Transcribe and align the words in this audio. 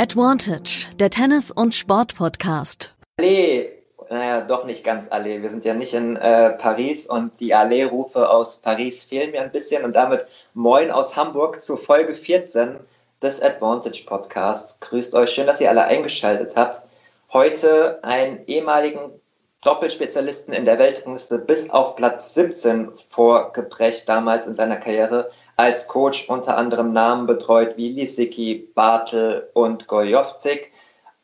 Advantage, 0.00 0.86
der 0.98 1.10
Tennis- 1.10 1.50
und 1.50 1.74
Sport-Podcast. 1.74 2.94
Allee, 3.18 3.68
naja, 4.08 4.40
doch 4.40 4.64
nicht 4.64 4.82
ganz 4.82 5.08
Allee. 5.10 5.42
Wir 5.42 5.50
sind 5.50 5.66
ja 5.66 5.74
nicht 5.74 5.92
in 5.92 6.16
äh, 6.16 6.52
Paris 6.52 7.06
und 7.06 7.38
die 7.38 7.52
Allee-Rufe 7.52 8.30
aus 8.30 8.56
Paris 8.56 9.04
fehlen 9.04 9.32
mir 9.32 9.42
ein 9.42 9.52
bisschen 9.52 9.84
und 9.84 9.94
damit 9.94 10.24
Moin 10.54 10.90
aus 10.90 11.16
Hamburg 11.16 11.60
zu 11.60 11.76
Folge 11.76 12.14
14 12.14 12.76
des 13.20 13.42
Advantage 13.42 14.04
Podcasts. 14.06 14.80
Grüßt 14.80 15.14
euch, 15.14 15.32
schön, 15.32 15.46
dass 15.46 15.60
ihr 15.60 15.68
alle 15.68 15.84
eingeschaltet 15.84 16.56
habt. 16.56 16.80
Heute 17.30 18.02
einen 18.02 18.46
ehemaligen 18.46 19.12
Doppelspezialisten 19.60 20.54
in 20.54 20.64
der 20.64 20.78
Weltrangliste 20.78 21.40
bis 21.40 21.68
auf 21.68 21.96
Platz 21.96 22.32
17 22.32 22.92
vorgebrecht 23.10 24.08
damals 24.08 24.46
in 24.46 24.54
seiner 24.54 24.78
Karriere 24.78 25.30
als 25.60 25.88
Coach 25.88 26.26
unter 26.30 26.56
anderem 26.56 26.94
Namen 26.94 27.26
betreut 27.26 27.76
wie 27.76 27.90
Lisicki, 27.90 28.70
Bartel 28.74 29.50
und 29.52 29.86
Gojovcik, 29.88 30.72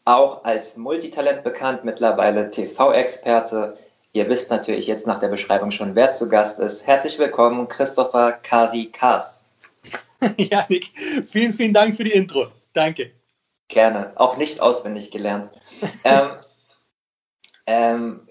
auch 0.04 0.44
als 0.44 0.76
Multitalent 0.76 1.42
bekannt, 1.42 1.84
mittlerweile 1.84 2.50
TV-Experte. 2.50 3.78
Ihr 4.12 4.28
wisst 4.28 4.50
natürlich 4.50 4.86
jetzt 4.86 5.06
nach 5.06 5.20
der 5.20 5.28
Beschreibung 5.28 5.70
schon, 5.70 5.94
wer 5.94 6.12
zu 6.12 6.28
Gast 6.28 6.60
ist. 6.60 6.86
Herzlich 6.86 7.18
willkommen, 7.18 7.66
Christopher 7.68 8.32
Kasi 8.32 8.90
Kaas. 8.92 9.42
Janik, 10.36 10.90
vielen, 11.26 11.54
vielen 11.54 11.72
Dank 11.72 11.96
für 11.96 12.04
die 12.04 12.12
Intro. 12.12 12.48
Danke. 12.74 13.12
Gerne, 13.68 14.12
auch 14.16 14.36
nicht 14.36 14.60
auswendig 14.60 15.10
gelernt. 15.10 15.48
ähm, 16.04 16.30
ähm, 17.66 18.28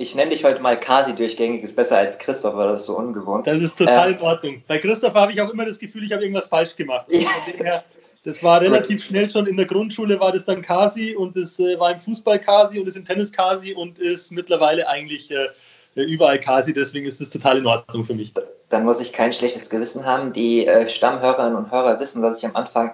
ich 0.00 0.14
nenne 0.14 0.30
dich 0.30 0.42
heute 0.44 0.60
mal 0.60 0.80
Kasi 0.80 1.14
durchgängig, 1.14 1.62
ist 1.62 1.76
besser 1.76 1.98
als 1.98 2.18
Christopher, 2.18 2.68
das 2.68 2.80
ist 2.80 2.86
so 2.86 2.96
ungewohnt. 2.96 3.46
Das 3.46 3.58
ist 3.58 3.76
total 3.76 4.12
ähm, 4.12 4.16
in 4.16 4.22
Ordnung. 4.22 4.62
Bei 4.66 4.78
Christopher 4.78 5.20
habe 5.20 5.32
ich 5.32 5.42
auch 5.42 5.50
immer 5.50 5.66
das 5.66 5.78
Gefühl, 5.78 6.02
ich 6.04 6.12
habe 6.12 6.22
irgendwas 6.22 6.46
falsch 6.46 6.74
gemacht. 6.74 7.06
Ja. 7.10 7.84
Das 8.24 8.42
war 8.42 8.60
relativ 8.60 9.02
schnell 9.04 9.30
schon 9.30 9.46
in 9.46 9.56
der 9.56 9.64
Grundschule 9.64 10.20
war 10.20 10.32
das 10.32 10.44
dann 10.44 10.60
Kasi 10.60 11.14
und 11.14 11.36
es 11.36 11.58
äh, 11.58 11.78
war 11.78 11.92
im 11.92 11.98
Fußball 11.98 12.38
Kasi 12.38 12.78
und 12.78 12.86
es 12.86 12.96
im 12.96 13.04
Tennis 13.04 13.32
Kasi 13.32 13.74
und 13.74 13.98
ist 13.98 14.30
mittlerweile 14.30 14.86
eigentlich 14.88 15.30
äh, 15.30 15.48
überall 15.94 16.38
Kasi, 16.38 16.72
deswegen 16.72 17.06
ist 17.06 17.20
das 17.20 17.30
total 17.30 17.58
in 17.58 17.66
Ordnung 17.66 18.04
für 18.04 18.14
mich. 18.14 18.32
Dann 18.68 18.84
muss 18.84 19.00
ich 19.00 19.12
kein 19.12 19.32
schlechtes 19.32 19.68
Gewissen 19.68 20.04
haben. 20.04 20.32
Die 20.32 20.66
äh, 20.66 20.88
Stammhörerinnen 20.88 21.56
und 21.56 21.70
Hörer 21.70 21.98
wissen, 22.00 22.22
dass 22.22 22.38
ich 22.38 22.44
am 22.46 22.56
Anfang 22.56 22.92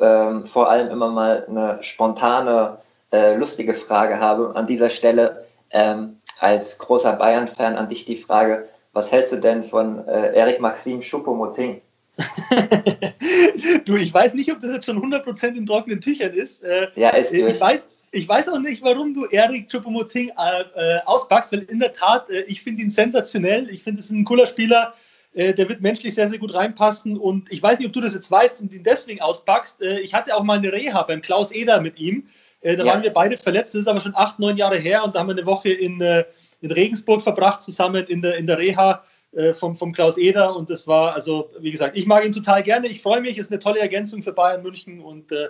ähm, 0.00 0.46
vor 0.46 0.70
allem 0.70 0.88
immer 0.88 1.10
mal 1.10 1.46
eine 1.48 1.78
spontane, 1.82 2.78
äh, 3.12 3.34
lustige 3.36 3.74
Frage 3.74 4.20
habe. 4.20 4.52
An 4.54 4.66
dieser 4.68 4.90
Stelle 4.90 5.44
ähm, 5.70 6.16
als 6.40 6.78
großer 6.78 7.12
Bayern-Fan 7.12 7.76
an 7.76 7.88
dich 7.88 8.06
die 8.06 8.16
Frage, 8.16 8.68
was 8.92 9.12
hältst 9.12 9.32
du 9.32 9.36
denn 9.36 9.62
von 9.62 10.06
äh, 10.08 10.32
Eric 10.34 10.60
Maxim 10.60 11.00
Choupo-Moting? 11.00 11.80
du, 13.84 13.96
ich 13.96 14.12
weiß 14.12 14.34
nicht, 14.34 14.50
ob 14.50 14.60
das 14.60 14.72
jetzt 14.72 14.86
schon 14.86 14.98
100% 14.98 15.54
in 15.54 15.66
trockenen 15.66 16.00
Tüchern 16.00 16.32
ist. 16.32 16.64
Äh, 16.64 16.88
ja, 16.96 17.10
ist 17.10 17.32
ich 17.32 17.42
durch. 17.42 17.60
weiß, 17.60 17.80
ich 18.12 18.28
weiß 18.28 18.48
auch 18.48 18.58
nicht, 18.58 18.82
warum 18.82 19.14
du 19.14 19.26
Eric 19.26 19.68
Choupo-Moting 19.70 20.30
äh, 20.30 20.96
äh, 20.96 21.00
auspackst, 21.04 21.52
weil 21.52 21.60
in 21.60 21.78
der 21.78 21.94
Tat, 21.94 22.28
äh, 22.30 22.42
ich 22.42 22.62
finde 22.62 22.82
ihn 22.82 22.90
sensationell. 22.90 23.68
Ich 23.70 23.84
finde, 23.84 24.00
es 24.00 24.06
ist 24.06 24.12
ein 24.12 24.24
cooler 24.24 24.46
Spieler. 24.46 24.94
Äh, 25.34 25.54
der 25.54 25.68
wird 25.68 25.82
menschlich 25.82 26.14
sehr, 26.14 26.28
sehr 26.28 26.38
gut 26.38 26.54
reinpassen. 26.54 27.18
Und 27.18 27.52
ich 27.52 27.62
weiß 27.62 27.78
nicht, 27.78 27.86
ob 27.86 27.92
du 27.92 28.00
das 28.00 28.14
jetzt 28.14 28.30
weißt 28.30 28.60
und 28.60 28.72
ihn 28.72 28.82
deswegen 28.82 29.20
auspackst. 29.20 29.82
Äh, 29.82 30.00
ich 30.00 30.14
hatte 30.14 30.34
auch 30.34 30.42
mal 30.42 30.58
eine 30.58 30.72
Reha 30.72 31.02
beim 31.02 31.20
Klaus 31.20 31.52
Eder 31.52 31.80
mit 31.80 31.98
ihm. 31.98 32.26
Äh, 32.60 32.76
da 32.76 32.84
ja. 32.84 32.92
waren 32.92 33.02
wir 33.02 33.12
beide 33.12 33.36
verletzt. 33.36 33.74
Das 33.74 33.82
ist 33.82 33.88
aber 33.88 34.00
schon 34.00 34.14
acht, 34.14 34.38
neun 34.38 34.56
Jahre 34.56 34.76
her 34.76 35.04
und 35.04 35.14
da 35.14 35.20
haben 35.20 35.28
wir 35.28 35.36
eine 35.36 35.46
Woche 35.46 35.70
in, 35.70 36.00
äh, 36.00 36.24
in 36.60 36.70
Regensburg 36.70 37.22
verbracht, 37.22 37.62
zusammen 37.62 38.04
in 38.06 38.22
der, 38.22 38.36
in 38.36 38.46
der 38.46 38.58
Reha 38.58 39.02
äh, 39.32 39.52
vom, 39.52 39.76
vom 39.76 39.92
Klaus 39.92 40.18
Eder. 40.18 40.56
Und 40.56 40.70
das 40.70 40.86
war, 40.86 41.14
also, 41.14 41.50
wie 41.58 41.70
gesagt, 41.70 41.96
ich 41.96 42.06
mag 42.06 42.24
ihn 42.24 42.32
total 42.32 42.62
gerne. 42.62 42.88
Ich 42.88 43.02
freue 43.02 43.20
mich, 43.20 43.38
ist 43.38 43.50
eine 43.50 43.60
tolle 43.60 43.80
Ergänzung 43.80 44.22
für 44.22 44.32
Bayern 44.32 44.62
München 44.62 45.00
und 45.00 45.32
äh, 45.32 45.48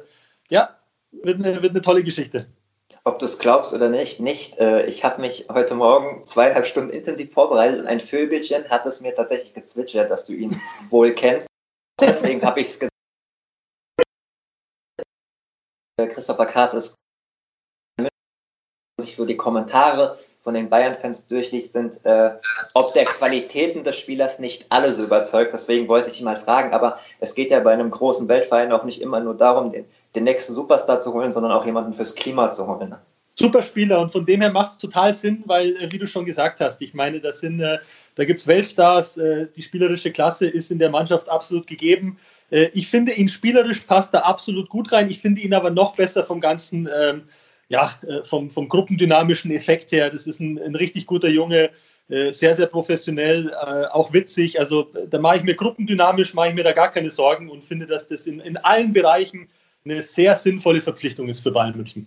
ja, 0.48 0.76
wird 1.12 1.44
eine, 1.44 1.62
wird 1.62 1.72
eine 1.72 1.82
tolle 1.82 2.04
Geschichte. 2.04 2.46
Ob 3.04 3.18
du 3.18 3.24
es 3.24 3.38
glaubst 3.38 3.72
oder 3.72 3.88
nicht, 3.88 4.20
nicht. 4.20 4.58
Äh, 4.58 4.84
ich 4.84 5.04
habe 5.04 5.22
mich 5.22 5.46
heute 5.50 5.74
Morgen 5.74 6.24
zweieinhalb 6.26 6.66
Stunden 6.66 6.90
intensiv 6.90 7.32
vorbereitet 7.32 7.80
und 7.80 7.86
ein 7.86 8.00
Vögelchen 8.00 8.68
hat 8.68 8.84
es 8.84 9.00
mir 9.00 9.14
tatsächlich 9.14 9.54
gezwitschert, 9.54 10.10
dass 10.10 10.26
du 10.26 10.34
ihn 10.34 10.60
wohl 10.90 11.14
kennst. 11.14 11.46
Deswegen 11.98 12.42
habe 12.42 12.60
ich 12.60 12.68
es 12.68 12.78
gesagt. 12.78 12.90
Christopher 16.08 16.46
Kaas 16.46 16.74
ist 16.74 16.94
sich 19.00 19.16
so 19.16 19.24
die 19.24 19.36
Kommentare 19.36 20.18
von 20.42 20.54
den 20.54 20.70
Bayern-Fans 20.70 21.26
durchliest, 21.26 21.74
sind, 21.74 22.04
äh, 22.04 22.30
ob 22.74 22.92
der 22.94 23.04
Qualitäten 23.04 23.84
des 23.84 23.98
Spielers 23.98 24.38
nicht 24.38 24.66
alle 24.70 24.92
so 24.94 25.02
überzeugt. 25.02 25.52
Deswegen 25.52 25.86
wollte 25.88 26.08
ich 26.08 26.18
ihn 26.18 26.24
mal 26.24 26.36
fragen. 26.36 26.72
Aber 26.72 26.98
es 27.20 27.34
geht 27.34 27.50
ja 27.50 27.60
bei 27.60 27.72
einem 27.72 27.90
großen 27.90 28.26
Weltverein 28.28 28.72
auch 28.72 28.84
nicht 28.84 29.02
immer 29.02 29.20
nur 29.20 29.36
darum, 29.36 29.70
den, 29.70 29.84
den 30.14 30.24
nächsten 30.24 30.54
Superstar 30.54 31.00
zu 31.00 31.12
holen, 31.12 31.32
sondern 31.32 31.52
auch 31.52 31.66
jemanden 31.66 31.92
fürs 31.92 32.14
Klima 32.14 32.50
zu 32.52 32.66
holen. 32.66 32.96
Super 33.34 33.62
Spieler 33.62 34.00
und 34.00 34.12
von 34.12 34.26
dem 34.26 34.40
her 34.42 34.50
macht 34.50 34.72
es 34.72 34.78
total 34.78 35.14
Sinn, 35.14 35.42
weil, 35.46 35.76
äh, 35.76 35.90
wie 35.92 35.98
du 35.98 36.06
schon 36.06 36.24
gesagt 36.24 36.60
hast, 36.60 36.82
ich 36.82 36.94
meine, 36.94 37.20
das 37.20 37.40
sind, 37.40 37.60
äh, 37.60 37.78
da 38.16 38.24
gibt 38.24 38.40
es 38.40 38.46
Weltstars, 38.46 39.16
äh, 39.16 39.46
die 39.56 39.62
spielerische 39.62 40.10
Klasse 40.10 40.46
ist 40.46 40.70
in 40.70 40.78
der 40.78 40.90
Mannschaft 40.90 41.28
absolut 41.28 41.66
gegeben. 41.66 42.18
Äh, 42.50 42.68
ich 42.74 42.88
finde 42.88 43.12
ihn 43.12 43.28
spielerisch 43.28 43.80
passt 43.80 44.12
da 44.12 44.20
absolut 44.20 44.68
gut 44.68 44.92
rein. 44.92 45.08
Ich 45.08 45.20
finde 45.20 45.40
ihn 45.40 45.54
aber 45.54 45.70
noch 45.70 45.94
besser 45.94 46.24
vom 46.24 46.40
ganzen, 46.40 46.88
ähm, 46.94 47.22
ja, 47.70 47.94
äh, 48.06 48.22
vom, 48.24 48.50
vom 48.50 48.68
gruppendynamischen 48.68 49.50
Effekt 49.52 49.92
her. 49.92 50.10
Das 50.10 50.26
ist 50.26 50.40
ein, 50.40 50.58
ein 50.58 50.74
richtig 50.74 51.06
guter 51.06 51.28
Junge, 51.28 51.70
äh, 52.08 52.32
sehr, 52.32 52.52
sehr 52.54 52.66
professionell, 52.66 53.54
auch 53.54 54.12
witzig. 54.12 54.58
Also 54.58 54.92
da 55.08 55.18
mache 55.18 55.36
ich 55.36 55.42
mir 55.44 55.54
gruppendynamisch, 55.54 56.34
mache 56.34 56.48
ich 56.48 56.54
mir 56.54 56.64
da 56.64 56.72
gar 56.72 56.90
keine 56.90 57.10
Sorgen 57.10 57.48
und 57.48 57.64
finde, 57.64 57.86
dass 57.86 58.08
das 58.08 58.26
in, 58.26 58.40
in 58.40 58.56
allen 58.58 58.92
Bereichen 58.92 59.48
eine 59.84 60.02
sehr 60.02 60.34
sinnvolle 60.34 60.82
Verpflichtung 60.82 61.28
ist 61.28 61.40
für 61.40 61.52
Bayern 61.52 61.76
München. 61.76 62.06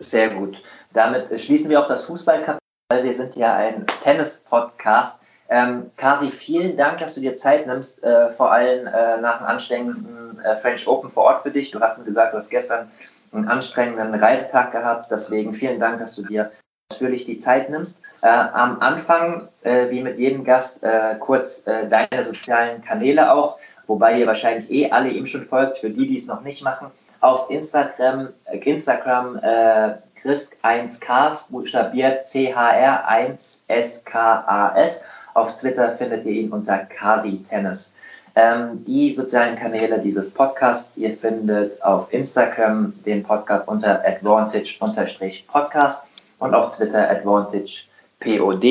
Sehr 0.00 0.30
gut. 0.30 0.62
Damit 0.94 1.28
schließen 1.40 1.68
wir 1.68 1.80
auch 1.80 1.88
das 1.88 2.04
Fußballkapitel, 2.04 2.58
weil 2.90 3.04
wir 3.04 3.14
sind 3.14 3.34
ja 3.34 3.56
ein 3.56 3.84
Tennis-Podcast. 4.02 5.20
Ähm, 5.48 5.90
Kasi, 5.96 6.30
vielen 6.30 6.76
Dank, 6.76 6.98
dass 6.98 7.14
du 7.14 7.20
dir 7.20 7.36
Zeit 7.36 7.66
nimmst, 7.66 8.02
äh, 8.02 8.30
vor 8.30 8.52
allem 8.52 8.86
äh, 8.86 9.20
nach 9.20 9.40
einem 9.40 9.48
anstrengenden 9.48 10.40
äh, 10.40 10.56
French 10.56 10.86
Open 10.86 11.10
vor 11.10 11.24
Ort 11.24 11.42
für 11.42 11.50
dich. 11.50 11.72
Du 11.72 11.80
hast 11.80 11.98
mir 11.98 12.04
gesagt, 12.04 12.32
du 12.32 12.38
hast 12.38 12.48
gestern 12.48 12.90
einen 13.32 13.48
anstrengenden 13.48 14.14
Reisetag 14.14 14.70
gehabt. 14.72 15.10
Deswegen 15.10 15.54
vielen 15.54 15.80
Dank, 15.80 16.00
dass 16.00 16.14
du 16.14 16.22
dir 16.22 16.52
ausführlich 16.90 17.24
die 17.24 17.40
Zeit 17.40 17.70
nimmst. 17.70 17.98
Äh, 18.22 18.28
am 18.28 18.80
Anfang, 18.80 19.48
äh, 19.62 19.88
wie 19.90 20.02
mit 20.02 20.18
jedem 20.18 20.44
Gast, 20.44 20.82
äh, 20.82 21.14
kurz 21.18 21.64
deine 21.64 22.24
sozialen 22.24 22.82
Kanäle 22.82 23.32
auch, 23.32 23.56
wobei 23.86 24.18
ihr 24.18 24.26
wahrscheinlich 24.26 24.70
eh 24.70 24.90
alle 24.90 25.08
ihm 25.08 25.24
schon 25.26 25.46
folgt, 25.46 25.78
für 25.78 25.88
die, 25.90 26.06
die 26.06 26.18
es 26.18 26.26
noch 26.26 26.42
nicht 26.42 26.62
machen. 26.62 26.88
Auf 27.20 27.48
Instagram, 27.50 28.28
Instagram 28.50 29.38
Christ1Ks, 29.38 31.50
buchstabiert 31.50 32.26
C-H-R-1-S-K-A-S. 32.26 35.04
Auf 35.34 35.56
Twitter 35.56 35.96
findet 35.96 36.24
ihr 36.24 36.32
ihn 36.32 36.52
unter 36.52 36.78
Kasi 36.78 37.44
Tennis. 37.48 37.94
Ähm, 38.34 38.82
die 38.84 39.14
sozialen 39.14 39.56
Kanäle 39.56 39.98
dieses 39.98 40.30
Podcasts, 40.30 40.96
ihr 40.96 41.16
findet 41.16 41.82
auf 41.82 42.10
Instagram 42.12 42.94
den 43.04 43.22
Podcast 43.22 43.68
unter 43.68 44.02
advantage-podcast 44.06 46.02
und 46.38 46.54
auf 46.54 46.74
Twitter 46.76 47.10
advantagepod 47.10 48.64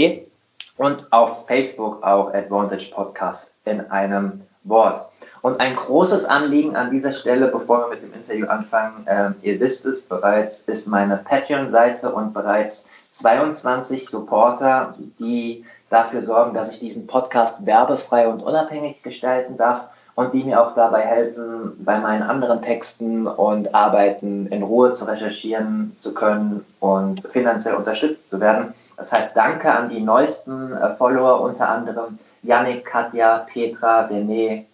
und 0.77 1.13
auf 1.13 1.45
Facebook 1.47 2.01
auch 2.03 2.33
Advantage 2.33 2.91
Podcast 2.91 3.51
in 3.65 3.81
einem 3.91 4.41
Wort. 4.63 5.09
Und 5.41 5.59
ein 5.59 5.75
großes 5.75 6.25
Anliegen 6.25 6.75
an 6.75 6.89
dieser 6.89 7.13
Stelle, 7.13 7.47
bevor 7.47 7.81
wir 7.81 7.89
mit 7.89 8.01
dem 8.01 8.13
Interview 8.13 8.47
anfangen, 8.47 9.05
äh, 9.07 9.29
ihr 9.43 9.59
wisst 9.59 9.85
es 9.85 10.01
bereits, 10.01 10.61
ist 10.61 10.87
meine 10.87 11.17
Patreon-Seite 11.17 12.11
und 12.11 12.33
bereits 12.33 12.85
22 13.11 14.09
Supporter, 14.09 14.95
die 15.19 15.65
dafür 15.89 16.23
sorgen, 16.23 16.53
dass 16.53 16.71
ich 16.71 16.79
diesen 16.79 17.07
Podcast 17.07 17.65
werbefrei 17.65 18.27
und 18.27 18.41
unabhängig 18.41 19.03
gestalten 19.03 19.57
darf 19.57 19.83
und 20.15 20.33
die 20.33 20.43
mir 20.43 20.61
auch 20.61 20.75
dabei 20.75 21.01
helfen, 21.01 21.73
bei 21.83 21.99
meinen 21.99 22.23
anderen 22.23 22.61
Texten 22.61 23.27
und 23.27 23.73
Arbeiten 23.73 24.47
in 24.47 24.63
Ruhe 24.63 24.93
zu 24.93 25.05
recherchieren 25.05 25.95
zu 25.99 26.13
können 26.13 26.65
und 26.79 27.21
finanziell 27.27 27.75
unterstützt 27.75 28.29
zu 28.29 28.39
werden. 28.39 28.73
Deshalb 28.97 29.33
danke 29.33 29.71
an 29.71 29.89
die 29.89 30.01
neuesten 30.01 30.73
äh, 30.73 30.95
Follower, 30.95 31.41
unter 31.41 31.69
anderem 31.69 32.19
Yannick, 32.43 32.85
Katja, 32.85 33.39
Petra, 33.51 34.05
René. 34.05 34.65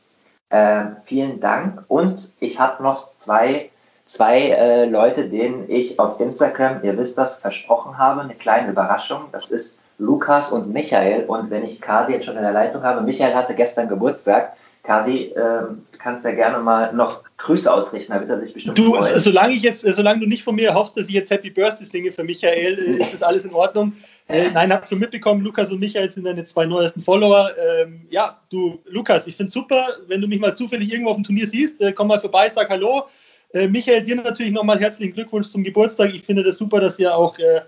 Äh, 0.50 0.84
vielen 1.06 1.40
Dank. 1.40 1.84
Und 1.88 2.32
ich 2.40 2.60
habe 2.60 2.84
noch 2.84 3.10
zwei 3.12 3.70
zwei 4.08 4.50
äh, 4.50 4.86
Leute, 4.86 5.26
denen 5.30 5.70
ich 5.70 6.00
auf 6.00 6.20
Instagram, 6.20 6.84
ihr 6.84 6.98
wisst 6.98 7.18
das, 7.18 7.38
versprochen 7.38 7.98
habe, 7.98 8.22
eine 8.22 8.34
kleine 8.34 8.72
Überraschung. 8.72 9.26
Das 9.32 9.52
ist 9.52 9.78
Lukas 10.00 10.52
und 10.52 10.74
Michael. 10.74 11.26
Und 11.26 11.52
wenn 11.52 11.64
ich 11.64 11.80
Kasi 11.80 12.14
jetzt 12.14 12.26
schon 12.26 12.38
in 12.38 12.44
der 12.44 12.54
Leitung 12.54 12.82
habe, 12.82 13.02
Michael 13.02 13.36
hatte 13.36 13.54
gestern 13.54 13.88
Geburtstag. 13.88 14.54
Kasi, 14.84 15.34
ähm, 15.36 15.86
kannst 16.00 16.24
ja 16.24 16.32
gerne 16.32 16.60
mal 16.60 16.94
noch 16.94 17.24
Grüße 17.38 17.72
ausrichten, 17.72 18.14
da 18.14 18.20
wird 18.20 18.30
er 18.30 18.40
sich 18.40 18.54
bestimmt 18.54 18.78
du, 18.78 18.96
freuen. 18.96 19.20
Solange, 19.20 19.54
ich 19.54 19.62
jetzt, 19.62 19.82
solange 19.82 20.22
du 20.22 20.26
nicht 20.26 20.44
von 20.44 20.56
mir 20.56 20.74
hoffst, 20.74 20.96
dass 20.96 21.08
ich 21.08 21.14
jetzt 21.14 21.30
Happy 21.30 21.50
Birthday 21.50 21.86
singe 21.86 22.12
für 22.12 22.24
Michael, 22.24 22.80
äh, 23.00 23.04
ist 23.04 23.14
das 23.14 23.22
alles 23.22 23.44
in 23.44 23.54
Ordnung. 23.54 23.94
Äh, 24.28 24.50
nein, 24.52 24.72
habt 24.72 24.88
schon 24.88 25.00
mitbekommen, 25.00 25.44
Lukas 25.44 25.72
und 25.72 25.80
Michael 25.80 26.10
sind 26.10 26.24
deine 26.24 26.46
zwei 26.46 26.66
neuesten 26.66 27.02
Follower. 27.02 27.52
Ähm, 27.58 28.08
ja, 28.10 28.40
du, 28.50 28.80
Lukas, 28.86 29.28
ich 29.28 29.36
finde 29.36 29.52
super, 29.52 29.88
wenn 30.08 30.22
du 30.22 30.28
mich 30.28 30.40
mal 30.40 30.56
zufällig 30.56 30.92
irgendwo 30.92 31.12
auf 31.12 31.18
dem 31.18 31.26
Turnier 31.26 31.48
siehst, 31.48 31.82
äh, 31.82 31.92
komm 31.92 32.08
mal 32.08 32.20
vorbei, 32.20 32.48
sag 32.50 32.70
Hallo. 32.70 33.08
Äh, 33.54 33.68
Michael, 33.68 34.04
dir 34.04 34.16
natürlich 34.16 34.52
nochmal 34.52 34.80
herzlichen 34.80 35.14
Glückwunsch 35.14 35.48
zum 35.48 35.64
Geburtstag. 35.64 36.14
Ich 36.14 36.24
finde 36.24 36.44
das 36.44 36.58
super, 36.58 36.80
dass 36.80 37.00
ihr 37.00 37.16
auch 37.16 37.38
äh, 37.40 37.62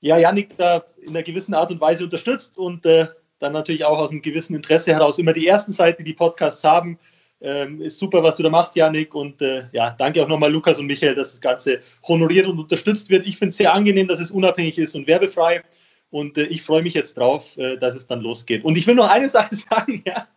ja, 0.00 0.18
Janik 0.18 0.56
da 0.58 0.84
in 1.00 1.10
einer 1.10 1.22
gewissen 1.22 1.54
Art 1.54 1.70
und 1.70 1.80
Weise 1.80 2.04
unterstützt 2.04 2.58
und 2.58 2.84
äh, 2.84 3.06
dann 3.38 3.52
natürlich 3.52 3.84
auch 3.84 3.98
aus 3.98 4.10
einem 4.10 4.22
gewissen 4.22 4.54
Interesse 4.54 4.92
heraus 4.92 5.18
immer 5.18 5.32
die 5.32 5.46
ersten 5.46 5.72
Seiten, 5.72 6.04
die 6.04 6.12
die 6.12 6.16
Podcasts 6.16 6.62
haben. 6.62 6.98
Ähm, 7.40 7.80
ist 7.80 7.98
super, 7.98 8.22
was 8.22 8.36
du 8.36 8.42
da 8.42 8.50
machst, 8.50 8.76
Janik. 8.76 9.14
Und 9.14 9.42
äh, 9.42 9.64
ja, 9.72 9.90
danke 9.90 10.22
auch 10.22 10.28
nochmal 10.28 10.52
Lukas 10.52 10.78
und 10.78 10.86
Michael, 10.86 11.14
dass 11.14 11.32
das 11.32 11.40
Ganze 11.40 11.80
honoriert 12.06 12.46
und 12.46 12.58
unterstützt 12.58 13.10
wird. 13.10 13.26
Ich 13.26 13.36
finde 13.36 13.50
es 13.50 13.56
sehr 13.56 13.72
angenehm, 13.72 14.08
dass 14.08 14.20
es 14.20 14.30
unabhängig 14.30 14.78
ist 14.78 14.94
und 14.94 15.06
werbefrei. 15.06 15.62
Und 16.10 16.38
äh, 16.38 16.44
ich 16.44 16.62
freue 16.62 16.82
mich 16.82 16.94
jetzt 16.94 17.16
drauf, 17.16 17.56
äh, 17.58 17.76
dass 17.76 17.94
es 17.94 18.06
dann 18.06 18.20
losgeht. 18.20 18.64
Und 18.64 18.78
ich 18.78 18.86
will 18.86 18.94
noch 18.94 19.10
eine 19.10 19.28
Sache 19.28 19.56
sagen, 19.70 20.02
ja. 20.06 20.28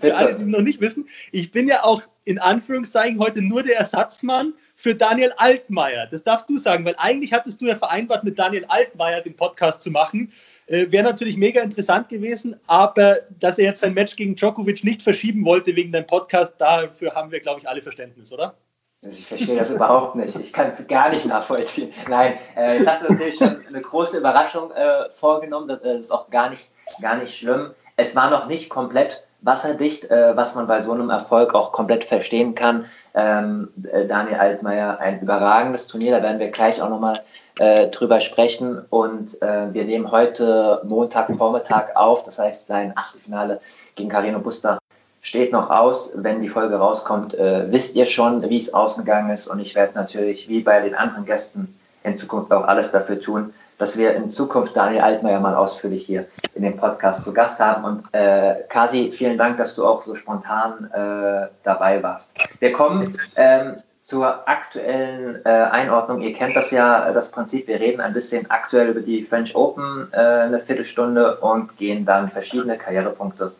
Für 0.00 0.14
alle, 0.14 0.34
die 0.34 0.42
es 0.42 0.48
noch 0.48 0.60
nicht 0.60 0.82
wissen, 0.82 1.08
ich 1.30 1.50
bin 1.50 1.66
ja 1.66 1.82
auch 1.84 2.02
in 2.24 2.38
Anführungszeichen 2.38 3.18
heute 3.18 3.42
nur 3.42 3.62
der 3.62 3.78
Ersatzmann 3.78 4.54
für 4.76 4.94
Daniel 4.94 5.32
Altmaier. 5.36 6.06
Das 6.10 6.22
darfst 6.22 6.48
du 6.48 6.58
sagen, 6.58 6.84
weil 6.84 6.94
eigentlich 6.98 7.32
hattest 7.32 7.60
du 7.60 7.66
ja 7.66 7.76
vereinbart, 7.76 8.24
mit 8.24 8.38
Daniel 8.38 8.64
Altmaier 8.66 9.20
den 9.20 9.36
Podcast 9.36 9.82
zu 9.82 9.90
machen. 9.90 10.32
Äh, 10.66 10.90
Wäre 10.90 11.04
natürlich 11.04 11.36
mega 11.36 11.60
interessant 11.60 12.08
gewesen, 12.08 12.58
aber 12.66 13.18
dass 13.40 13.58
er 13.58 13.64
jetzt 13.64 13.80
sein 13.80 13.94
Match 13.94 14.16
gegen 14.16 14.36
Djokovic 14.36 14.84
nicht 14.84 15.02
verschieben 15.02 15.44
wollte 15.44 15.74
wegen 15.74 15.92
deinem 15.92 16.06
Podcast, 16.06 16.54
dafür 16.58 17.14
haben 17.14 17.32
wir, 17.32 17.40
glaube 17.40 17.60
ich, 17.60 17.68
alle 17.68 17.82
Verständnis, 17.82 18.32
oder? 18.32 18.56
Ich 19.04 19.26
verstehe 19.26 19.56
das 19.56 19.70
überhaupt 19.70 20.14
nicht. 20.14 20.38
Ich 20.38 20.52
kann 20.52 20.70
es 20.70 20.86
gar 20.86 21.10
nicht 21.10 21.26
nachvollziehen. 21.26 21.90
Nein, 22.08 22.38
äh, 22.54 22.84
das 22.84 23.02
ist 23.02 23.10
natürlich 23.10 23.36
schon 23.36 23.66
eine 23.66 23.80
große 23.80 24.18
Überraschung 24.18 24.70
äh, 24.70 25.10
vorgenommen. 25.10 25.66
Das 25.66 25.82
ist 25.82 26.12
auch 26.12 26.30
gar 26.30 26.50
nicht, 26.50 26.70
gar 27.00 27.16
nicht 27.16 27.36
schlimm. 27.36 27.72
Es 27.96 28.14
war 28.14 28.30
noch 28.30 28.46
nicht 28.46 28.68
komplett 28.68 29.24
wasserdicht, 29.42 30.10
äh, 30.10 30.36
was 30.36 30.54
man 30.54 30.66
bei 30.66 30.80
so 30.80 30.92
einem 30.92 31.10
Erfolg 31.10 31.54
auch 31.54 31.72
komplett 31.72 32.04
verstehen 32.04 32.54
kann. 32.54 32.86
Ähm, 33.14 33.68
äh, 33.90 34.06
Daniel 34.06 34.36
Altmaier, 34.36 34.98
ein 35.00 35.20
überragendes 35.20 35.86
Turnier, 35.86 36.12
da 36.12 36.22
werden 36.22 36.38
wir 36.38 36.50
gleich 36.50 36.80
auch 36.80 36.88
nochmal 36.88 37.20
äh, 37.58 37.88
drüber 37.88 38.20
sprechen. 38.20 38.80
Und 38.88 39.40
äh, 39.42 39.72
wir 39.74 39.84
nehmen 39.84 40.10
heute 40.10 40.80
Montagvormittag 40.84 41.96
auf, 41.96 42.24
das 42.24 42.38
heißt 42.38 42.68
sein 42.68 42.92
Achtelfinale 42.96 43.60
gegen 43.94 44.08
Carino 44.08 44.38
Buster 44.38 44.78
steht 45.22 45.52
noch 45.52 45.70
aus. 45.70 46.10
Wenn 46.14 46.42
die 46.42 46.48
Folge 46.48 46.76
rauskommt, 46.76 47.34
äh, 47.34 47.70
wisst 47.72 47.94
ihr 47.94 48.06
schon, 48.06 48.48
wie 48.50 48.56
es 48.56 48.74
ausgegangen 48.74 49.30
ist. 49.30 49.46
Und 49.46 49.60
ich 49.60 49.74
werde 49.74 49.94
natürlich, 49.94 50.48
wie 50.48 50.60
bei 50.60 50.80
den 50.80 50.94
anderen 50.94 51.24
Gästen, 51.24 51.78
in 52.04 52.18
Zukunft 52.18 52.52
auch 52.52 52.66
alles 52.66 52.90
dafür 52.90 53.20
tun, 53.20 53.54
dass 53.78 53.96
wir 53.96 54.14
in 54.14 54.30
Zukunft 54.30 54.76
Daniel 54.76 55.02
Altmaier 55.02 55.40
mal 55.40 55.54
ausführlich 55.54 56.04
hier 56.04 56.26
in 56.54 56.62
dem 56.62 56.76
Podcast 56.76 57.24
zu 57.24 57.32
Gast 57.32 57.58
haben. 57.58 57.84
Und 57.84 58.04
äh, 58.12 58.62
Kasi, 58.68 59.12
vielen 59.12 59.38
Dank, 59.38 59.56
dass 59.56 59.74
du 59.74 59.86
auch 59.86 60.02
so 60.04 60.14
spontan 60.14 60.90
äh, 60.92 61.48
dabei 61.62 62.02
warst. 62.02 62.32
Wir 62.60 62.72
kommen 62.72 63.18
ähm, 63.36 63.76
zur 64.02 64.48
aktuellen 64.48 65.44
äh, 65.44 65.48
Einordnung. 65.48 66.20
Ihr 66.20 66.32
kennt 66.32 66.56
das 66.56 66.70
ja, 66.70 67.12
das 67.12 67.30
Prinzip. 67.30 67.68
Wir 67.68 67.80
reden 67.80 68.00
ein 68.00 68.12
bisschen 68.12 68.50
aktuell 68.50 68.88
über 68.88 69.00
die 69.00 69.24
French 69.24 69.54
Open 69.54 70.08
äh, 70.12 70.16
eine 70.16 70.60
Viertelstunde 70.60 71.36
und 71.36 71.76
gehen 71.76 72.04
dann 72.04 72.28
verschiedene 72.28 72.76
Karrierepunkte 72.76 73.52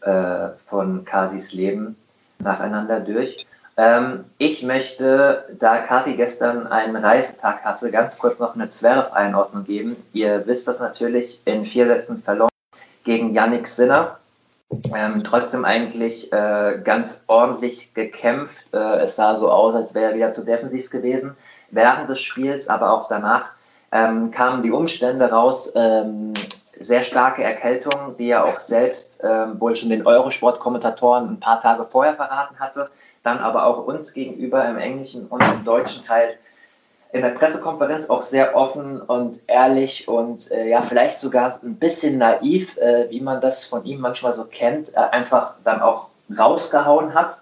äh, 0.00 0.48
von 0.68 1.04
Kasis 1.04 1.52
Leben 1.52 1.96
nacheinander 2.38 3.00
durch. 3.00 3.46
Ähm, 3.76 4.24
ich 4.38 4.62
möchte, 4.62 5.44
da 5.58 5.78
Kasi 5.78 6.14
gestern 6.14 6.66
einen 6.66 6.96
Reisetag 6.96 7.64
hatte, 7.64 7.90
ganz 7.90 8.18
kurz 8.18 8.38
noch 8.38 8.54
eine 8.54 8.70
Zwerf-Einordnung 8.70 9.64
geben. 9.64 9.96
Ihr 10.12 10.46
wisst 10.46 10.68
das 10.68 10.78
natürlich, 10.78 11.40
in 11.44 11.64
vier 11.64 11.86
Sätzen 11.86 12.22
verloren 12.22 12.50
gegen 13.02 13.34
Yannick 13.34 13.66
Sinner. 13.66 14.18
Ähm, 14.94 15.22
trotzdem 15.24 15.64
eigentlich 15.64 16.32
äh, 16.32 16.80
ganz 16.82 17.20
ordentlich 17.26 17.92
gekämpft. 17.94 18.64
Äh, 18.72 19.00
es 19.02 19.16
sah 19.16 19.36
so 19.36 19.50
aus, 19.50 19.74
als 19.74 19.94
wäre 19.94 20.12
er 20.12 20.16
wieder 20.16 20.32
zu 20.32 20.44
defensiv 20.44 20.90
gewesen. 20.90 21.36
Während 21.70 22.08
des 22.08 22.20
Spiels, 22.20 22.68
aber 22.68 22.92
auch 22.92 23.08
danach, 23.08 23.50
ähm, 23.92 24.30
kamen 24.30 24.62
die 24.62 24.70
Umstände 24.70 25.30
raus. 25.30 25.72
Ähm, 25.74 26.34
sehr 26.80 27.02
starke 27.02 27.42
Erkältung, 27.42 28.16
die 28.18 28.30
er 28.30 28.44
auch 28.44 28.58
selbst 28.58 29.20
ähm, 29.22 29.60
wohl 29.60 29.76
schon 29.76 29.90
den 29.90 30.06
Eurosport-Kommentatoren 30.06 31.28
ein 31.28 31.40
paar 31.40 31.60
Tage 31.60 31.84
vorher 31.84 32.14
verraten 32.14 32.58
hatte 32.58 32.90
dann 33.24 33.38
aber 33.38 33.66
auch 33.66 33.86
uns 33.86 34.12
gegenüber 34.12 34.64
im 34.68 34.78
englischen 34.78 35.26
und 35.26 35.42
im 35.42 35.64
deutschen 35.64 36.04
Teil 36.04 36.38
in 37.12 37.22
der 37.22 37.30
Pressekonferenz 37.30 38.10
auch 38.10 38.22
sehr 38.22 38.56
offen 38.56 39.00
und 39.00 39.40
ehrlich 39.46 40.08
und 40.08 40.50
äh, 40.50 40.68
ja, 40.68 40.82
vielleicht 40.82 41.20
sogar 41.20 41.60
ein 41.62 41.76
bisschen 41.76 42.18
naiv, 42.18 42.76
äh, 42.76 43.08
wie 43.08 43.20
man 43.20 43.40
das 43.40 43.64
von 43.64 43.84
ihm 43.84 44.00
manchmal 44.00 44.32
so 44.32 44.44
kennt, 44.44 44.94
äh, 44.94 44.98
einfach 44.98 45.54
dann 45.64 45.80
auch 45.80 46.08
rausgehauen 46.36 47.14
hat. 47.14 47.40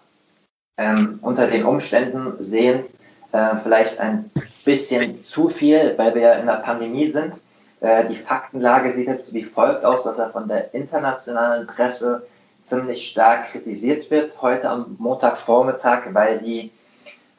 Ähm, 0.78 1.18
unter 1.22 1.46
den 1.46 1.64
Umständen 1.64 2.34
sehend 2.38 2.86
äh, 3.32 3.56
vielleicht 3.62 3.98
ein 3.98 4.30
bisschen 4.64 5.22
zu 5.22 5.48
viel, 5.48 5.94
weil 5.96 6.14
wir 6.14 6.34
in 6.34 6.46
der 6.46 6.56
Pandemie 6.56 7.08
sind. 7.08 7.34
Äh, 7.80 8.06
die 8.06 8.14
Faktenlage 8.14 8.92
sieht 8.92 9.08
jetzt 9.08 9.32
wie 9.32 9.44
folgt 9.44 9.84
aus, 9.84 10.04
dass 10.04 10.18
er 10.18 10.30
von 10.30 10.48
der 10.48 10.74
internationalen 10.74 11.66
Presse 11.66 12.26
ziemlich 12.64 13.08
stark 13.08 13.50
kritisiert 13.50 14.10
wird 14.10 14.40
heute 14.40 14.68
am 14.68 14.96
Montagvormittag, 14.98 16.12
weil 16.12 16.38
die 16.38 16.70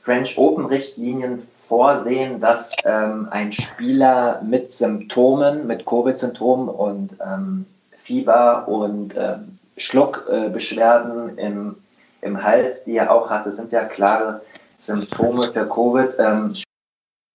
French 0.02 0.38
Open 0.38 0.66
Richtlinien 0.66 1.48
vorsehen, 1.68 2.42
dass 2.42 2.74
ähm, 2.84 3.28
ein 3.32 3.52
Spieler 3.52 4.42
mit 4.44 4.72
Symptomen, 4.72 5.66
mit 5.66 5.86
Covid-Symptomen 5.86 6.68
und 6.68 7.16
ähm, 7.26 7.66
Fieber 8.04 8.68
und 8.68 9.16
ähm, 9.18 9.58
Schluckbeschwerden 9.78 11.38
äh, 11.38 11.48
im, 11.48 11.78
im 12.22 12.44
Hals, 12.44 12.84
die 12.84 12.98
er 12.98 13.12
auch 13.12 13.30
hatte, 13.30 13.52
sind 13.52 13.72
ja 13.72 13.86
klare 13.86 14.42
Symptome 14.78 15.52
für 15.52 15.68
Covid, 15.68 16.16
ähm, 16.20 16.54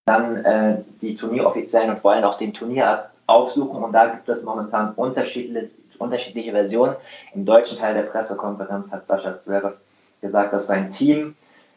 dann 0.05 0.45
äh, 0.45 0.77
die 1.01 1.15
Turnieroffiziellen 1.15 1.89
und 1.89 1.99
vor 1.99 2.13
allem 2.13 2.23
auch 2.23 2.37
den 2.37 2.53
Turnierarzt 2.53 3.11
aufsuchen 3.27 3.83
und 3.83 3.93
da 3.93 4.07
gibt 4.07 4.29
es 4.29 4.43
momentan 4.43 4.93
unterschiedliche, 4.93 5.69
unterschiedliche 5.99 6.51
Versionen. 6.51 6.95
Im 7.33 7.45
deutschen 7.45 7.77
Teil 7.77 7.93
der 7.93 8.03
Pressekonferenz 8.03 8.91
hat 8.91 9.07
Sascha 9.07 9.39
Zverev 9.39 9.75
gesagt, 10.21 10.53
dass 10.53 10.67
sein 10.67 10.89
Team 10.89 11.35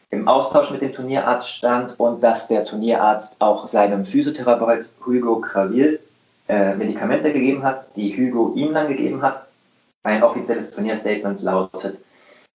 im 0.09 0.27
Austausch 0.27 0.69
mit 0.71 0.81
dem 0.81 0.93
Turnierarzt 0.93 1.49
stand 1.49 1.99
und 1.99 2.21
dass 2.21 2.47
der 2.47 2.65
Turnierarzt 2.65 3.35
auch 3.39 3.67
seinem 3.67 4.05
Physiotherapeut 4.05 4.85
Hugo 5.05 5.39
Cravil 5.39 5.99
äh, 6.47 6.75
Medikamente 6.75 7.33
gegeben 7.33 7.63
hat, 7.63 7.87
die 7.95 8.15
Hugo 8.15 8.53
ihm 8.55 8.73
dann 8.73 8.89
gegeben 8.89 9.21
hat. 9.21 9.47
Ein 10.03 10.21
offizielles 10.21 10.71
Turnierstatement 10.71 11.41
lautet, 11.41 11.97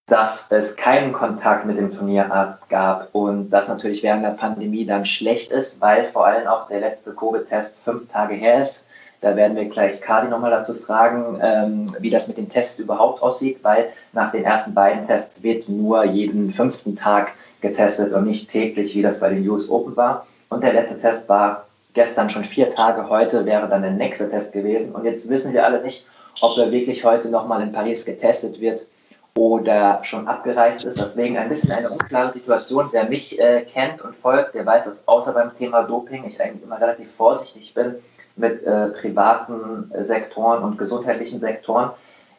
dass 0.07 0.51
es 0.51 0.77
keinen 0.77 1.13
Kontakt 1.13 1.67
mit 1.67 1.79
dem 1.79 1.95
Turnierarzt 1.95 2.69
gab 2.69 3.15
und 3.15 3.51
das 3.51 3.69
natürlich 3.69 4.03
während 4.03 4.25
der 4.25 4.31
Pandemie 4.31 4.87
dann 4.87 5.05
schlecht 5.05 5.51
ist, 5.51 5.81
weil 5.81 6.07
vor 6.09 6.27
allem 6.27 6.47
auch 6.47 6.69
der 6.69 6.81
letzte 6.81 7.15
Covid-Test 7.15 7.83
fünf 7.83 8.11
Tage 8.11 8.35
her 8.35 8.63
ist 8.63 8.87
da 9.21 9.35
werden 9.35 9.57
wir 9.57 9.65
gleich 9.65 10.01
Kasi 10.01 10.29
nochmal 10.29 10.51
dazu 10.51 10.75
fragen, 10.75 11.41
ähm, 11.43 11.97
wie 11.99 12.11
das 12.11 12.29
mit 12.29 12.37
den 12.37 12.49
Tests 12.49 12.79
überhaupt 12.79 13.21
aussieht, 13.23 13.59
weil 13.63 13.89
nach 14.13 14.31
den 14.31 14.45
ersten 14.45 14.75
beiden 14.75 15.07
Tests 15.07 15.43
wird 15.43 15.69
nur 15.69 16.05
jeden 16.05 16.51
fünften 16.51 16.97
Tag 16.97 17.33
getestet 17.61 18.13
und 18.13 18.27
nicht 18.27 18.51
täglich, 18.51 18.95
wie 18.95 19.03
das 19.03 19.19
bei 19.19 19.31
den 19.31 19.49
US 19.49 19.69
Open 19.69 19.97
war. 19.97 20.27
Und 20.51 20.63
der 20.63 20.73
letzte 20.73 21.01
Test 21.01 21.29
war 21.29 21.67
gestern 21.95 22.31
schon 22.31 22.45
vier 22.45 22.71
Tage, 22.71 23.09
heute 23.09 23.45
wäre 23.45 23.69
dann 23.69 23.83
der 23.83 23.91
nächste 23.91 24.31
Test 24.31 24.53
gewesen. 24.53 24.93
Und 24.93 25.05
jetzt 25.05 25.29
wissen 25.29 25.53
wir 25.53 25.65
alle 25.65 25.83
nicht, 25.83 26.07
ob 26.41 26.57
er 26.57 26.71
wirklich 26.71 27.05
heute 27.05 27.29
nochmal 27.29 27.61
in 27.63 27.73
Paris 27.73 28.05
getestet 28.05 28.61
wird 28.61 28.87
oder 29.35 29.99
schon 30.03 30.29
abgereist 30.29 30.85
ist. 30.85 30.99
Deswegen 30.99 31.37
ein 31.37 31.49
bisschen 31.49 31.73
eine 31.73 31.91
unklare 31.91 32.33
Situation. 32.33 32.89
Wer 32.93 33.09
mich 33.09 33.41
äh, 33.41 33.63
kennt 33.63 34.01
und 34.01 34.15
folgt, 34.15 34.55
der 34.55 34.65
weiß, 34.65 34.85
dass 34.85 35.09
außer 35.09 35.33
beim 35.33 35.57
Thema 35.57 35.83
Doping 35.83 36.25
ich 36.25 36.41
eigentlich 36.41 36.63
immer 36.63 36.81
relativ 36.81 37.09
vorsichtig 37.17 37.75
bin 37.75 37.97
mit 38.39 38.65
äh, 38.65 38.89
privaten 38.89 39.93
Sektoren 40.01 40.63
und 40.63 40.79
gesundheitlichen 40.79 41.41
Sektoren. 41.41 41.91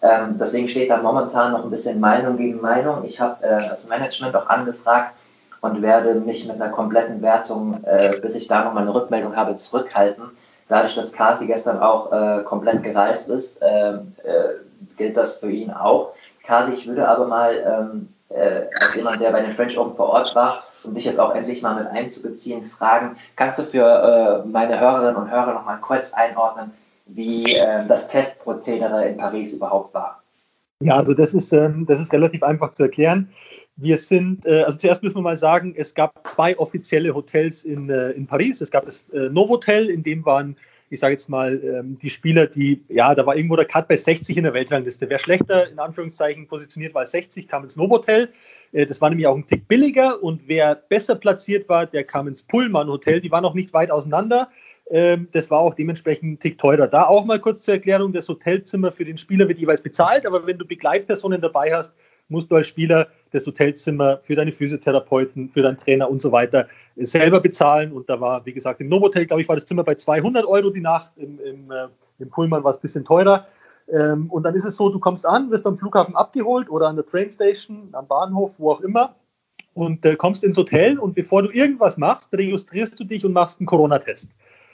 Ähm, 0.02 0.38
deswegen 0.40 0.70
steht 0.70 0.90
da 0.90 0.98
momentan 0.98 1.52
noch 1.52 1.64
ein 1.64 1.70
bisschen 1.70 2.00
Meinung 2.00 2.38
gegen 2.38 2.62
Meinung. 2.62 3.04
Ich 3.04 3.20
habe 3.20 3.44
äh, 3.44 3.70
das 3.70 3.88
Management 3.88 4.36
auch 4.36 4.48
angefragt 4.48 5.14
und 5.62 5.82
werde 5.82 6.16
mich 6.16 6.48
mit 6.48 6.62
einer 6.62 6.72
kompletten 6.72 7.22
Wertung, 7.22 7.84
äh, 7.84 8.18
bis 8.22 8.36
ich 8.36 8.48
da 8.48 8.64
nochmal 8.64 8.84
eine 8.84 8.94
Rückmeldung 8.94 9.36
habe, 9.36 9.58
zurückhalten. 9.58 10.24
Dadurch, 10.70 10.96
dass 10.96 11.12
Kasi 11.12 11.48
gestern 11.48 11.80
auch 11.80 12.12
äh, 12.12 12.44
komplett 12.44 12.84
gereist 12.84 13.28
ist, 13.30 13.60
ähm, 13.62 14.14
äh, 14.24 14.60
gilt 14.98 15.18
das 15.18 15.36
für 15.36 15.52
ihn 15.52 15.72
auch. 15.72 16.14
Kasi, 16.46 16.74
ich 16.74 16.88
würde 16.88 17.08
aber 17.08 17.28
mal 17.28 17.54
ähm, 17.54 18.10
äh, 18.30 18.68
als 18.80 18.96
jemand, 18.96 19.22
der 19.22 19.32
bei 19.32 19.42
den 19.42 19.54
French 19.54 19.78
Open 19.78 19.96
vor 19.96 20.10
Ort 20.10 20.34
war 20.36 20.64
um 20.90 20.96
dich 20.96 21.06
jetzt 21.06 21.20
auch 21.20 21.36
endlich 21.36 21.62
mal 21.62 21.82
mit 21.82 21.88
einzubeziehen, 21.92 22.66
fragen, 22.66 23.16
kannst 23.36 23.60
du 23.60 23.64
für 23.64 24.44
äh, 24.44 24.48
meine 24.48 24.80
Hörerinnen 24.80 25.16
und 25.16 25.32
Hörer 25.32 25.54
noch 25.54 25.66
mal 25.66 25.78
kurz 25.78 26.14
einordnen, 26.14 26.72
wie 27.06 27.56
äh, 27.56 27.86
das 27.88 28.08
Testprozedere 28.08 29.08
in 29.08 29.18
Paris 29.18 29.54
überhaupt 29.54 29.94
war? 29.94 30.24
Ja, 30.82 30.98
also 30.98 31.14
das 31.14 31.34
ist, 31.34 31.54
ähm, 31.54 31.86
das 31.86 32.00
ist 32.00 32.12
relativ 32.12 32.42
einfach 32.42 32.72
zu 32.72 32.84
erklären. 32.84 33.30
Wir 33.76 33.98
sind, 33.98 34.46
äh, 34.46 34.64
also 34.64 34.78
zuerst 34.78 35.04
müssen 35.04 35.18
wir 35.18 35.22
mal 35.22 35.38
sagen, 35.38 35.76
es 35.78 35.94
gab 35.94 36.28
zwei 36.28 36.58
offizielle 36.58 37.14
Hotels 37.14 37.64
in, 37.64 37.90
äh, 37.90 38.12
in 38.12 38.26
Paris. 38.26 38.62
Es 38.62 38.72
gab 38.72 38.86
das 38.86 39.10
äh, 39.10 39.30
Novotel, 39.30 39.90
in 39.90 40.04
dem 40.04 40.26
waren, 40.26 40.58
ich 40.90 41.00
sage 41.00 41.14
jetzt 41.14 41.30
mal, 41.30 41.62
ähm, 41.64 41.98
die 42.00 42.10
Spieler, 42.10 42.48
die, 42.48 42.84
ja, 42.90 43.14
da 43.16 43.26
war 43.26 43.36
irgendwo 43.36 43.56
der 43.56 43.66
Cut 43.66 43.88
bei 43.88 43.98
60 43.98 44.38
in 44.38 44.44
der 44.44 44.54
Weltrangliste. 44.54 45.10
Wer 45.10 45.20
schlechter, 45.20 45.70
in 45.70 45.80
Anführungszeichen, 45.80 46.48
positioniert 46.48 46.94
war 46.94 47.02
als 47.02 47.12
60, 47.12 47.48
kam 47.48 47.64
ins 47.64 47.76
Novotel. 47.76 48.30
Das 48.72 49.02
war 49.02 49.10
nämlich 49.10 49.26
auch 49.26 49.36
ein 49.36 49.48
Tick 49.48 49.68
billiger 49.68 50.22
und 50.22 50.44
wer 50.46 50.76
besser 50.76 51.16
platziert 51.16 51.68
war, 51.70 51.88
der 51.88 52.04
kam 52.04 52.28
ins 52.28 52.44
Pullman 52.44 52.88
Hotel. 52.88 53.20
Die 53.20 53.32
waren 53.32 53.44
auch 53.44 53.56
nicht 53.56 53.74
weit 53.74 53.90
auseinander. 53.90 54.50
Ähm, 54.90 55.28
das 55.32 55.52
war 55.52 55.60
auch 55.60 55.74
dementsprechend 55.74 56.34
ein 56.34 56.40
Tick 56.40 56.58
teurer. 56.58 56.88
Da 56.88 57.06
auch 57.06 57.26
mal 57.26 57.40
kurz 57.40 57.62
zur 57.62 57.76
Erklärung, 57.76 58.12
das 58.12 58.28
Hotelzimmer 58.28 58.92
für 58.92 59.06
den 59.06 59.18
Spieler 59.18 59.48
wird 59.48 59.60
jeweils 59.60 59.82
bezahlt, 59.82 60.26
aber 60.26 60.46
wenn 60.48 60.58
du 60.58 60.66
Begleitpersonen 60.66 61.42
dabei 61.42 61.74
hast, 61.74 61.94
musst 62.30 62.50
du 62.50 62.56
als 62.56 62.68
Spieler 62.68 63.08
das 63.32 63.46
Hotelzimmer 63.46 64.20
für 64.24 64.36
deine 64.36 64.52
Physiotherapeuten, 64.52 65.50
für 65.50 65.62
deinen 65.62 65.78
Trainer 65.78 66.10
und 66.10 66.22
so 66.22 66.32
weiter 66.32 66.68
selber 66.96 67.40
bezahlen. 67.40 67.92
Und 67.92 68.10
da 68.10 68.20
war, 68.20 68.46
wie 68.46 68.54
gesagt, 68.54 68.82
im 68.82 68.90
Novotel, 68.90 69.26
glaube 69.26 69.42
ich, 69.42 69.50
war 69.50 69.56
das 69.56 69.66
Zimmer 69.66 69.84
bei 69.84 69.96
200 69.96 70.46
Euro 70.46 70.70
die 70.70 70.82
Nacht. 70.82 71.12
Im, 71.18 71.40
im, 71.40 71.72
äh, 71.72 71.88
im 72.20 72.30
Pullman 72.30 72.64
war 72.64 72.72
es 72.72 72.78
ein 72.78 72.82
bisschen 72.82 73.06
teurer. 73.06 73.46
Ähm, 73.92 74.30
und 74.30 74.44
dann 74.44 74.56
ist 74.56 74.66
es 74.66 74.76
so, 74.76 74.90
du 74.90 75.00
kommst 75.00 75.26
an, 75.26 75.50
wirst 75.52 75.66
am 75.66 75.78
Flughafen 75.78 76.16
abgeholt 76.16 76.70
oder 76.70 76.88
an 76.88 76.96
der 76.96 77.06
Trainstation, 77.06 77.90
am 77.92 78.08
Bahnhof, 78.08 78.56
wo 78.58 78.72
auch 78.72 78.82
immer 78.82 79.16
und 79.74 80.06
äh, 80.06 80.16
kommst 80.16 80.44
ins 80.44 80.58
Hotel 80.58 81.00
und 81.00 81.16
bevor 81.16 81.44
du 81.44 81.50
irgendwas 81.50 81.98
machst, 81.98 82.32
registrierst 82.34 83.00
du 83.00 83.04
dich 83.04 83.26
und 83.26 83.34
machst 83.34 83.60
einen 83.60 83.68
Corona-Test. 83.68 84.30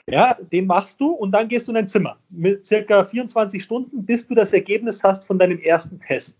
Ja, 0.08 0.36
den 0.52 0.66
machst 0.66 1.00
du 1.00 1.10
und 1.10 1.32
dann 1.32 1.48
gehst 1.48 1.66
du 1.66 1.72
in 1.72 1.76
dein 1.76 1.88
Zimmer. 1.88 2.16
Mit 2.30 2.64
circa 2.64 3.04
24 3.04 3.62
Stunden, 3.62 4.04
bis 4.04 4.26
du 4.26 4.34
das 4.34 4.52
Ergebnis 4.52 5.02
hast 5.02 5.26
von 5.26 5.38
deinem 5.38 5.58
ersten 5.58 5.98
Test. 5.98 6.36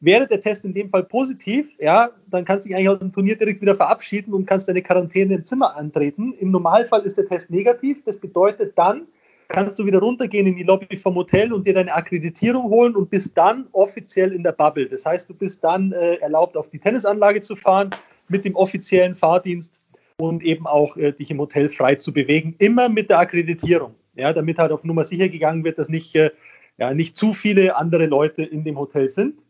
Wäre 0.00 0.26
der 0.26 0.40
Test 0.40 0.64
in 0.64 0.74
dem 0.74 0.90
Fall 0.90 1.04
positiv, 1.04 1.74
ja, 1.78 2.10
dann 2.28 2.44
kannst 2.44 2.64
du 2.64 2.68
dich 2.68 2.76
eigentlich 2.76 2.90
aus 2.90 2.98
dem 2.98 3.12
Turnier 3.12 3.36
direkt 3.36 3.62
wieder 3.62 3.74
verabschieden 3.74 4.34
und 4.34 4.44
kannst 4.44 4.68
deine 4.68 4.82
Quarantäne 4.82 5.34
im 5.34 5.46
Zimmer 5.46 5.74
antreten. 5.74 6.34
Im 6.38 6.50
Normalfall 6.50 7.02
ist 7.02 7.16
der 7.16 7.26
Test 7.26 7.50
negativ. 7.50 8.04
Das 8.04 8.18
bedeutet 8.18 8.76
dann, 8.76 9.06
kannst 9.48 9.78
du 9.78 9.86
wieder 9.86 10.00
runtergehen 10.00 10.46
in 10.46 10.56
die 10.56 10.64
Lobby 10.64 10.96
vom 10.96 11.14
Hotel 11.14 11.50
und 11.52 11.66
dir 11.66 11.72
deine 11.72 11.94
Akkreditierung 11.94 12.64
holen 12.64 12.94
und 12.94 13.08
bist 13.08 13.36
dann 13.38 13.68
offiziell 13.72 14.32
in 14.32 14.42
der 14.42 14.52
Bubble. 14.52 14.86
Das 14.86 15.06
heißt, 15.06 15.30
du 15.30 15.34
bist 15.34 15.64
dann 15.64 15.92
äh, 15.92 16.16
erlaubt, 16.16 16.58
auf 16.58 16.68
die 16.68 16.78
Tennisanlage 16.78 17.40
zu 17.40 17.56
fahren 17.56 17.90
mit 18.28 18.44
dem 18.44 18.54
offiziellen 18.54 19.14
Fahrdienst 19.14 19.80
und 20.18 20.42
eben 20.42 20.66
auch 20.66 20.98
äh, 20.98 21.12
dich 21.12 21.30
im 21.30 21.38
Hotel 21.38 21.70
frei 21.70 21.94
zu 21.94 22.12
bewegen, 22.12 22.54
immer 22.58 22.88
mit 22.88 23.08
der 23.08 23.20
Akkreditierung, 23.20 23.94
ja, 24.14 24.32
damit 24.32 24.58
halt 24.58 24.72
auf 24.72 24.84
Nummer 24.84 25.04
sicher 25.04 25.28
gegangen 25.28 25.64
wird, 25.64 25.78
dass 25.78 25.88
nicht, 25.88 26.14
äh, 26.16 26.30
ja, 26.76 26.92
nicht 26.92 27.16
zu 27.16 27.32
viele 27.32 27.76
andere 27.76 28.06
Leute 28.06 28.42
in 28.42 28.64
dem 28.64 28.78
Hotel 28.78 29.08
sind. 29.08 29.42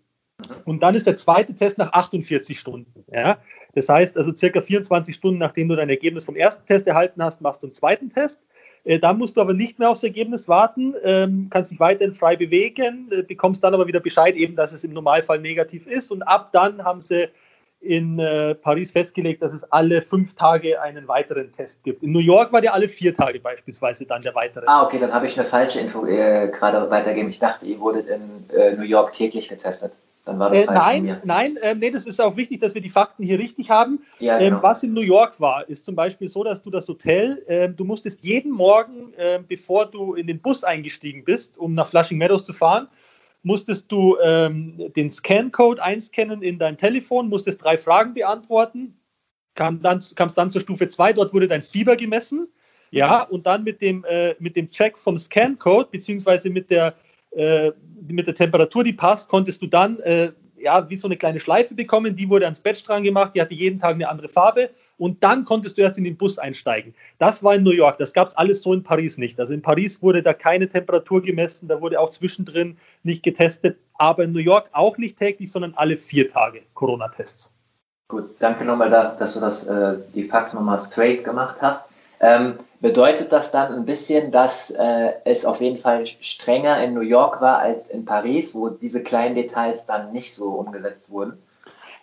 Und 0.64 0.82
dann 0.82 0.94
ist 0.94 1.06
der 1.06 1.16
zweite 1.16 1.54
Test 1.54 1.78
nach 1.78 1.92
48 1.92 2.58
Stunden. 2.58 3.04
Ja? 3.12 3.38
Das 3.74 3.88
heißt 3.88 4.16
also 4.16 4.34
circa 4.34 4.60
24 4.60 5.14
Stunden, 5.14 5.38
nachdem 5.38 5.68
du 5.68 5.76
dein 5.76 5.90
Ergebnis 5.90 6.24
vom 6.24 6.36
ersten 6.36 6.66
Test 6.66 6.86
erhalten 6.86 7.22
hast, 7.22 7.40
machst 7.40 7.62
du 7.62 7.66
einen 7.66 7.74
zweiten 7.74 8.10
Test. 8.10 8.40
Äh, 8.84 8.98
da 8.98 9.12
musst 9.12 9.36
du 9.36 9.40
aber 9.40 9.52
nicht 9.52 9.78
mehr 9.78 9.90
aufs 9.90 10.02
Ergebnis 10.02 10.48
warten, 10.48 10.94
ähm, 11.02 11.48
kannst 11.50 11.70
dich 11.70 11.80
weiterhin 11.80 12.14
frei 12.14 12.36
bewegen, 12.36 13.08
äh, 13.10 13.22
bekommst 13.22 13.64
dann 13.64 13.74
aber 13.74 13.86
wieder 13.86 14.00
Bescheid, 14.00 14.36
eben, 14.36 14.56
dass 14.56 14.72
es 14.72 14.84
im 14.84 14.92
Normalfall 14.92 15.40
negativ 15.40 15.86
ist. 15.86 16.10
Und 16.10 16.22
ab 16.22 16.50
dann 16.52 16.84
haben 16.84 17.00
sie 17.00 17.28
in 17.80 18.18
äh, 18.18 18.54
Paris 18.54 18.92
festgelegt, 18.92 19.42
dass 19.42 19.52
es 19.52 19.64
alle 19.72 20.02
fünf 20.02 20.34
Tage 20.34 20.80
einen 20.80 21.08
weiteren 21.08 21.52
Test 21.52 21.82
gibt. 21.82 22.02
In 22.02 22.12
New 22.12 22.20
York 22.20 22.52
war 22.52 22.60
der 22.60 22.74
alle 22.74 22.88
vier 22.88 23.14
Tage 23.14 23.40
beispielsweise 23.40 24.06
dann 24.06 24.22
der 24.22 24.34
weitere. 24.34 24.64
Ah, 24.66 24.84
okay, 24.84 24.98
dann 24.98 25.12
habe 25.12 25.26
ich 25.26 25.38
eine 25.38 25.46
falsche 25.46 25.80
Info 25.80 26.06
äh, 26.06 26.48
gerade 26.48 26.90
weitergegeben. 26.90 27.30
Ich 27.30 27.38
dachte, 27.38 27.66
ihr 27.66 27.78
wurdet 27.80 28.08
in 28.08 28.50
äh, 28.56 28.72
New 28.72 28.84
York 28.84 29.12
täglich 29.12 29.48
getestet. 29.48 29.92
Dann 30.26 30.40
war 30.40 30.50
das 30.50 30.66
äh, 30.66 30.72
nein, 30.72 31.20
nein, 31.24 31.56
äh, 31.58 31.74
nee, 31.76 31.90
das 31.90 32.04
ist 32.04 32.20
auch 32.20 32.36
wichtig, 32.36 32.60
dass 32.60 32.74
wir 32.74 32.80
die 32.80 32.90
Fakten 32.90 33.22
hier 33.22 33.38
richtig 33.38 33.70
haben. 33.70 34.00
Ja, 34.18 34.38
ähm, 34.38 34.44
genau. 34.44 34.56
ähm, 34.56 34.62
was 34.62 34.82
in 34.82 34.92
New 34.92 35.00
York 35.00 35.40
war, 35.40 35.68
ist 35.68 35.86
zum 35.86 35.94
Beispiel 35.94 36.26
so, 36.26 36.42
dass 36.42 36.62
du 36.62 36.70
das 36.70 36.88
Hotel, 36.88 37.44
äh, 37.46 37.68
du 37.68 37.84
musstest 37.84 38.24
jeden 38.24 38.50
Morgen, 38.50 39.14
ähm, 39.16 39.44
bevor 39.46 39.86
du 39.86 40.14
in 40.14 40.26
den 40.26 40.40
Bus 40.40 40.64
eingestiegen 40.64 41.24
bist, 41.24 41.56
um 41.56 41.74
nach 41.74 41.86
Flushing 41.86 42.18
Meadows 42.18 42.44
zu 42.44 42.52
fahren, 42.52 42.88
musstest 43.44 43.90
du 43.92 44.16
ähm, 44.20 44.92
den 44.96 45.10
Scan-Code 45.10 45.80
einscannen 45.80 46.42
in 46.42 46.58
dein 46.58 46.76
Telefon, 46.76 47.28
musstest 47.28 47.62
drei 47.62 47.76
Fragen 47.76 48.12
beantworten, 48.12 48.98
kam 49.54 49.80
dann, 49.80 50.02
kamst 50.16 50.36
dann 50.36 50.50
zur 50.50 50.60
Stufe 50.60 50.88
2, 50.88 51.12
dort 51.12 51.32
wurde 51.34 51.46
dein 51.46 51.62
Fieber 51.62 51.94
gemessen. 51.94 52.48
Ja, 52.92 53.22
und 53.22 53.46
dann 53.46 53.64
mit 53.64 53.82
dem, 53.82 54.04
äh, 54.04 54.36
mit 54.38 54.54
dem 54.56 54.70
Check 54.70 54.96
vom 54.96 55.18
Scan-Code, 55.18 55.88
beziehungsweise 55.90 56.50
mit 56.50 56.70
der 56.70 56.94
äh, 57.36 57.72
mit 58.08 58.26
der 58.26 58.34
Temperatur, 58.34 58.84
die 58.84 58.92
passt, 58.92 59.28
konntest 59.28 59.62
du 59.62 59.66
dann 59.66 59.98
äh, 60.00 60.32
ja, 60.58 60.88
wie 60.88 60.96
so 60.96 61.06
eine 61.08 61.16
kleine 61.16 61.40
Schleife 61.40 61.74
bekommen. 61.74 62.16
Die 62.16 62.28
wurde 62.28 62.46
ans 62.46 62.60
Bett 62.60 62.86
dran 62.86 63.02
gemacht, 63.02 63.32
die 63.34 63.40
hatte 63.40 63.54
jeden 63.54 63.78
Tag 63.78 63.94
eine 63.94 64.08
andere 64.08 64.28
Farbe. 64.28 64.70
Und 64.98 65.22
dann 65.22 65.44
konntest 65.44 65.76
du 65.76 65.82
erst 65.82 65.98
in 65.98 66.04
den 66.04 66.16
Bus 66.16 66.38
einsteigen. 66.38 66.94
Das 67.18 67.42
war 67.42 67.54
in 67.54 67.62
New 67.62 67.70
York. 67.70 67.98
Das 67.98 68.14
gab 68.14 68.28
es 68.28 68.34
alles 68.34 68.62
so 68.62 68.72
in 68.72 68.82
Paris 68.82 69.18
nicht. 69.18 69.38
Also 69.38 69.52
in 69.52 69.60
Paris 69.60 70.00
wurde 70.02 70.22
da 70.22 70.32
keine 70.32 70.68
Temperatur 70.68 71.20
gemessen, 71.20 71.68
da 71.68 71.80
wurde 71.82 72.00
auch 72.00 72.10
zwischendrin 72.10 72.78
nicht 73.02 73.22
getestet. 73.22 73.78
Aber 73.94 74.24
in 74.24 74.32
New 74.32 74.38
York 74.38 74.70
auch 74.72 74.96
nicht 74.96 75.18
täglich, 75.18 75.52
sondern 75.52 75.74
alle 75.74 75.98
vier 75.98 76.30
Tage 76.30 76.62
Corona-Tests. 76.72 77.52
Gut, 78.08 78.30
danke 78.38 78.64
nochmal, 78.64 78.88
dass 78.90 79.34
du 79.34 79.40
das, 79.40 79.66
äh, 79.66 79.98
die 80.14 80.22
Fakten 80.22 80.56
nochmal 80.56 80.78
straight 80.78 81.24
gemacht 81.24 81.56
hast. 81.60 81.90
Ähm, 82.20 82.54
bedeutet 82.80 83.32
das 83.32 83.50
dann 83.50 83.74
ein 83.74 83.84
bisschen, 83.84 84.32
dass 84.32 84.70
äh, 84.70 85.12
es 85.24 85.44
auf 85.44 85.60
jeden 85.60 85.76
Fall 85.76 86.06
strenger 86.06 86.82
in 86.82 86.94
New 86.94 87.00
York 87.00 87.40
war 87.40 87.58
als 87.58 87.88
in 87.88 88.04
Paris, 88.04 88.54
wo 88.54 88.70
diese 88.70 89.02
kleinen 89.02 89.34
Details 89.34 89.86
dann 89.86 90.12
nicht 90.12 90.34
so 90.34 90.50
umgesetzt 90.50 91.10
wurden? 91.10 91.38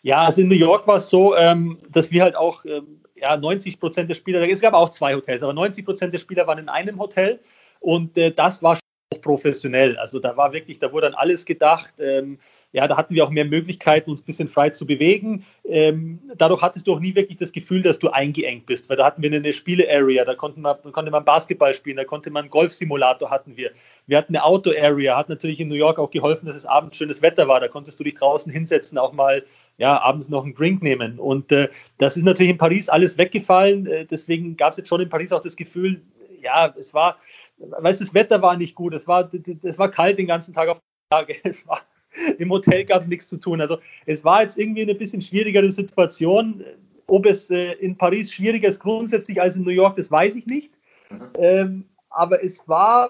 Ja, 0.04 0.26
also 0.26 0.42
in 0.42 0.50
New 0.50 0.56
York 0.56 0.86
war 0.86 0.98
es 0.98 1.10
so, 1.10 1.36
ähm, 1.36 1.80
dass 1.90 2.12
wir 2.12 2.22
halt 2.24 2.36
auch 2.36 2.66
ähm, 2.66 3.02
ja, 3.16 3.38
90 3.38 3.80
Prozent 3.80 4.10
der 4.10 4.16
Spieler, 4.16 4.48
es 4.48 4.62
gab 4.62 4.74
auch 4.74 4.90
zwei 4.90 5.16
Hotels, 5.16 5.42
aber 5.42 5.54
90 5.54 5.86
Prozent 5.86 6.14
der 6.14 6.20
Spieler 6.20 6.46
waren 6.46 6.60
in 6.60 6.70
einem 6.70 7.00
Hotel 7.00 7.40
und 7.80 8.18
äh, 8.18 8.32
das 8.32 8.62
war 8.62 8.76
schon 8.76 9.22
professionell. 9.22 9.98
Also 9.98 10.20
da 10.20 10.36
war 10.36 10.52
wirklich, 10.52 10.80
da 10.80 10.92
wurde 10.92 11.08
an 11.08 11.14
alles 11.14 11.46
gedacht. 11.46 11.94
Ähm, 12.00 12.40
ja, 12.74 12.88
da 12.88 12.98
hatten 12.98 13.14
wir 13.14 13.24
auch 13.24 13.30
mehr 13.30 13.46
Möglichkeiten, 13.46 14.10
uns 14.10 14.22
ein 14.22 14.26
bisschen 14.26 14.50
frei 14.50 14.72
zu 14.72 14.88
bewegen. 14.88 15.46
Ähm, 15.64 16.20
dadurch 16.38 16.64
hattest 16.64 16.88
du 16.88 16.94
auch 16.94 17.00
nie 17.00 17.14
wirklich 17.14 17.38
das 17.38 17.52
Gefühl, 17.52 17.84
dass 17.84 18.00
du 18.00 18.10
eingeengt 18.10 18.66
bist, 18.66 18.90
weil 18.90 18.98
da 18.98 19.06
hatten 19.06 19.22
wir 19.22 19.32
eine 19.32 19.54
Spiele-Area, 19.54 20.26
da 20.26 20.34
konnte 20.34 20.60
man, 20.60 20.76
konnte 20.92 21.12
man 21.12 21.24
Basketball 21.24 21.76
spielen, 21.76 21.98
da 21.98 22.04
konnte 22.04 22.32
man 22.32 22.50
Golf-Simulator 22.50 23.30
hatten 23.30 23.56
wir. 23.56 23.72
Wir 24.08 24.18
hatten 24.18 24.36
eine 24.36 24.44
Auto-Area, 24.44 25.16
hat 25.16 25.30
natürlich 25.30 25.60
in 25.60 25.68
New 25.68 25.76
York 25.76 26.00
auch 26.00 26.10
geholfen, 26.10 26.48
dass 26.48 26.56
es 26.56 26.66
abends 26.66 26.98
schönes 26.98 27.22
Wetter 27.22 27.48
war. 27.48 27.60
Da 27.60 27.68
konntest 27.68 28.00
du 28.00 28.04
dich 28.04 28.16
draußen 28.16 28.52
hinsetzen, 28.52 28.98
auch 28.98 29.14
mal 29.14 29.46
ja, 29.78 30.02
abends 30.02 30.30
noch 30.30 30.44
einen 30.44 30.56
Drink 30.56 30.82
nehmen. 30.82 31.20
Und 31.20 31.52
äh, 31.52 31.70
das 32.00 32.18
ist 32.18 32.24
natürlich 32.24 32.52
in 32.52 32.58
Paris 32.58 32.90
alles 32.90 33.20
weggefallen. 33.20 33.86
Äh, 33.86 34.06
deswegen 34.08 34.58
gab 34.58 34.72
es 34.72 34.78
jetzt 34.78 34.90
schon 34.90 35.02
in 35.02 35.10
Paris 35.10 35.32
auch 35.32 35.42
das 35.42 35.56
Gefühl, 35.56 36.02
ja, 36.42 36.74
es 36.76 36.92
war, 36.94 37.18
weißt 37.58 38.02
du, 38.02 38.06
das 38.06 38.14
Wetter 38.16 38.42
war 38.42 38.58
nicht 38.58 38.74
gut, 38.74 38.96
es 38.96 39.08
war, 39.08 39.30
es 39.64 39.78
war 39.78 39.92
kalt 39.92 40.18
den 40.18 40.28
ganzen 40.28 40.56
Tag 40.56 40.70
auf 40.70 40.80
der 40.80 41.20
Tage. 41.20 41.36
Es 41.44 41.68
war, 41.68 41.80
Im 42.38 42.50
Hotel 42.52 42.86
gab 42.86 43.02
es 43.02 43.08
nichts 43.08 43.28
zu 43.28 43.38
tun. 43.38 43.62
Also 43.62 43.78
es 44.06 44.24
war 44.24 44.42
jetzt 44.42 44.58
irgendwie 44.58 44.82
eine 44.82 44.96
bisschen 44.96 45.22
schwierigere 45.22 45.72
Situation. 45.72 46.64
Ob 47.08 47.26
es 47.26 47.50
äh, 47.50 47.74
in 47.74 47.98
Paris 47.98 48.32
schwieriger 48.32 48.70
ist 48.70 48.80
grundsätzlich 48.80 49.42
als 49.42 49.56
in 49.56 49.64
New 49.64 49.72
York, 49.72 49.96
das 49.96 50.10
weiß 50.10 50.36
ich 50.36 50.46
nicht. 50.48 50.74
Mhm. 51.10 51.22
Ähm, 51.38 51.86
aber 52.10 52.44
es 52.44 52.68
war, 52.68 53.10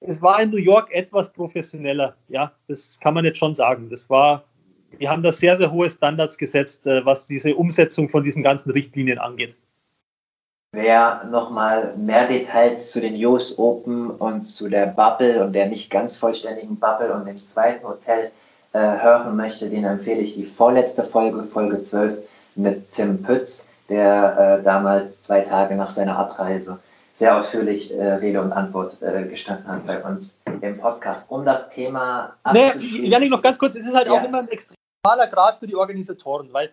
es 0.00 0.22
war 0.22 0.40
in 0.40 0.50
New 0.50 0.56
York 0.58 0.92
etwas 0.92 1.32
professioneller. 1.32 2.16
Ja, 2.28 2.52
das 2.68 2.98
kann 3.00 3.14
man 3.14 3.24
jetzt 3.24 3.38
schon 3.38 3.54
sagen. 3.54 3.90
Das 3.90 4.08
war, 4.08 4.44
die 4.98 5.08
haben 5.08 5.22
da 5.22 5.32
sehr, 5.32 5.56
sehr 5.56 5.70
hohe 5.70 5.90
Standards 5.90 6.38
gesetzt, 6.38 6.86
äh, 6.86 7.04
was 7.04 7.26
diese 7.26 7.54
Umsetzung 7.54 8.08
von 8.08 8.24
diesen 8.24 8.42
ganzen 8.42 8.70
Richtlinien 8.70 9.18
angeht. 9.18 9.56
Wer 10.72 11.24
nochmal 11.30 11.94
mehr 11.96 12.26
Details 12.26 12.90
zu 12.90 13.00
den 13.00 13.14
US 13.24 13.58
Open 13.58 14.10
und 14.10 14.44
zu 14.44 14.68
der 14.68 14.86
Bubble 14.86 15.42
und 15.42 15.52
der 15.52 15.66
nicht 15.66 15.90
ganz 15.90 16.18
vollständigen 16.18 16.78
Bubble 16.78 17.12
und 17.14 17.26
dem 17.26 17.46
zweiten 17.46 17.86
Hotel 17.86 18.30
äh, 18.72 18.78
hören 18.78 19.36
möchte, 19.36 19.70
den 19.70 19.84
empfehle 19.84 20.20
ich 20.20 20.34
die 20.34 20.44
vorletzte 20.44 21.02
Folge, 21.02 21.44
Folge 21.44 21.82
12 21.82 22.18
mit 22.56 22.92
Tim 22.92 23.22
Pütz, 23.22 23.66
der 23.88 24.58
äh, 24.60 24.62
damals 24.64 25.22
zwei 25.22 25.40
Tage 25.40 25.76
nach 25.76 25.90
seiner 25.90 26.18
Abreise 26.18 26.78
sehr 27.16 27.34
ausführlich 27.34 27.94
äh, 27.94 28.12
Rede 28.14 28.42
und 28.42 28.52
Antwort 28.52 29.00
äh, 29.00 29.24
gestanden 29.24 29.68
hat 29.68 29.86
bei 29.86 30.02
uns 30.04 30.38
im 30.44 30.78
Podcast. 30.78 31.30
Um 31.30 31.46
das 31.46 31.70
Thema 31.70 32.34
abzuschließen. 32.42 33.00
Nee, 33.00 33.08
Janik, 33.08 33.30
noch 33.30 33.40
ganz 33.40 33.58
kurz, 33.58 33.74
es 33.74 33.86
ist 33.86 33.94
halt 33.94 34.08
ja. 34.08 34.12
auch 34.12 34.24
immer 34.24 34.40
ein 34.40 34.48
extremer 34.48 35.26
Grad 35.30 35.58
für 35.58 35.66
die 35.66 35.76
Organisatoren, 35.76 36.52
weil 36.52 36.70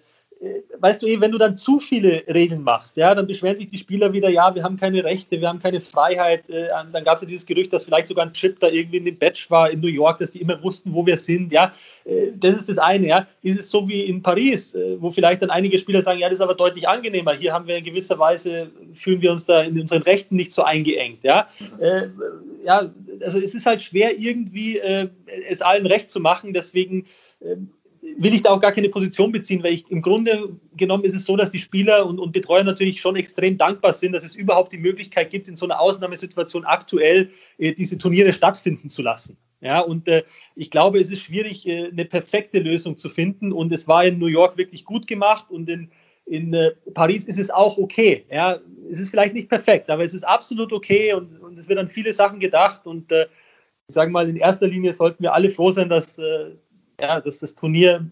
weißt 0.79 1.01
du, 1.01 1.07
eh, 1.07 1.21
wenn 1.21 1.31
du 1.31 1.37
dann 1.37 1.55
zu 1.57 1.79
viele 1.79 2.23
Regeln 2.27 2.63
machst, 2.63 2.97
ja, 2.97 3.15
dann 3.15 3.27
beschweren 3.27 3.57
sich 3.57 3.69
die 3.69 3.77
Spieler 3.77 4.11
wieder, 4.13 4.29
ja, 4.29 4.53
wir 4.53 4.63
haben 4.63 4.77
keine 4.77 5.03
Rechte, 5.03 5.39
wir 5.39 5.47
haben 5.47 5.59
keine 5.59 5.79
Freiheit. 5.81 6.49
Äh, 6.49 6.67
dann 6.91 7.03
gab 7.03 7.15
es 7.15 7.21
ja 7.21 7.27
dieses 7.27 7.45
Gerücht, 7.45 7.71
dass 7.71 7.85
vielleicht 7.85 8.07
sogar 8.07 8.25
ein 8.25 8.33
Chip 8.33 8.59
da 8.59 8.67
irgendwie 8.67 8.97
in 8.97 9.05
dem 9.05 9.17
Batch 9.17 9.49
war 9.49 9.69
in 9.69 9.79
New 9.79 9.87
York, 9.87 10.19
dass 10.19 10.31
die 10.31 10.41
immer 10.41 10.61
wussten, 10.61 10.93
wo 10.93 11.05
wir 11.05 11.17
sind, 11.17 11.51
ja. 11.51 11.73
Äh, 12.05 12.31
das 12.35 12.57
ist 12.57 12.69
das 12.69 12.77
eine, 12.77 13.07
ja. 13.07 13.27
Ist 13.41 13.59
es 13.59 13.69
so 13.69 13.87
wie 13.87 14.01
in 14.01 14.21
Paris, 14.21 14.73
äh, 14.73 15.01
wo 15.01 15.09
vielleicht 15.11 15.41
dann 15.41 15.49
einige 15.49 15.77
Spieler 15.77 16.01
sagen, 16.01 16.19
ja, 16.19 16.27
das 16.29 16.39
ist 16.39 16.43
aber 16.43 16.55
deutlich 16.55 16.87
angenehmer. 16.87 17.33
Hier 17.33 17.53
haben 17.53 17.67
wir 17.67 17.77
in 17.77 17.83
gewisser 17.83 18.19
Weise, 18.19 18.69
fühlen 18.93 19.21
wir 19.21 19.31
uns 19.31 19.45
da 19.45 19.63
in 19.63 19.79
unseren 19.79 20.01
Rechten 20.03 20.35
nicht 20.35 20.51
so 20.51 20.63
eingeengt, 20.63 21.23
ja. 21.23 21.47
Äh, 21.79 22.07
ja, 22.65 22.91
also 23.21 23.37
es 23.37 23.53
ist 23.53 23.65
halt 23.65 23.81
schwer 23.81 24.17
irgendwie 24.17 24.79
äh, 24.79 25.07
es 25.49 25.61
allen 25.61 25.85
recht 25.85 26.09
zu 26.09 26.19
machen, 26.19 26.53
deswegen 26.53 27.05
ähm, 27.41 27.69
will 28.17 28.33
ich 28.33 28.43
da 28.43 28.51
auch 28.51 28.59
gar 28.59 28.73
keine 28.73 28.89
Position 28.89 29.31
beziehen, 29.31 29.63
weil 29.63 29.73
ich 29.73 29.89
im 29.89 30.01
Grunde 30.01 30.57
genommen 30.75 31.05
ist 31.05 31.15
es 31.15 31.25
so, 31.25 31.37
dass 31.37 31.51
die 31.51 31.59
Spieler 31.59 32.05
und, 32.05 32.19
und 32.19 32.33
Betreuer 32.33 32.63
natürlich 32.63 32.99
schon 32.99 33.15
extrem 33.15 33.57
dankbar 33.57 33.93
sind, 33.93 34.11
dass 34.11 34.25
es 34.25 34.35
überhaupt 34.35 34.73
die 34.73 34.77
Möglichkeit 34.77 35.29
gibt, 35.29 35.47
in 35.47 35.55
so 35.55 35.65
einer 35.65 35.79
Ausnahmesituation 35.79 36.65
aktuell 36.65 37.29
äh, 37.57 37.73
diese 37.73 37.97
Turniere 37.97 38.33
stattfinden 38.33 38.89
zu 38.89 39.01
lassen. 39.01 39.37
Ja, 39.61 39.79
und 39.79 40.09
äh, 40.09 40.23
ich 40.55 40.71
glaube, 40.71 40.99
es 40.99 41.09
ist 41.09 41.21
schwierig, 41.21 41.65
äh, 41.65 41.87
eine 41.87 42.03
perfekte 42.03 42.59
Lösung 42.59 42.97
zu 42.97 43.09
finden. 43.09 43.53
Und 43.53 43.71
es 43.71 43.87
war 43.87 44.03
in 44.03 44.19
New 44.19 44.27
York 44.27 44.57
wirklich 44.57 44.83
gut 44.83 45.07
gemacht 45.07 45.49
und 45.49 45.69
in, 45.69 45.89
in 46.25 46.53
äh, 46.53 46.71
Paris 46.93 47.25
ist 47.25 47.39
es 47.39 47.49
auch 47.49 47.77
okay. 47.77 48.25
Ja, 48.29 48.59
es 48.91 48.99
ist 48.99 49.09
vielleicht 49.09 49.33
nicht 49.33 49.47
perfekt, 49.47 49.89
aber 49.89 50.03
es 50.03 50.13
ist 50.13 50.25
absolut 50.25 50.73
okay 50.73 51.13
und, 51.13 51.37
und 51.39 51.57
es 51.57 51.69
wird 51.69 51.79
an 51.79 51.87
viele 51.87 52.11
Sachen 52.11 52.41
gedacht. 52.41 52.85
Und 52.85 53.13
äh, 53.13 53.27
ich 53.87 53.95
sage 53.95 54.11
mal, 54.11 54.27
in 54.27 54.35
erster 54.35 54.67
Linie 54.67 54.91
sollten 54.91 55.23
wir 55.23 55.33
alle 55.33 55.49
froh 55.49 55.71
sein, 55.71 55.87
dass 55.87 56.17
äh, 56.17 56.51
ja, 56.99 57.21
dass 57.21 57.39
das 57.39 57.55
Turnier 57.55 58.05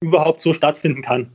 überhaupt 0.00 0.40
so 0.40 0.52
stattfinden 0.52 1.02
kann. 1.02 1.30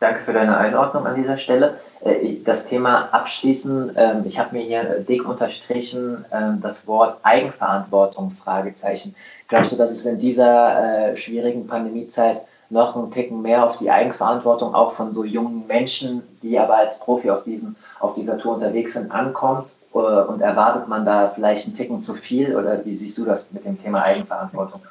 Danke 0.00 0.20
für 0.20 0.32
deine 0.32 0.56
Einordnung 0.56 1.06
an 1.06 1.14
dieser 1.14 1.38
Stelle. 1.38 1.78
Äh, 2.04 2.36
das 2.44 2.66
Thema 2.66 3.08
abschließen, 3.12 3.92
ähm, 3.96 4.22
ich 4.26 4.38
habe 4.38 4.56
mir 4.56 4.62
hier 4.62 5.00
dick 5.00 5.26
unterstrichen 5.26 6.24
ähm, 6.32 6.60
das 6.60 6.86
Wort 6.86 7.18
Eigenverantwortung, 7.22 8.30
Fragezeichen. 8.30 9.14
Glaubst 9.48 9.72
du, 9.72 9.76
dass 9.76 9.90
es 9.90 10.04
in 10.04 10.18
dieser 10.18 11.12
äh, 11.12 11.16
schwierigen 11.16 11.66
Pandemiezeit 11.66 12.42
noch 12.70 12.96
einen 12.96 13.10
Ticken 13.10 13.40
mehr 13.42 13.64
auf 13.64 13.76
die 13.76 13.90
Eigenverantwortung 13.90 14.74
auch 14.74 14.92
von 14.92 15.14
so 15.14 15.24
jungen 15.24 15.66
Menschen, 15.66 16.22
die 16.42 16.58
aber 16.58 16.76
als 16.76 16.98
Profi 16.98 17.30
auf, 17.30 17.44
diesem, 17.44 17.76
auf 18.00 18.14
dieser 18.14 18.38
Tour 18.38 18.54
unterwegs 18.54 18.94
sind, 18.94 19.10
ankommt? 19.10 19.70
Äh, 19.94 19.98
und 19.98 20.42
erwartet 20.42 20.88
man 20.88 21.06
da 21.06 21.28
vielleicht 21.28 21.66
einen 21.66 21.76
Ticken 21.76 22.02
zu 22.02 22.14
viel? 22.14 22.56
Oder 22.56 22.84
wie 22.84 22.96
siehst 22.96 23.16
du 23.16 23.24
das 23.24 23.46
mit 23.52 23.64
dem 23.64 23.80
Thema 23.80 24.02
Eigenverantwortung? 24.02 24.82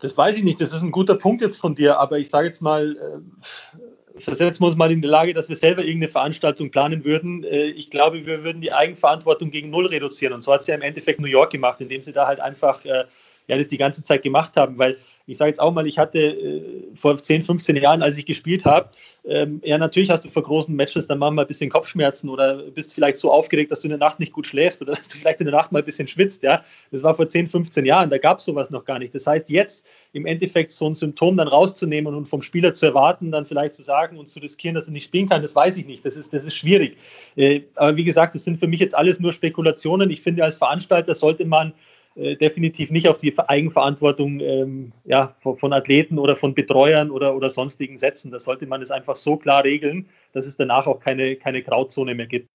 Das 0.00 0.16
weiß 0.16 0.36
ich 0.36 0.44
nicht, 0.44 0.60
das 0.60 0.72
ist 0.72 0.82
ein 0.82 0.90
guter 0.90 1.14
Punkt 1.14 1.42
jetzt 1.42 1.58
von 1.58 1.74
dir, 1.74 1.98
aber 1.98 2.18
ich 2.18 2.30
sage 2.30 2.46
jetzt 2.46 2.62
mal, 2.62 2.96
äh, 2.96 4.20
versetzen 4.20 4.62
wir 4.62 4.66
uns 4.66 4.76
mal 4.76 4.92
in 4.92 5.02
die 5.02 5.08
Lage, 5.08 5.34
dass 5.34 5.48
wir 5.48 5.56
selber 5.56 5.82
irgendeine 5.82 6.10
Veranstaltung 6.10 6.70
planen 6.70 7.04
würden. 7.04 7.44
Äh, 7.44 7.66
ich 7.66 7.90
glaube, 7.90 8.26
wir 8.26 8.44
würden 8.44 8.60
die 8.60 8.72
Eigenverantwortung 8.72 9.50
gegen 9.50 9.70
Null 9.70 9.86
reduzieren. 9.86 10.34
Und 10.34 10.42
so 10.42 10.52
hat 10.52 10.62
es 10.62 10.66
ja 10.66 10.74
im 10.74 10.82
Endeffekt 10.82 11.20
New 11.20 11.26
York 11.26 11.50
gemacht, 11.50 11.80
indem 11.80 12.02
sie 12.02 12.12
da 12.12 12.26
halt 12.26 12.40
einfach 12.40 12.84
äh, 12.84 13.04
ja, 13.48 13.56
das 13.56 13.68
die 13.68 13.78
ganze 13.78 14.02
Zeit 14.02 14.22
gemacht 14.22 14.56
haben, 14.56 14.78
weil 14.78 14.98
ich 15.26 15.38
sage 15.38 15.50
jetzt 15.50 15.60
auch 15.60 15.72
mal, 15.72 15.86
ich 15.86 15.98
hatte 15.98 16.18
äh, 16.18 16.62
vor 16.94 17.16
10, 17.16 17.44
15 17.44 17.76
Jahren, 17.76 18.02
als 18.02 18.16
ich 18.16 18.26
gespielt 18.26 18.64
habe, 18.64 18.90
ähm, 19.24 19.60
ja, 19.64 19.78
natürlich 19.78 20.10
hast 20.10 20.24
du 20.24 20.28
vor 20.28 20.42
großen 20.42 20.74
Matches 20.74 21.06
dann 21.06 21.18
manchmal 21.18 21.44
ein 21.44 21.48
bisschen 21.48 21.70
Kopfschmerzen 21.70 22.28
oder 22.28 22.56
bist 22.56 22.92
vielleicht 22.92 23.18
so 23.18 23.30
aufgeregt, 23.30 23.70
dass 23.70 23.80
du 23.80 23.86
in 23.86 23.90
der 23.90 23.98
Nacht 23.98 24.18
nicht 24.18 24.32
gut 24.32 24.46
schläfst 24.46 24.82
oder 24.82 24.92
dass 24.96 25.08
du 25.08 25.18
vielleicht 25.18 25.40
in 25.40 25.46
der 25.46 25.54
Nacht 25.54 25.70
mal 25.70 25.78
ein 25.78 25.84
bisschen 25.84 26.08
schwitzt, 26.08 26.42
ja. 26.42 26.62
Das 26.90 27.02
war 27.02 27.14
vor 27.14 27.28
10, 27.28 27.48
15 27.48 27.84
Jahren, 27.84 28.10
da 28.10 28.18
gab 28.18 28.38
es 28.38 28.44
sowas 28.44 28.70
noch 28.70 28.84
gar 28.84 28.98
nicht. 28.98 29.14
Das 29.14 29.26
heißt, 29.26 29.48
jetzt 29.48 29.86
im 30.12 30.26
Endeffekt 30.26 30.72
so 30.72 30.88
ein 30.88 30.94
Symptom 30.94 31.36
dann 31.36 31.48
rauszunehmen 31.48 32.14
und 32.14 32.26
vom 32.26 32.42
Spieler 32.42 32.74
zu 32.74 32.86
erwarten, 32.86 33.30
dann 33.30 33.46
vielleicht 33.46 33.74
zu 33.74 33.82
sagen 33.82 34.18
und 34.18 34.28
zu 34.28 34.40
riskieren, 34.40 34.74
dass 34.74 34.86
er 34.86 34.92
nicht 34.92 35.04
spielen 35.04 35.28
kann, 35.28 35.42
das 35.42 35.54
weiß 35.54 35.76
ich 35.76 35.86
nicht. 35.86 36.04
Das 36.04 36.16
ist, 36.16 36.32
das 36.32 36.44
ist 36.44 36.54
schwierig. 36.54 36.96
Äh, 37.36 37.62
aber 37.76 37.96
wie 37.96 38.04
gesagt, 38.04 38.34
das 38.34 38.44
sind 38.44 38.58
für 38.58 38.66
mich 38.66 38.80
jetzt 38.80 38.94
alles 38.94 39.20
nur 39.20 39.32
Spekulationen. 39.32 40.10
Ich 40.10 40.20
finde, 40.20 40.44
als 40.44 40.56
Veranstalter 40.56 41.14
sollte 41.14 41.44
man 41.44 41.72
äh, 42.14 42.36
definitiv 42.36 42.90
nicht 42.90 43.08
auf 43.08 43.16
die 43.16 43.34
Eigenverantwortung 43.38 44.40
ähm, 44.40 44.92
ja, 45.04 45.34
von, 45.40 45.72
Athleten 45.72 46.18
oder 46.18 46.36
von 46.36 46.54
Betreuern 46.54 47.10
oder, 47.10 47.34
oder 47.34 47.48
sonstigen 47.48 47.96
setzen. 47.96 48.30
Da 48.30 48.38
sollte 48.38 48.66
man 48.66 48.82
es 48.82 48.90
einfach 48.90 49.16
so 49.16 49.36
klar 49.36 49.64
regeln, 49.64 50.06
dass 50.34 50.44
es 50.44 50.56
danach 50.56 50.86
auch 50.86 51.00
keine, 51.00 51.36
keine 51.36 51.62
Grauzone 51.62 52.14
mehr 52.14 52.26
gibt. 52.26 52.48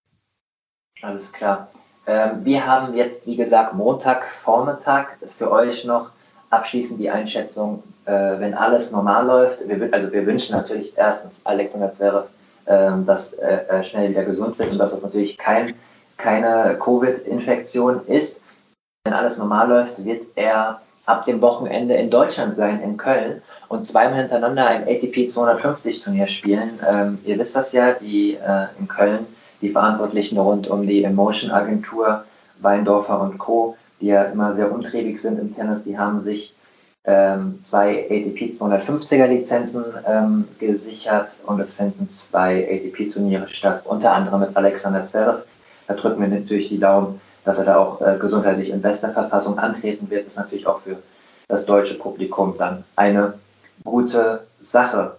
Alles 1.01 1.33
klar. 1.33 1.69
Ähm, 2.05 2.45
wir 2.45 2.65
haben 2.67 2.95
jetzt, 2.95 3.25
wie 3.25 3.35
gesagt, 3.35 3.73
Montagvormittag 3.73 5.08
für 5.38 5.51
euch 5.51 5.86
noch 5.86 6.12
abschließend 6.51 6.99
die 6.99 7.10
Einschätzung, 7.10 7.82
äh, 8.05 8.12
wenn 8.12 8.53
alles 8.53 8.91
normal 8.91 9.25
läuft. 9.25 9.67
Wir, 9.67 9.89
also 9.91 10.13
wir 10.13 10.25
wünschen 10.27 10.55
natürlich 10.55 10.93
erstens 10.95 11.41
Alexander 11.43 11.91
Zverev, 11.91 12.27
äh, 12.65 12.91
dass 13.05 13.34
er 13.34 13.84
schnell 13.84 14.12
wieder 14.12 14.23
gesund 14.23 14.60
wird 14.60 14.71
und 14.71 14.77
dass 14.77 14.93
es 14.93 15.01
natürlich 15.01 15.36
kein, 15.38 15.73
keine 16.17 16.77
Covid-Infektion 16.79 18.05
ist 18.05 18.39
wenn 19.08 19.13
alles 19.13 19.38
normal 19.38 19.70
läuft, 19.70 20.04
wird 20.04 20.24
er 20.36 20.82
ab 21.06 21.24
dem 21.24 21.39
Wochenende 21.39 21.93
in 21.93 22.10
Deutschland 22.10 22.58
sein, 22.58 22.82
in 22.82 22.98
Köln, 22.98 23.41
und 23.70 23.86
zweimal 23.86 24.20
hintereinander 24.20 24.67
ein 24.67 24.84
ATP 24.84 25.30
250 25.30 26.02
Turnier 26.02 26.28
spielen. 26.28 26.78
Ähm, 26.86 27.17
ihr 27.24 27.39
wisst 27.39 27.56
das 27.56 27.72
ja, 27.72 27.93
die 27.93 28.34
äh, 28.34 28.65
in 28.78 28.89
Köln, 28.89 29.26
die 29.62 29.70
Verantwortlichen 29.70 30.38
rund 30.38 30.67
um 30.67 30.86
die 30.86 31.06
Emotion 31.06 31.52
Agentur, 31.52 32.26
Weindorfer 32.60 33.22
und 33.22 33.38
Co., 33.38 33.78
die 34.02 34.08
ja 34.08 34.24
immer 34.24 34.54
sehr 34.56 34.70
untriebig 34.70 35.22
sind 35.22 35.39
im 35.39 35.56
Tennis, 35.56 35.86
die 35.86 35.98
haben 35.98 36.20
sich 36.20 36.54
ähm, 37.06 37.60
zwei 37.63 38.04
ATP 38.10 38.58
250er 38.60 39.28
Lizenzen 39.28 39.86
ähm, 40.06 40.50
gesichert 40.60 41.38
und 41.46 41.62
es 41.62 41.74
finden 41.74 42.10
zwei 42.10 42.67
ATP 42.70 43.13
Turniere 43.13 43.48
statt, 43.48 43.84
unter 43.86 44.12
anderem 44.12 44.41
mit 44.41 44.58
Alexander 44.58 45.06
Zverev. 45.06 45.43
Da 45.88 45.93
drücken 45.93 46.20
wir 46.20 46.28
natürlich 46.28 46.67
die 46.67 46.80
Daumen, 46.80 47.22
dass 47.47 47.60
er 47.60 47.63
da 47.63 47.77
auch 47.77 48.01
äh, 48.01 48.17
gesundheitlich 48.19 48.69
in 48.71 48.81
bester 48.81 49.13
Verfassung 49.13 49.57
antreten 49.57 50.10
wird, 50.10 50.27
ist 50.27 50.36
natürlich 50.36 50.67
auch 50.67 50.81
für 50.81 50.97
das 51.47 51.65
deutsche 51.65 51.95
Publikum 51.97 52.55
dann 52.57 52.83
eine 52.97 53.36
gute 53.86 54.41
Sache. 54.60 55.15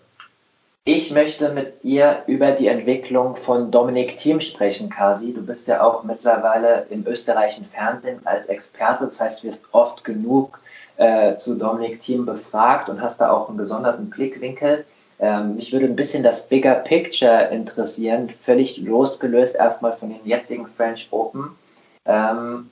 Ich 0.85 1.11
möchte 1.11 1.51
mit 1.53 1.83
ihr 1.83 2.23
über 2.27 2.51
die 2.51 2.67
Entwicklung 2.67 3.35
von 3.35 3.71
Dominik 3.71 4.19
Thiem 4.19 4.43
sprechen, 4.43 4.91
Kasi. 4.91 5.33
Du 5.33 5.41
bist 5.41 5.69
ja 5.69 5.83
auch 5.83 6.05
mittlerweile 6.05 6.85
im 6.91 7.07
österreichischen 7.07 7.65
Fernsehen 7.65 8.21
als 8.27 8.49
Experte. 8.49 9.07
Das 9.07 9.19
heißt, 9.19 9.43
du 9.43 9.49
wirst 9.49 9.65
oft 9.73 10.05
genug 10.05 10.61
äh, 10.99 11.37
zu 11.37 11.55
Dominik 11.55 12.03
Thiem 12.03 12.27
befragt 12.27 12.91
und 12.91 13.01
hast 13.01 13.23
da 13.23 13.31
auch 13.31 13.49
einen 13.49 13.57
gesonderten 13.57 14.11
Blickwinkel. 14.11 14.85
Ähm, 15.19 15.57
mich 15.57 15.73
würde 15.73 15.87
ein 15.87 15.97
bisschen 15.97 16.23
das 16.23 16.47
Bigger 16.47 16.75
Picture 16.75 17.49
interessieren, 17.51 18.29
völlig 18.29 18.77
losgelöst 18.77 19.55
erstmal 19.55 19.95
von 19.95 20.11
den 20.11 20.27
jetzigen 20.27 20.67
French 20.67 21.09
Open. 21.11 21.57
Ähm, 22.09 22.71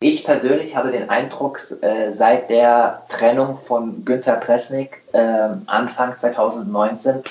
ich 0.00 0.24
persönlich 0.24 0.74
habe 0.74 0.90
den 0.90 1.08
Eindruck, 1.08 1.60
äh, 1.80 2.10
seit 2.10 2.50
der 2.50 3.02
Trennung 3.08 3.56
von 3.56 4.04
Günter 4.04 4.36
Presnik 4.36 5.02
äh, 5.12 5.48
Anfang 5.66 6.18
2019 6.18 7.22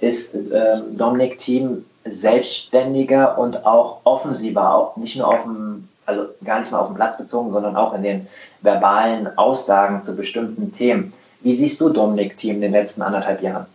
ist 0.00 0.34
äh, 0.34 0.80
Dominik 0.92 1.38
Thiem 1.38 1.84
selbstständiger 2.04 3.38
und 3.38 3.66
auch 3.66 4.00
offensiver, 4.04 4.74
auch 4.74 4.96
nicht 4.96 5.16
nur 5.16 5.28
auf 5.28 5.42
dem, 5.42 5.88
also 6.06 6.26
gar 6.44 6.60
nicht 6.60 6.70
mal 6.70 6.78
auf 6.78 6.88
dem 6.88 6.96
Platz 6.96 7.18
bezogen, 7.18 7.50
sondern 7.50 7.76
auch 7.76 7.92
in 7.94 8.02
den 8.02 8.26
verbalen 8.60 9.36
Aussagen 9.36 10.04
zu 10.04 10.14
bestimmten 10.14 10.72
Themen. 10.72 11.12
Wie 11.40 11.54
siehst 11.54 11.80
du 11.80 11.88
Dominik 11.88 12.36
Thiem 12.36 12.56
in 12.56 12.60
den 12.62 12.72
letzten 12.72 13.02
anderthalb 13.02 13.42
Jahren? 13.42 13.66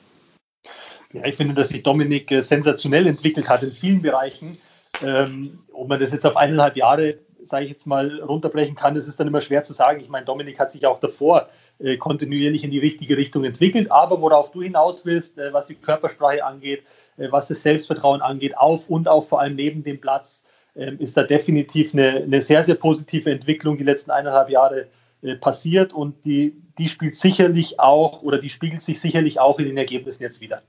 Ja, 1.13 1.25
ich 1.25 1.35
finde, 1.35 1.53
dass 1.53 1.69
sich 1.69 1.83
Dominik 1.83 2.31
äh, 2.31 2.41
sensationell 2.41 3.07
entwickelt 3.07 3.49
hat 3.49 3.63
in 3.63 3.71
vielen 3.71 4.01
Bereichen. 4.01 4.57
Ähm, 5.03 5.59
ob 5.73 5.87
man 5.87 5.99
das 5.99 6.11
jetzt 6.11 6.25
auf 6.25 6.37
eineinhalb 6.37 6.75
Jahre, 6.75 7.19
sage 7.43 7.65
ich 7.65 7.71
jetzt 7.71 7.87
mal, 7.87 8.19
runterbrechen 8.21 8.75
kann, 8.75 8.95
das 8.95 9.07
ist 9.07 9.19
dann 9.19 9.27
immer 9.27 9.41
schwer 9.41 9.63
zu 9.63 9.73
sagen. 9.73 9.99
Ich 9.99 10.09
meine, 10.09 10.25
Dominik 10.25 10.59
hat 10.59 10.71
sich 10.71 10.85
auch 10.85 10.99
davor 10.99 11.47
äh, 11.79 11.97
kontinuierlich 11.97 12.63
in 12.63 12.71
die 12.71 12.79
richtige 12.79 13.17
Richtung 13.17 13.43
entwickelt, 13.43 13.91
aber 13.91 14.21
worauf 14.21 14.51
du 14.51 14.61
hinaus 14.61 15.05
willst, 15.05 15.37
äh, 15.37 15.53
was 15.53 15.65
die 15.65 15.75
Körpersprache 15.75 16.43
angeht, 16.43 16.83
äh, 17.17 17.31
was 17.31 17.47
das 17.47 17.61
Selbstvertrauen 17.61 18.21
angeht, 18.21 18.57
auf 18.57 18.89
und 18.89 19.07
auch 19.07 19.23
vor 19.23 19.39
allem 19.39 19.55
neben 19.55 19.83
dem 19.83 20.01
Platz, 20.01 20.43
ähm, 20.75 20.99
ist 20.99 21.17
da 21.17 21.23
definitiv 21.23 21.93
eine, 21.93 22.23
eine, 22.23 22.41
sehr, 22.41 22.63
sehr 22.63 22.75
positive 22.75 23.31
Entwicklung 23.31 23.77
die 23.77 23.83
letzten 23.83 24.11
eineinhalb 24.11 24.49
Jahre 24.49 24.87
äh, 25.21 25.35
passiert 25.35 25.93
und 25.93 26.23
die, 26.25 26.55
die 26.77 26.87
spielt 26.87 27.15
sicherlich 27.15 27.79
auch 27.79 28.21
oder 28.21 28.37
die 28.37 28.49
spiegelt 28.49 28.81
sich 28.81 28.99
sicherlich 28.99 29.39
auch 29.39 29.59
in 29.59 29.65
den 29.65 29.77
Ergebnissen 29.77 30.21
jetzt 30.23 30.41
wieder. 30.41 30.61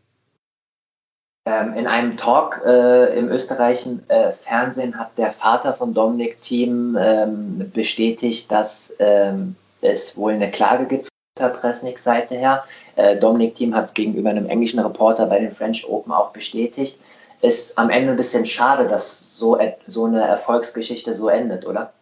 Ähm, 1.48 1.72
in 1.72 1.86
einem 1.86 2.18
Talk 2.18 2.60
äh, 2.66 3.18
im 3.18 3.30
österreichischen 3.30 4.06
äh, 4.10 4.32
Fernsehen 4.32 4.98
hat 4.98 5.16
der 5.16 5.32
Vater 5.32 5.72
von 5.72 5.94
Dominik 5.94 6.42
Thiem 6.42 6.94
ähm, 7.00 7.70
bestätigt, 7.72 8.52
dass 8.52 8.92
ähm, 8.98 9.56
es 9.80 10.14
wohl 10.14 10.34
eine 10.34 10.50
Klage 10.50 10.84
gibt 10.84 11.08
von 11.38 11.48
der 11.48 11.54
Presnik-Seite 11.58 12.34
her. 12.34 12.64
Äh, 12.96 13.16
Dominik 13.16 13.54
Thiem 13.54 13.74
hat 13.74 13.86
es 13.86 13.94
gegenüber 13.94 14.28
einem 14.28 14.44
englischen 14.44 14.78
Reporter 14.78 15.24
bei 15.24 15.38
den 15.38 15.52
French 15.52 15.88
Open 15.88 16.12
auch 16.12 16.32
bestätigt. 16.32 16.98
Ist 17.40 17.78
am 17.78 17.88
Ende 17.88 18.10
ein 18.10 18.18
bisschen 18.18 18.44
schade, 18.44 18.86
dass 18.86 19.38
so, 19.38 19.58
so 19.86 20.04
eine 20.04 20.20
Erfolgsgeschichte 20.20 21.14
so 21.14 21.30
endet, 21.30 21.66
oder? 21.66 21.94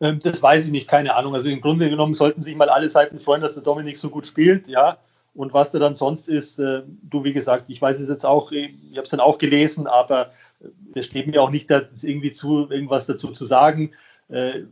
Ähm, 0.00 0.20
das 0.22 0.40
weiß 0.40 0.66
ich 0.66 0.70
nicht, 0.70 0.86
keine 0.86 1.16
Ahnung. 1.16 1.34
Also 1.34 1.48
im 1.48 1.60
Grunde 1.60 1.90
genommen 1.90 2.14
sollten 2.14 2.40
sich 2.40 2.54
mal 2.54 2.68
alle 2.68 2.88
Seiten 2.88 3.18
freuen, 3.18 3.40
dass 3.42 3.54
der 3.54 3.64
Dominik 3.64 3.96
so 3.96 4.10
gut 4.10 4.28
spielt, 4.28 4.68
ja. 4.68 4.98
Und 5.34 5.52
was 5.52 5.72
da 5.72 5.78
dann 5.78 5.94
sonst 5.94 6.28
ist, 6.28 6.58
äh, 6.58 6.82
du, 7.02 7.24
wie 7.24 7.32
gesagt, 7.32 7.68
ich 7.68 7.82
weiß 7.82 7.98
es 7.98 8.08
jetzt 8.08 8.24
auch, 8.24 8.52
ich 8.52 8.70
habe 8.92 9.02
es 9.02 9.10
dann 9.10 9.20
auch 9.20 9.38
gelesen, 9.38 9.86
aber 9.86 10.30
es 10.94 11.06
steht 11.06 11.26
mir 11.26 11.42
auch 11.42 11.50
nicht 11.50 11.70
irgendwie 11.70 12.30
zu, 12.30 12.70
irgendwas 12.70 13.06
dazu 13.06 13.32
zu 13.32 13.44
sagen. 13.44 13.92
Äh, 14.28 14.62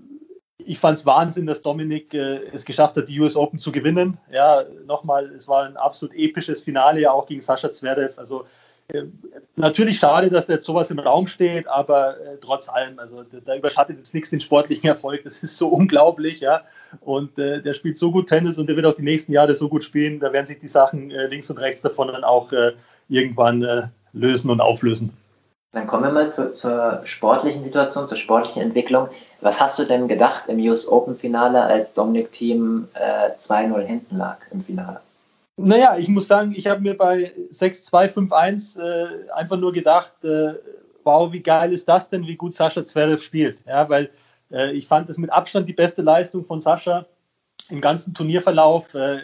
ich 0.58 0.78
fand 0.78 0.98
es 0.98 1.06
Wahnsinn, 1.06 1.46
dass 1.46 1.62
Dominik 1.62 2.14
äh, 2.14 2.40
es 2.52 2.64
geschafft 2.64 2.96
hat, 2.96 3.08
die 3.08 3.20
US 3.20 3.34
Open 3.34 3.58
zu 3.58 3.72
gewinnen. 3.72 4.18
Ja, 4.30 4.62
nochmal, 4.86 5.26
es 5.34 5.48
war 5.48 5.64
ein 5.64 5.76
absolut 5.76 6.14
episches 6.14 6.62
Finale, 6.62 7.00
ja 7.00 7.10
auch 7.10 7.26
gegen 7.26 7.40
Sascha 7.40 7.70
Zverev. 7.70 8.18
Also 8.18 8.42
äh, 8.42 8.44
natürlich 9.56 9.98
schade, 9.98 10.30
dass 10.30 10.46
da 10.46 10.54
jetzt 10.54 10.64
sowas 10.64 10.90
im 10.90 10.98
Raum 10.98 11.26
steht, 11.26 11.66
aber 11.68 12.18
äh, 12.20 12.36
trotz 12.40 12.68
allem, 12.68 12.98
also 12.98 13.24
da, 13.44 13.56
überschattet 13.56 13.96
jetzt 13.98 14.14
nichts 14.14 14.30
den 14.30 14.40
sportlichen 14.40 14.86
Erfolg. 14.88 15.24
Das 15.24 15.42
ist 15.42 15.56
so 15.56 15.68
unglaublich, 15.68 16.40
ja. 16.40 16.62
Und 17.00 17.38
äh, 17.38 17.62
der 17.62 17.74
spielt 17.74 17.98
so 17.98 18.10
gut 18.10 18.28
Tennis 18.28 18.58
und 18.58 18.66
der 18.66 18.76
wird 18.76 18.86
auch 18.86 18.94
die 18.96 19.02
nächsten 19.02 19.32
Jahre 19.32 19.54
so 19.54 19.68
gut 19.68 19.84
spielen. 19.84 20.20
Da 20.20 20.32
werden 20.32 20.46
sich 20.46 20.58
die 20.58 20.68
Sachen 20.68 21.10
äh, 21.10 21.26
links 21.26 21.50
und 21.50 21.58
rechts 21.58 21.80
davon 21.80 22.08
dann 22.08 22.24
auch 22.24 22.52
äh, 22.52 22.72
irgendwann 23.08 23.62
äh, 23.62 23.88
lösen 24.12 24.50
und 24.50 24.60
auflösen. 24.60 25.16
Dann 25.72 25.86
kommen 25.86 26.04
wir 26.04 26.12
mal 26.12 26.30
zu, 26.30 26.54
zur 26.54 27.00
sportlichen 27.04 27.64
Situation, 27.64 28.06
zur 28.06 28.18
sportlichen 28.18 28.60
Entwicklung. 28.60 29.08
Was 29.40 29.58
hast 29.58 29.78
du 29.78 29.84
denn 29.84 30.06
gedacht 30.06 30.44
im 30.48 30.58
US 30.58 30.86
Open 30.86 31.16
Finale, 31.16 31.62
als 31.62 31.94
Dominik 31.94 32.30
Team 32.30 32.88
äh, 32.92 33.30
2-0 33.40 33.80
hinten 33.80 34.18
lag 34.18 34.36
im 34.50 34.62
Finale? 34.62 35.00
Naja, 35.62 35.96
ich 35.96 36.08
muss 36.08 36.28
sagen, 36.28 36.52
ich 36.56 36.66
habe 36.66 36.80
mir 36.80 36.96
bei 36.96 37.32
6-2-5-1 37.52 38.80
äh, 38.80 39.30
einfach 39.30 39.56
nur 39.56 39.72
gedacht, 39.72 40.12
äh, 40.24 40.54
wow, 41.04 41.32
wie 41.32 41.42
geil 41.42 41.72
ist 41.72 41.88
das 41.88 42.08
denn, 42.08 42.26
wie 42.26 42.36
gut 42.36 42.54
Sascha 42.54 42.84
Zverev 42.84 43.22
spielt. 43.22 43.64
Ja, 43.66 43.88
weil 43.88 44.10
äh, 44.50 44.72
ich 44.72 44.86
fand 44.86 45.08
es 45.08 45.18
mit 45.18 45.30
Abstand 45.30 45.68
die 45.68 45.72
beste 45.72 46.02
Leistung 46.02 46.44
von 46.44 46.60
Sascha 46.60 47.06
im 47.68 47.80
ganzen 47.80 48.14
Turnierverlauf. 48.14 48.94
Äh, 48.94 49.22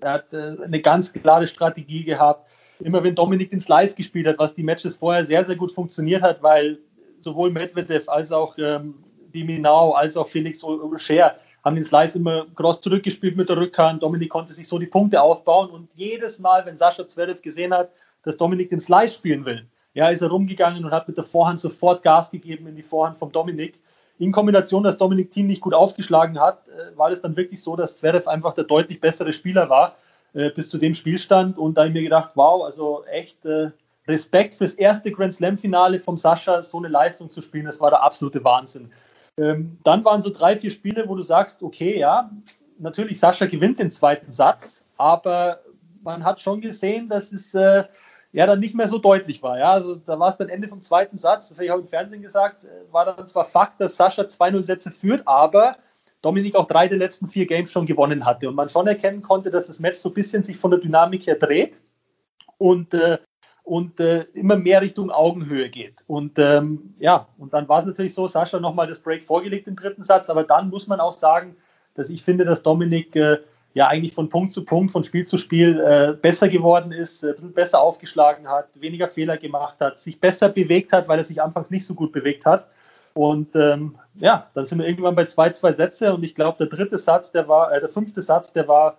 er 0.00 0.12
hat 0.12 0.32
äh, 0.32 0.56
eine 0.62 0.80
ganz 0.80 1.12
klare 1.12 1.46
Strategie 1.46 2.04
gehabt 2.04 2.48
immer 2.80 3.02
wenn 3.04 3.14
Dominik 3.14 3.50
den 3.50 3.60
Slice 3.60 3.94
gespielt 3.94 4.26
hat, 4.26 4.38
was 4.38 4.54
die 4.54 4.62
Matches 4.62 4.96
vorher 4.96 5.24
sehr, 5.24 5.44
sehr 5.44 5.56
gut 5.56 5.72
funktioniert 5.72 6.22
hat, 6.22 6.42
weil 6.42 6.78
sowohl 7.18 7.50
Medvedev 7.50 8.08
als 8.08 8.32
auch 8.32 8.56
ähm, 8.58 9.02
Diminau 9.34 9.92
als 9.92 10.16
auch 10.16 10.28
Felix 10.28 10.62
Auger 10.62 10.98
haben 11.64 11.76
den 11.76 11.84
Slice 11.84 12.16
immer 12.16 12.46
cross 12.54 12.80
zurückgespielt 12.80 13.36
mit 13.36 13.48
der 13.48 13.56
Rückhand. 13.56 14.02
Dominik 14.02 14.28
konnte 14.28 14.52
sich 14.52 14.68
so 14.68 14.78
die 14.78 14.86
Punkte 14.86 15.22
aufbauen 15.22 15.70
und 15.70 15.90
jedes 15.94 16.38
Mal, 16.38 16.66
wenn 16.66 16.76
Sascha 16.76 17.08
Zverev 17.08 17.40
gesehen 17.40 17.72
hat, 17.72 17.90
dass 18.22 18.36
Dominik 18.36 18.70
den 18.70 18.80
Slice 18.80 19.14
spielen 19.14 19.44
will, 19.44 19.66
ja, 19.94 20.08
ist 20.08 20.22
er 20.22 20.28
rumgegangen 20.28 20.84
und 20.84 20.90
hat 20.90 21.08
mit 21.08 21.16
der 21.16 21.24
Vorhand 21.24 21.58
sofort 21.58 22.02
Gas 22.02 22.30
gegeben 22.30 22.66
in 22.66 22.76
die 22.76 22.82
Vorhand 22.82 23.18
von 23.18 23.32
Dominik. 23.32 23.80
In 24.18 24.30
Kombination, 24.30 24.82
dass 24.82 24.98
Dominik 24.98 25.30
Team 25.30 25.46
nicht 25.46 25.60
gut 25.60 25.74
aufgeschlagen 25.74 26.38
hat, 26.38 26.68
äh, 26.68 26.96
war 26.96 27.10
es 27.10 27.20
dann 27.20 27.36
wirklich 27.36 27.62
so, 27.62 27.76
dass 27.76 27.96
Zverev 27.96 28.28
einfach 28.28 28.54
der 28.54 28.64
deutlich 28.64 29.00
bessere 29.00 29.32
Spieler 29.32 29.68
war 29.70 29.96
äh, 30.34 30.50
bis 30.50 30.68
zu 30.68 30.78
dem 30.78 30.94
Spielstand. 30.94 31.58
Und 31.58 31.74
da 31.74 31.82
habe 31.82 31.88
ich 31.88 31.94
mir 31.94 32.02
gedacht, 32.02 32.32
wow, 32.34 32.64
also 32.64 33.04
echt 33.10 33.44
äh, 33.44 33.70
Respekt 34.06 34.54
fürs 34.54 34.74
erste 34.74 35.10
Grand 35.10 35.32
Slam-Finale 35.32 35.98
vom 35.98 36.16
Sascha, 36.16 36.62
so 36.62 36.78
eine 36.78 36.88
Leistung 36.88 37.30
zu 37.30 37.40
spielen, 37.40 37.64
das 37.64 37.80
war 37.80 37.90
der 37.90 38.02
absolute 38.02 38.44
Wahnsinn. 38.44 38.92
Ähm, 39.38 39.78
dann 39.82 40.04
waren 40.04 40.20
so 40.20 40.30
drei, 40.30 40.56
vier 40.56 40.70
Spiele, 40.70 41.08
wo 41.08 41.14
du 41.16 41.22
sagst, 41.22 41.62
okay, 41.62 41.98
ja, 41.98 42.30
natürlich, 42.78 43.18
Sascha 43.18 43.46
gewinnt 43.46 43.78
den 43.78 43.90
zweiten 43.90 44.30
Satz, 44.30 44.84
aber 44.96 45.60
man 46.02 46.24
hat 46.24 46.40
schon 46.40 46.60
gesehen, 46.60 47.08
dass 47.08 47.32
es 47.32 47.54
äh, 47.54 47.84
ja 48.32 48.46
dann 48.46 48.60
nicht 48.60 48.74
mehr 48.74 48.88
so 48.88 48.98
deutlich 48.98 49.42
war. 49.42 49.58
Ja, 49.58 49.72
also 49.72 49.96
da 49.96 50.18
war 50.18 50.28
es 50.28 50.36
dann 50.36 50.48
Ende 50.48 50.68
vom 50.68 50.80
zweiten 50.80 51.16
Satz, 51.16 51.48
das 51.48 51.58
habe 51.58 51.66
ich 51.66 51.72
auch 51.72 51.78
im 51.78 51.88
Fernsehen 51.88 52.22
gesagt, 52.22 52.64
äh, 52.64 52.92
war 52.92 53.04
dann 53.04 53.26
zwar 53.26 53.44
Fakt, 53.44 53.80
dass 53.80 53.96
Sascha 53.96 54.22
2-0 54.22 54.62
Sätze 54.62 54.90
führt, 54.90 55.26
aber 55.26 55.76
Dominik 56.22 56.54
auch 56.54 56.66
drei 56.66 56.88
der 56.88 56.98
letzten 56.98 57.26
vier 57.26 57.46
Games 57.46 57.70
schon 57.70 57.86
gewonnen 57.86 58.24
hatte 58.24 58.48
und 58.48 58.54
man 58.54 58.68
schon 58.68 58.86
erkennen 58.86 59.22
konnte, 59.22 59.50
dass 59.50 59.66
das 59.66 59.80
Match 59.80 59.98
so 59.98 60.10
ein 60.10 60.14
bisschen 60.14 60.42
sich 60.42 60.56
von 60.56 60.70
der 60.70 60.80
Dynamik 60.80 61.26
her 61.26 61.36
dreht 61.36 61.80
und, 62.58 62.94
äh, 62.94 63.18
und 63.64 63.98
äh, 63.98 64.24
immer 64.34 64.56
mehr 64.56 64.82
Richtung 64.82 65.10
Augenhöhe 65.10 65.70
geht. 65.70 66.04
Und 66.06 66.38
ähm, 66.38 66.94
ja, 66.98 67.26
und 67.38 67.54
dann 67.54 67.68
war 67.68 67.80
es 67.80 67.86
natürlich 67.86 68.14
so, 68.14 68.28
Sascha 68.28 68.60
nochmal 68.60 68.86
das 68.86 69.00
Break 69.00 69.24
vorgelegt 69.24 69.66
im 69.66 69.74
dritten 69.74 70.02
Satz, 70.02 70.28
aber 70.28 70.44
dann 70.44 70.68
muss 70.68 70.86
man 70.86 71.00
auch 71.00 71.14
sagen, 71.14 71.56
dass 71.94 72.10
ich 72.10 72.22
finde, 72.22 72.44
dass 72.44 72.62
Dominik 72.62 73.16
äh, 73.16 73.38
ja 73.72 73.88
eigentlich 73.88 74.12
von 74.12 74.28
Punkt 74.28 74.52
zu 74.52 74.64
Punkt, 74.64 74.92
von 74.92 75.02
Spiel 75.02 75.26
zu 75.26 75.38
Spiel 75.38 75.80
äh, 75.80 76.12
besser 76.12 76.48
geworden 76.48 76.92
ist, 76.92 77.22
äh, 77.22 77.28
ein 77.28 77.34
bisschen 77.34 77.54
besser 77.54 77.80
aufgeschlagen 77.80 78.48
hat, 78.48 78.80
weniger 78.80 79.08
Fehler 79.08 79.38
gemacht 79.38 79.80
hat, 79.80 79.98
sich 79.98 80.20
besser 80.20 80.50
bewegt 80.50 80.92
hat, 80.92 81.08
weil 81.08 81.18
er 81.18 81.24
sich 81.24 81.40
anfangs 81.40 81.70
nicht 81.70 81.86
so 81.86 81.94
gut 81.94 82.12
bewegt 82.12 82.44
hat. 82.44 82.68
Und 83.14 83.56
ähm, 83.56 83.96
ja, 84.16 84.50
dann 84.54 84.66
sind 84.66 84.78
wir 84.78 84.86
irgendwann 84.86 85.14
bei 85.14 85.24
zwei, 85.24 85.50
zwei 85.50 85.72
Sätze 85.72 86.12
und 86.12 86.22
ich 86.22 86.34
glaube, 86.34 86.58
der 86.58 86.66
dritte 86.66 86.98
Satz, 86.98 87.30
der 87.30 87.48
war, 87.48 87.72
äh, 87.72 87.80
der 87.80 87.88
fünfte 87.88 88.20
Satz, 88.20 88.52
der 88.52 88.68
war 88.68 88.98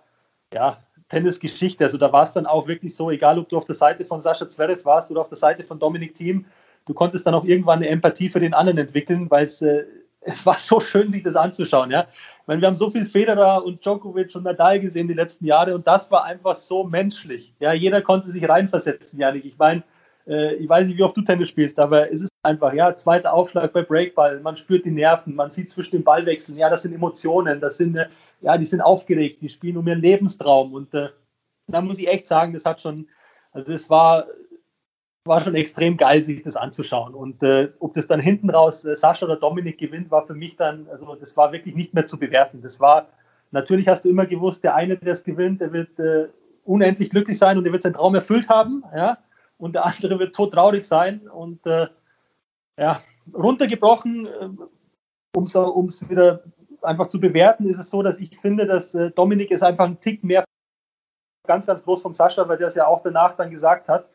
ja 0.52 0.78
Tennisgeschichte. 1.08 1.84
Also 1.84 1.98
da 1.98 2.12
war 2.12 2.24
es 2.24 2.32
dann 2.32 2.46
auch 2.46 2.66
wirklich 2.66 2.94
so, 2.94 3.10
egal 3.10 3.38
ob 3.38 3.48
du 3.48 3.56
auf 3.56 3.64
der 3.64 3.74
Seite 3.74 4.04
von 4.04 4.20
Sascha 4.20 4.48
Zverev 4.48 4.84
warst 4.84 5.10
oder 5.10 5.20
auf 5.20 5.28
der 5.28 5.38
Seite 5.38 5.64
von 5.64 5.78
Dominik 5.78 6.14
Thiem, 6.14 6.46
du 6.86 6.94
konntest 6.94 7.26
dann 7.26 7.34
auch 7.34 7.44
irgendwann 7.44 7.78
eine 7.78 7.88
Empathie 7.88 8.28
für 8.28 8.40
den 8.40 8.54
anderen 8.54 8.78
entwickeln, 8.78 9.30
weil 9.30 9.44
es, 9.44 9.62
äh, 9.62 9.84
es 10.20 10.44
war 10.44 10.58
so 10.58 10.80
schön, 10.80 11.10
sich 11.10 11.22
das 11.22 11.36
anzuschauen. 11.36 11.90
Ja? 11.90 12.06
Ich 12.08 12.46
meine, 12.46 12.60
wir 12.60 12.66
haben 12.66 12.74
so 12.74 12.90
viel 12.90 13.06
Federer 13.06 13.64
und 13.64 13.84
Djokovic 13.84 14.34
und 14.34 14.42
Nadal 14.42 14.80
gesehen 14.80 15.06
die 15.06 15.14
letzten 15.14 15.46
Jahre 15.46 15.74
und 15.74 15.86
das 15.86 16.10
war 16.10 16.24
einfach 16.24 16.56
so 16.56 16.82
menschlich. 16.82 17.54
Ja, 17.60 17.72
jeder 17.72 18.02
konnte 18.02 18.30
sich 18.30 18.48
reinversetzen, 18.48 19.20
Janik. 19.20 19.44
Ich 19.44 19.56
meine, 19.56 19.84
äh, 20.26 20.54
ich 20.54 20.68
weiß 20.68 20.86
nicht, 20.86 20.98
wie 20.98 21.02
oft 21.02 21.16
du 21.16 21.22
Tennis 21.22 21.48
spielst, 21.48 21.78
aber 21.78 22.10
es 22.12 22.22
ist 22.22 22.30
einfach, 22.42 22.72
ja, 22.72 22.94
zweiter 22.96 23.32
Aufschlag 23.32 23.72
bei 23.72 23.82
Breakball, 23.82 24.40
man 24.40 24.56
spürt 24.56 24.84
die 24.84 24.90
Nerven, 24.90 25.34
man 25.34 25.50
sieht 25.50 25.70
zwischen 25.70 25.96
den 25.96 26.04
Ballwechseln, 26.04 26.58
ja, 26.58 26.70
das 26.70 26.82
sind 26.82 26.94
Emotionen, 26.94 27.60
das 27.60 27.76
sind, 27.76 27.96
äh, 27.96 28.08
ja, 28.40 28.56
die 28.58 28.64
sind 28.64 28.80
aufgeregt, 28.80 29.42
die 29.42 29.48
spielen 29.48 29.76
um 29.76 29.86
ihren 29.86 30.00
Lebenstraum 30.00 30.74
und 30.74 30.94
äh, 30.94 31.08
da 31.68 31.80
muss 31.80 31.98
ich 31.98 32.08
echt 32.08 32.26
sagen, 32.26 32.52
das 32.52 32.64
hat 32.64 32.80
schon, 32.80 33.08
also 33.52 33.72
das 33.72 33.90
war, 33.90 34.26
war 35.24 35.40
schon 35.40 35.54
extrem 35.54 35.96
geil, 35.96 36.22
sich 36.22 36.42
das 36.42 36.56
anzuschauen. 36.56 37.14
Und 37.14 37.42
äh, 37.42 37.72
ob 37.80 37.94
das 37.94 38.06
dann 38.06 38.20
hinten 38.20 38.50
raus 38.50 38.84
äh, 38.84 38.94
Sascha 38.94 39.26
oder 39.26 39.36
Dominik 39.36 39.78
gewinnt, 39.78 40.10
war 40.10 40.26
für 40.26 40.34
mich 40.34 40.56
dann, 40.56 40.86
also 40.90 41.14
das 41.16 41.36
war 41.36 41.52
wirklich 41.52 41.74
nicht 41.74 41.94
mehr 41.94 42.06
zu 42.06 42.18
bewerten. 42.18 42.62
Das 42.62 42.80
war, 42.80 43.08
natürlich 43.50 43.88
hast 43.88 44.04
du 44.04 44.08
immer 44.08 44.26
gewusst, 44.26 44.62
der 44.62 44.74
eine, 44.74 44.96
der 44.96 45.12
es 45.12 45.24
gewinnt, 45.24 45.60
der 45.60 45.72
wird 45.72 45.98
äh, 45.98 46.28
unendlich 46.64 47.10
glücklich 47.10 47.38
sein 47.38 47.58
und 47.58 47.64
der 47.64 47.72
wird 47.72 47.82
seinen 47.82 47.94
Traum 47.94 48.14
erfüllt 48.14 48.48
haben, 48.48 48.84
ja, 48.94 49.18
und 49.58 49.74
der 49.74 49.86
andere 49.86 50.18
wird 50.18 50.34
todtraurig 50.34 50.84
sein 50.84 51.28
und 51.28 51.64
äh, 51.66 51.88
ja, 52.78 53.00
runtergebrochen, 53.34 54.26
äh, 54.26 54.48
um 55.34 55.86
es 55.88 56.08
wieder 56.08 56.42
einfach 56.82 57.08
zu 57.08 57.20
bewerten, 57.20 57.68
ist 57.68 57.78
es 57.78 57.90
so, 57.90 58.02
dass 58.02 58.18
ich 58.18 58.38
finde, 58.38 58.66
dass 58.66 58.94
äh, 58.94 59.10
Dominik 59.10 59.50
ist 59.50 59.62
einfach 59.62 59.86
ein 59.86 60.00
Tick 60.00 60.22
mehr 60.24 60.44
ganz, 61.46 61.66
ganz 61.66 61.82
groß 61.84 62.02
vom 62.02 62.14
Sascha, 62.14 62.48
weil 62.48 62.58
der 62.58 62.68
es 62.68 62.74
ja 62.74 62.86
auch 62.86 63.02
danach 63.02 63.36
dann 63.36 63.50
gesagt 63.50 63.88
hat. 63.88 64.06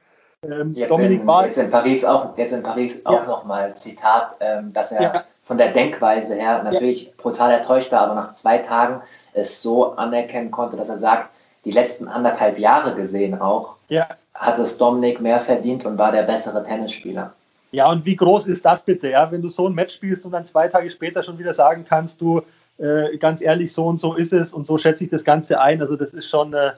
Ähm, 0.43 0.71
jetzt, 0.71 0.89
Dominik 0.89 1.21
in, 1.21 1.27
war 1.27 1.45
jetzt 1.45 1.57
in 1.57 1.69
Paris 1.69 2.03
auch, 2.03 2.37
jetzt 2.37 2.51
in 2.51 2.63
Paris 2.63 3.05
auch 3.05 3.21
ja. 3.21 3.27
nochmal 3.27 3.75
Zitat, 3.75 4.35
ähm, 4.39 4.73
dass 4.73 4.91
er 4.91 5.01
ja. 5.01 5.23
von 5.43 5.57
der 5.57 5.71
Denkweise 5.71 6.35
her 6.35 6.63
natürlich 6.63 7.05
ja. 7.05 7.11
brutal 7.17 7.51
enttäuscht 7.51 7.91
war, 7.91 8.01
aber 8.01 8.15
nach 8.15 8.33
zwei 8.33 8.57
Tagen 8.57 9.01
es 9.33 9.61
so 9.61 9.93
anerkennen 9.93 10.51
konnte, 10.51 10.77
dass 10.77 10.89
er 10.89 10.97
sagt, 10.97 11.29
die 11.63 11.71
letzten 11.71 12.07
anderthalb 12.07 12.57
Jahre 12.57 12.95
gesehen 12.95 13.39
auch, 13.39 13.75
ja. 13.91 14.07
hat 14.33 14.57
es 14.57 14.77
Dominik 14.77 15.21
mehr 15.21 15.39
verdient 15.39 15.85
und 15.85 15.97
war 15.97 16.11
der 16.11 16.23
bessere 16.23 16.63
Tennisspieler. 16.63 17.33
Ja, 17.71 17.89
und 17.89 18.05
wie 18.05 18.15
groß 18.15 18.47
ist 18.47 18.65
das 18.65 18.81
bitte, 18.81 19.09
ja? 19.09 19.31
Wenn 19.31 19.41
du 19.41 19.49
so 19.49 19.67
ein 19.67 19.75
Match 19.75 19.93
spielst 19.93 20.25
und 20.25 20.31
dann 20.31 20.45
zwei 20.45 20.67
Tage 20.67 20.89
später 20.89 21.23
schon 21.23 21.37
wieder 21.37 21.53
sagen 21.53 21.85
kannst, 21.87 22.19
du, 22.19 22.41
äh, 22.77 23.17
ganz 23.17 23.41
ehrlich, 23.41 23.71
so 23.71 23.85
und 23.85 23.99
so 23.99 24.15
ist 24.15 24.33
es 24.33 24.53
und 24.53 24.65
so 24.65 24.77
schätze 24.77 25.03
ich 25.03 25.09
das 25.09 25.23
Ganze 25.23 25.59
ein. 25.59 25.81
Also 25.81 25.95
das 25.95 26.13
ist 26.13 26.29
schon, 26.29 26.53
äh, 26.53 26.71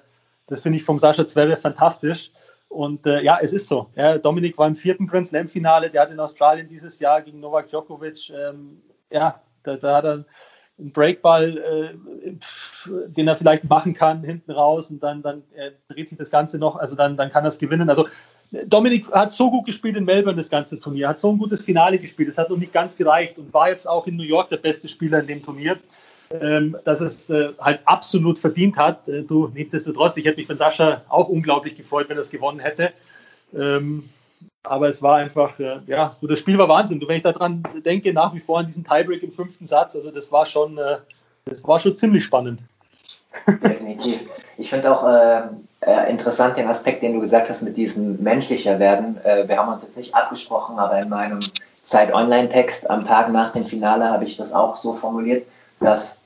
das 0.48 0.62
finde 0.62 0.78
ich 0.78 0.84
vom 0.84 1.00
Sascha 1.00 1.26
Zverev 1.26 1.62
fantastisch. 1.62 2.32
Und 2.68 3.06
äh, 3.06 3.22
ja, 3.22 3.38
es 3.42 3.54
ist 3.54 3.68
so. 3.68 3.88
Ja, 3.96 4.18
Dominik 4.18 4.58
war 4.58 4.68
im 4.68 4.76
vierten 4.76 5.08
Grand 5.08 5.28
Slam 5.28 5.48
Finale, 5.48 5.92
der 5.92 6.02
hat 6.02 6.12
in 6.12 6.20
Australien 6.20 6.68
dieses 6.68 7.00
Jahr 7.00 7.22
gegen 7.22 7.40
Novak 7.40 7.68
Djokovic, 7.68 8.32
ähm, 8.32 8.82
ja, 9.12 9.40
da, 9.62 9.78
da, 9.78 9.98
hat 9.98 10.06
er 10.06 10.26
einen 10.84 10.92
Breakball, 10.92 11.58
äh, 11.58 12.32
den 13.08 13.28
er 13.28 13.38
vielleicht 13.38 13.64
machen 13.64 13.94
kann, 13.94 14.24
hinten 14.24 14.52
raus 14.52 14.92
und 14.92 15.02
dann, 15.02 15.22
dann 15.22 15.44
äh, 15.56 15.72
dreht 15.88 16.10
sich 16.10 16.18
das 16.18 16.30
Ganze 16.30 16.60
noch, 16.60 16.76
also 16.76 16.96
dann, 16.96 17.18
dann 17.18 17.32
kann 17.32 17.46
er 17.46 17.50
es 17.50 17.58
gewinnen. 17.58 17.90
Also 17.90 18.08
Dominik 18.68 19.12
hat 19.12 19.32
so 19.32 19.50
gut 19.50 19.66
gespielt 19.66 19.98
in 19.98 20.06
Melbourne, 20.06 20.38
das 20.38 20.50
ganze 20.50 20.80
Turnier, 20.80 21.10
hat 21.10 21.20
so 21.20 21.32
ein 21.32 21.40
gutes 21.40 21.64
Finale 21.64 21.98
gespielt, 21.98 22.30
es 22.30 22.38
hat 22.38 22.50
noch 22.50 22.58
nicht 22.58 22.74
ganz 22.74 22.96
gereicht 22.96 23.38
und 23.38 23.54
war 23.54 23.70
jetzt 23.70 23.88
auch 23.88 24.06
in 24.06 24.18
New 24.18 24.24
York 24.24 24.50
der 24.50 24.58
beste 24.58 24.88
Spieler 24.88 25.22
in 25.22 25.28
dem 25.28 25.42
Turnier, 25.42 25.80
ähm, 26.30 26.78
dass 26.84 27.00
es 27.00 27.30
äh, 27.30 27.54
halt 27.60 27.80
absolut 27.86 28.38
verdient 28.38 28.78
hat. 28.78 29.08
Du, 29.08 29.50
nichtsdestotrotz, 29.54 30.18
ich 30.18 30.26
hätte 30.26 30.38
mich 30.38 30.48
von 30.48 30.58
Sascha 30.58 31.02
auch 31.08 31.30
unglaublich 31.30 31.76
gefreut, 31.76 32.10
wenn 32.10 32.18
er 32.18 32.22
es 32.22 32.30
gewonnen 32.30 32.60
hätte. 32.60 32.92
Ähm, 33.56 34.10
aber 34.64 34.88
es 34.88 35.02
war 35.02 35.18
einfach, 35.18 35.60
äh, 35.60 35.80
ja, 35.88 36.16
das 36.22 36.40
Spiel 36.40 36.58
war 36.58 36.70
Wahnsinn. 36.70 37.00
Du, 37.00 37.08
wenn 37.08 37.18
ich 37.18 37.24
daran 37.24 37.64
denke, 37.86 38.14
nach 38.14 38.34
wie 38.34 38.40
vor 38.40 38.60
an 38.60 38.66
diesen 38.66 38.84
Tiebreak 38.84 39.22
im 39.24 39.32
fünften 39.32 39.68
Satz, 39.68 39.96
also 39.96 40.10
das 40.10 40.32
war 40.32 40.46
schon, 40.46 40.78
äh, 40.78 40.98
das 41.46 41.68
war 41.68 41.80
schon 41.80 41.96
ziemlich 41.96 42.24
spannend. 42.24 42.62
Definitiv. 43.48 44.24
Ich 44.58 44.70
finde 44.70 44.92
auch 44.92 45.06
äh, 45.08 45.42
äh, 45.82 46.10
interessant 46.10 46.56
den 46.58 46.68
Aspekt, 46.68 47.04
den 47.04 47.14
du 47.14 47.20
gesagt 47.20 47.50
hast, 47.50 47.62
mit 47.62 47.76
diesem 47.76 48.22
menschlicher 48.22 48.80
werden. 48.80 49.18
Äh, 49.24 49.48
wir 49.48 49.58
haben 49.58 49.74
uns 49.74 49.84
jetzt 49.84 49.98
nicht 49.98 50.16
abgesprochen, 50.16 50.80
aber 50.80 51.00
in 51.00 51.10
meinem 51.10 51.42
Zeit-Online-Text 51.84 52.90
am 52.90 53.04
Tag 53.04 53.32
nach 53.32 53.52
dem 53.52 53.66
Finale 53.66 54.06
habe 54.10 54.24
ich 54.24 54.38
das 54.38 54.54
auch 54.54 54.76
so 54.76 54.94
formuliert, 54.94 55.46
dass 55.80 56.18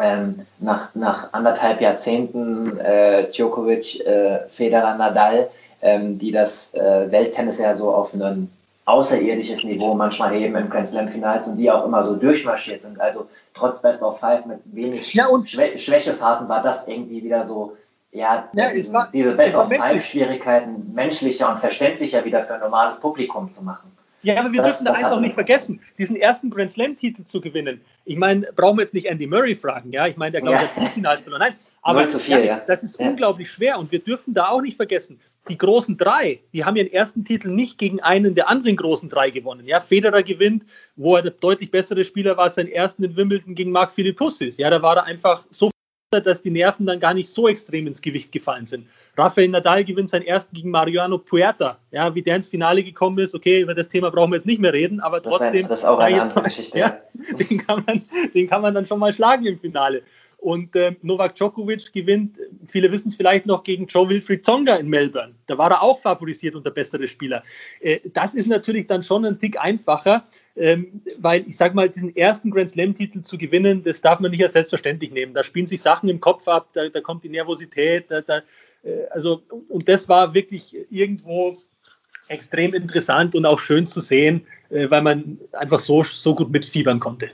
ähm, 0.00 0.46
nach, 0.58 0.94
nach 0.94 1.32
anderthalb 1.32 1.80
Jahrzehnten 1.80 2.78
äh, 2.78 3.30
Djokovic, 3.30 4.04
Federer, 4.50 4.96
Nadal, 4.96 5.48
ähm, 5.84 6.18
die 6.18 6.32
das 6.32 6.72
äh, 6.74 7.12
Welttennis 7.12 7.58
ja 7.58 7.76
so 7.76 7.94
auf 7.94 8.12
ein 8.14 8.50
außerirdisches 8.86 9.64
Niveau 9.64 9.94
manchmal 9.94 10.32
heben 10.32 10.56
im 10.56 10.68
Grand 10.68 10.88
Slam 10.88 11.08
Finals 11.08 11.46
und 11.46 11.56
die 11.56 11.70
auch 11.70 11.84
immer 11.86 12.02
so 12.02 12.16
durchmarschiert 12.16 12.82
sind. 12.82 13.00
Also 13.00 13.28
trotz 13.54 13.80
Best 13.82 14.02
of 14.02 14.18
Five 14.18 14.46
mit 14.46 14.58
wenig 14.74 15.14
ja, 15.14 15.28
Schwä 15.44 15.78
Schwächephasen 15.78 16.48
war 16.48 16.62
das 16.62 16.88
irgendwie 16.88 17.22
wieder 17.22 17.44
so, 17.44 17.76
ja, 18.12 18.48
ja 18.54 18.70
es 18.70 18.92
war, 18.92 19.08
diese 19.12 19.34
Best 19.36 19.54
of 19.54 19.68
Five 19.68 20.04
Schwierigkeiten 20.04 20.92
menschlicher 20.94 21.50
und 21.50 21.58
verständlicher 21.60 22.24
wieder 22.24 22.42
für 22.42 22.54
ein 22.54 22.60
normales 22.60 22.98
Publikum 22.98 23.52
zu 23.54 23.62
machen. 23.62 23.90
Ja, 24.22 24.40
aber 24.40 24.52
wir 24.52 24.62
Das- 24.62 24.78
dürfen 24.78 24.84
da 24.86 24.92
das 24.92 25.04
eins 25.04 25.12
auch 25.12 25.20
nicht 25.20 25.34
vergessen, 25.34 25.80
diesen 25.98 26.16
ersten 26.16 26.48
Grand 26.48 26.72
Slam-Titel 26.72 27.24
zu 27.24 27.42
gewinnen. 27.42 27.82
Ich 28.06 28.16
meine, 28.16 28.48
brauchen 28.56 28.78
wir 28.78 28.82
jetzt 28.82 28.94
nicht 28.94 29.06
Andy 29.06 29.26
Murray 29.26 29.54
fragen, 29.54 29.92
ja? 29.92 30.06
Ich 30.06 30.16
meine, 30.16 30.32
der 30.32 30.40
glaube 30.40 30.56
ich 30.62 30.76
Ja. 30.76 30.82
hat 30.82 30.92
Finals 30.92 31.22
verloren. 31.22 31.40
Nein, 31.40 31.54
aber 31.82 32.00
0 32.00 32.10
zu 32.10 32.18
4, 32.18 32.42
ja. 32.42 32.60
das 32.66 32.82
ist 32.82 32.98
Ja. 32.98 33.06
unglaublich 33.06 33.50
schwer 33.50 33.78
und 33.78 33.92
wir 33.92 33.98
dürfen 33.98 34.32
da 34.32 34.48
auch 34.48 34.62
nicht 34.62 34.76
vergessen, 34.78 35.20
die 35.48 35.58
großen 35.58 35.96
drei, 35.96 36.40
die 36.52 36.64
haben 36.64 36.76
ihren 36.76 36.90
ersten 36.90 37.24
Titel 37.24 37.48
nicht 37.48 37.78
gegen 37.78 38.00
einen 38.00 38.34
der 38.34 38.48
anderen 38.48 38.76
großen 38.76 39.08
drei 39.08 39.30
gewonnen. 39.30 39.66
Ja, 39.66 39.80
Federer 39.80 40.22
gewinnt, 40.22 40.64
wo 40.96 41.16
er 41.16 41.22
der 41.22 41.32
deutlich 41.32 41.70
bessere 41.70 42.04
Spieler 42.04 42.36
war, 42.36 42.50
seinen 42.50 42.70
ersten 42.70 43.04
in 43.04 43.16
Wimbledon 43.16 43.54
gegen 43.54 43.70
Marc 43.70 43.90
Philippussis. 43.90 44.56
Ja, 44.56 44.70
da 44.70 44.80
war 44.80 44.96
er 44.96 45.04
einfach 45.04 45.44
so 45.50 45.70
dass 46.20 46.42
die 46.42 46.50
Nerven 46.50 46.86
dann 46.86 47.00
gar 47.00 47.14
nicht 47.14 47.28
so 47.28 47.48
extrem 47.48 47.86
ins 47.86 48.00
Gewicht 48.00 48.32
gefallen 48.32 48.66
sind. 48.66 48.86
Rafael 49.16 49.48
Nadal 49.48 49.84
gewinnt 49.84 50.10
seinen 50.10 50.22
ersten 50.22 50.54
gegen 50.54 50.70
Mariano 50.70 51.18
Puerta. 51.18 51.78
Ja, 51.90 52.14
wie 52.14 52.22
der 52.22 52.36
ins 52.36 52.48
Finale 52.48 52.82
gekommen 52.82 53.18
ist, 53.18 53.34
okay, 53.34 53.60
über 53.60 53.74
das 53.74 53.88
Thema 53.88 54.10
brauchen 54.10 54.30
wir 54.30 54.36
jetzt 54.36 54.46
nicht 54.46 54.60
mehr 54.60 54.72
reden, 54.72 55.00
aber 55.00 55.20
Das 55.20 55.34
ist, 55.34 55.40
ein, 55.40 55.46
trotzdem, 55.52 55.68
das 55.68 55.78
ist 55.80 55.84
auch 55.84 55.98
eine 55.98 56.22
andere 56.22 56.42
Geschichte. 56.42 56.78
Ja, 56.78 56.98
den, 57.38 57.58
kann 57.58 57.84
man, 57.86 58.02
den 58.34 58.48
kann 58.48 58.62
man 58.62 58.74
dann 58.74 58.86
schon 58.86 58.98
mal 58.98 59.12
schlagen 59.12 59.46
im 59.46 59.58
Finale. 59.58 60.02
Und 60.44 60.76
ähm, 60.76 60.96
Novak 61.00 61.36
Djokovic 61.36 61.90
gewinnt, 61.94 62.36
viele 62.66 62.92
wissen 62.92 63.08
es 63.08 63.16
vielleicht 63.16 63.46
noch, 63.46 63.64
gegen 63.64 63.86
Joe 63.86 64.06
Wilfried 64.06 64.44
Tsonga 64.44 64.76
in 64.76 64.90
Melbourne. 64.90 65.34
Da 65.46 65.56
war 65.56 65.70
er 65.70 65.82
auch 65.82 65.98
favorisiert 65.98 66.54
und 66.54 66.66
der 66.66 66.70
bessere 66.70 67.08
Spieler. 67.08 67.42
Äh, 67.80 68.00
das 68.12 68.34
ist 68.34 68.46
natürlich 68.46 68.86
dann 68.86 69.02
schon 69.02 69.24
ein 69.24 69.38
Tick 69.38 69.58
einfacher, 69.58 70.26
ähm, 70.54 71.00
weil 71.16 71.48
ich 71.48 71.56
sag 71.56 71.74
mal, 71.74 71.88
diesen 71.88 72.14
ersten 72.14 72.50
Grand 72.50 72.68
Slam-Titel 72.68 73.22
zu 73.22 73.38
gewinnen, 73.38 73.82
das 73.84 74.02
darf 74.02 74.20
man 74.20 74.32
nicht 74.32 74.44
als 74.44 74.52
selbstverständlich 74.52 75.12
nehmen. 75.12 75.32
Da 75.32 75.42
spielen 75.42 75.66
sich 75.66 75.80
Sachen 75.80 76.10
im 76.10 76.20
Kopf 76.20 76.46
ab, 76.46 76.68
da, 76.74 76.90
da 76.90 77.00
kommt 77.00 77.24
die 77.24 77.30
Nervosität, 77.30 78.10
da, 78.10 78.20
da, 78.20 78.42
äh, 78.82 79.06
also, 79.12 79.40
und 79.70 79.88
das 79.88 80.10
war 80.10 80.34
wirklich 80.34 80.76
irgendwo 80.90 81.56
extrem 82.28 82.74
interessant 82.74 83.34
und 83.34 83.46
auch 83.46 83.58
schön 83.58 83.86
zu 83.86 84.02
sehen, 84.02 84.46
äh, 84.68 84.90
weil 84.90 85.00
man 85.00 85.38
einfach 85.52 85.80
so, 85.80 86.02
so 86.02 86.34
gut 86.34 86.50
mitfiebern 86.50 87.00
konnte. 87.00 87.30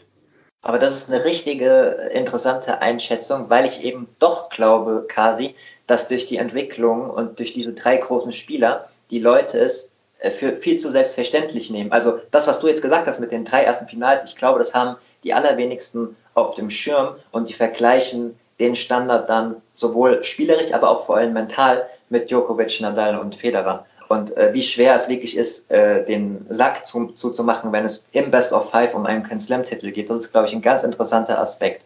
Aber 0.62 0.78
das 0.78 0.94
ist 0.94 1.10
eine 1.10 1.24
richtige 1.24 2.10
interessante 2.12 2.82
Einschätzung, 2.82 3.48
weil 3.48 3.64
ich 3.64 3.82
eben 3.82 4.08
doch 4.18 4.50
glaube, 4.50 5.06
Kasi, 5.08 5.54
dass 5.86 6.08
durch 6.08 6.26
die 6.26 6.36
Entwicklung 6.36 7.08
und 7.08 7.38
durch 7.38 7.52
diese 7.52 7.72
drei 7.72 7.96
großen 7.96 8.32
Spieler 8.32 8.88
die 9.10 9.18
Leute 9.18 9.58
es 9.58 9.90
äh, 10.18 10.30
für 10.30 10.54
viel 10.54 10.78
zu 10.78 10.90
selbstverständlich 10.90 11.70
nehmen. 11.70 11.92
Also 11.92 12.20
das, 12.30 12.46
was 12.46 12.60
du 12.60 12.68
jetzt 12.68 12.82
gesagt 12.82 13.06
hast 13.06 13.20
mit 13.20 13.32
den 13.32 13.44
drei 13.44 13.62
ersten 13.62 13.86
Finals, 13.86 14.24
ich 14.24 14.36
glaube, 14.36 14.58
das 14.58 14.74
haben 14.74 14.96
die 15.24 15.32
allerwenigsten 15.32 16.16
auf 16.34 16.54
dem 16.54 16.70
Schirm 16.70 17.16
und 17.32 17.48
die 17.48 17.54
vergleichen 17.54 18.38
den 18.58 18.76
Standard 18.76 19.28
dann 19.30 19.56
sowohl 19.72 20.22
spielerisch, 20.22 20.74
aber 20.74 20.90
auch 20.90 21.06
vor 21.06 21.16
allem 21.16 21.32
mental 21.32 21.86
mit 22.10 22.30
Djokovic, 22.30 22.80
Nadal 22.80 23.18
und 23.18 23.34
Federer. 23.34 23.86
Und 24.10 24.36
äh, 24.36 24.52
wie 24.52 24.64
schwer 24.64 24.96
es 24.96 25.08
wirklich 25.08 25.36
ist, 25.36 25.70
äh, 25.70 26.04
den 26.04 26.44
Sack 26.48 26.84
zu, 26.84 27.12
zuzumachen, 27.12 27.70
wenn 27.70 27.84
es 27.84 28.04
im 28.10 28.32
Best 28.32 28.52
of 28.52 28.68
Five 28.72 28.92
um 28.96 29.06
einen 29.06 29.22
Grand 29.22 29.40
Slam-Titel 29.40 29.92
geht. 29.92 30.10
Das 30.10 30.18
ist, 30.18 30.32
glaube 30.32 30.48
ich, 30.48 30.52
ein 30.52 30.62
ganz 30.62 30.82
interessanter 30.82 31.38
Aspekt, 31.38 31.84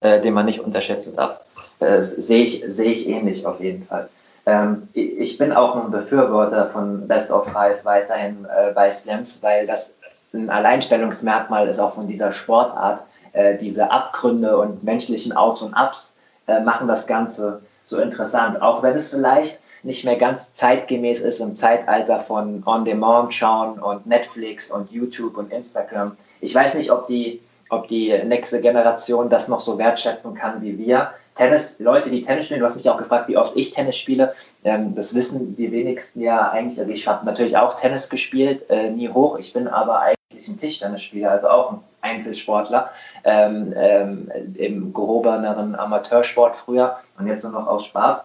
äh, 0.00 0.20
den 0.20 0.34
man 0.34 0.46
nicht 0.46 0.58
unterschätzen 0.58 1.14
darf. 1.14 1.38
Äh, 1.78 2.02
Sehe 2.02 2.42
ich, 2.42 2.64
sehe 2.66 2.90
ich 2.90 3.08
ähnlich 3.08 3.46
auf 3.46 3.60
jeden 3.60 3.86
Fall. 3.86 4.08
Ähm, 4.44 4.88
ich 4.92 5.18
ich 5.18 5.38
bin 5.38 5.52
auch 5.52 5.76
ein 5.76 5.92
Befürworter 5.92 6.66
von 6.66 7.06
Best 7.06 7.30
of 7.30 7.46
Five 7.52 7.84
weiterhin 7.84 8.44
äh, 8.44 8.72
bei 8.72 8.90
Slams, 8.90 9.40
weil 9.40 9.64
das 9.64 9.92
ein 10.34 10.50
Alleinstellungsmerkmal 10.50 11.68
ist 11.68 11.78
auch 11.78 11.94
von 11.94 12.08
dieser 12.08 12.32
Sportart. 12.32 13.04
Äh, 13.34 13.56
diese 13.56 13.88
Abgründe 13.88 14.58
und 14.58 14.82
menschlichen 14.82 15.32
Aufs 15.32 15.62
und 15.62 15.74
Abs 15.74 16.16
äh, 16.48 16.58
machen 16.58 16.88
das 16.88 17.06
Ganze 17.06 17.62
so 17.84 18.00
interessant. 18.00 18.60
Auch 18.60 18.82
wenn 18.82 18.96
es 18.96 19.10
vielleicht 19.10 19.60
nicht 19.82 20.04
mehr 20.04 20.16
ganz 20.16 20.52
zeitgemäß 20.54 21.20
ist 21.20 21.40
im 21.40 21.56
Zeitalter 21.56 22.18
von 22.18 22.62
On-Demand 22.64 23.34
schauen 23.34 23.78
und 23.78 24.06
Netflix 24.06 24.70
und 24.70 24.90
YouTube 24.92 25.36
und 25.36 25.52
Instagram. 25.52 26.16
Ich 26.40 26.54
weiß 26.54 26.74
nicht, 26.74 26.90
ob 26.90 27.06
die, 27.06 27.40
ob 27.68 27.88
die 27.88 28.16
nächste 28.24 28.60
Generation 28.60 29.28
das 29.28 29.48
noch 29.48 29.60
so 29.60 29.78
wertschätzen 29.78 30.34
kann 30.34 30.62
wie 30.62 30.78
wir. 30.78 31.10
Tennis, 31.34 31.78
Leute, 31.78 32.10
die 32.10 32.24
Tennis 32.24 32.46
spielen, 32.46 32.60
du 32.60 32.66
hast 32.66 32.76
mich 32.76 32.88
auch 32.88 32.98
gefragt, 32.98 33.28
wie 33.28 33.38
oft 33.38 33.56
ich 33.56 33.72
Tennis 33.72 33.96
spiele. 33.96 34.34
Ähm, 34.64 34.94
das 34.94 35.14
wissen 35.14 35.56
die 35.56 35.72
wenigsten 35.72 36.20
ja 36.20 36.50
eigentlich. 36.50 36.78
Also 36.78 36.92
ich 36.92 37.08
habe 37.08 37.24
natürlich 37.24 37.56
auch 37.56 37.74
Tennis 37.74 38.08
gespielt, 38.10 38.68
äh, 38.68 38.90
nie 38.90 39.08
hoch. 39.08 39.38
Ich 39.38 39.52
bin 39.52 39.66
aber 39.66 40.00
eigentlich 40.00 40.48
ein 40.48 40.60
Tischtennisspieler, 40.60 41.30
also 41.30 41.48
auch 41.48 41.72
ein 41.72 41.80
Einzelsportler 42.02 42.90
ähm, 43.24 43.72
ähm, 43.76 44.30
im 44.54 44.92
gehobeneren 44.92 45.74
Amateursport 45.74 46.56
früher 46.56 46.98
und 47.18 47.26
jetzt 47.26 47.44
nur 47.44 47.52
noch 47.52 47.66
aus 47.66 47.86
Spaß. 47.86 48.24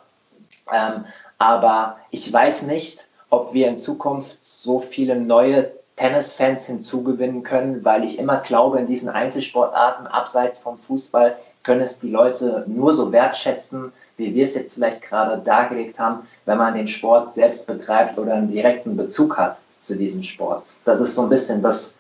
Aber 1.37 1.97
ich 2.11 2.31
weiß 2.31 2.63
nicht, 2.63 3.07
ob 3.29 3.53
wir 3.53 3.67
in 3.67 3.77
Zukunft 3.77 4.37
so 4.41 4.79
viele 4.79 5.15
neue 5.15 5.71
Tennisfans 5.97 6.67
hinzugewinnen 6.67 7.43
können, 7.43 7.83
weil 7.83 8.03
ich 8.03 8.19
immer 8.19 8.37
glaube, 8.37 8.79
in 8.79 8.87
diesen 8.87 9.09
Einzelsportarten 9.09 10.07
abseits 10.07 10.59
vom 10.59 10.77
Fußball 10.77 11.35
können 11.63 11.81
es 11.81 11.99
die 11.99 12.11
Leute 12.11 12.63
nur 12.67 12.95
so 12.95 13.11
wertschätzen, 13.11 13.91
wie 14.15 14.33
wir 14.33 14.43
es 14.43 14.55
jetzt 14.55 14.75
vielleicht 14.75 15.01
gerade 15.01 15.41
dargelegt 15.41 15.99
haben, 15.99 16.27
wenn 16.45 16.57
man 16.57 16.75
den 16.75 16.87
Sport 16.87 17.33
selbst 17.33 17.67
betreibt 17.67 18.17
oder 18.17 18.35
einen 18.35 18.51
direkten 18.51 18.95
Bezug 18.95 19.37
hat 19.37 19.57
zu 19.83 19.95
diesem 19.95 20.23
Sport. 20.23 20.63
Das 20.85 20.99
ist 21.01 21.15
so 21.15 21.23
ein 21.23 21.29
bisschen 21.29 21.61
das, 21.61 21.95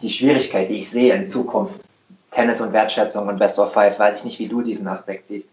die 0.00 0.10
Schwierigkeit, 0.10 0.68
die 0.68 0.78
ich 0.78 0.90
sehe 0.90 1.14
in 1.14 1.30
Zukunft. 1.30 1.80
Tennis 2.32 2.60
und 2.60 2.72
Wertschätzung 2.72 3.28
und 3.28 3.38
Best 3.38 3.58
of 3.58 3.72
Five, 3.72 3.98
weiß 3.98 4.18
ich 4.18 4.24
nicht, 4.24 4.38
wie 4.40 4.48
du 4.48 4.60
diesen 4.60 4.88
Aspekt 4.88 5.28
siehst. 5.28 5.48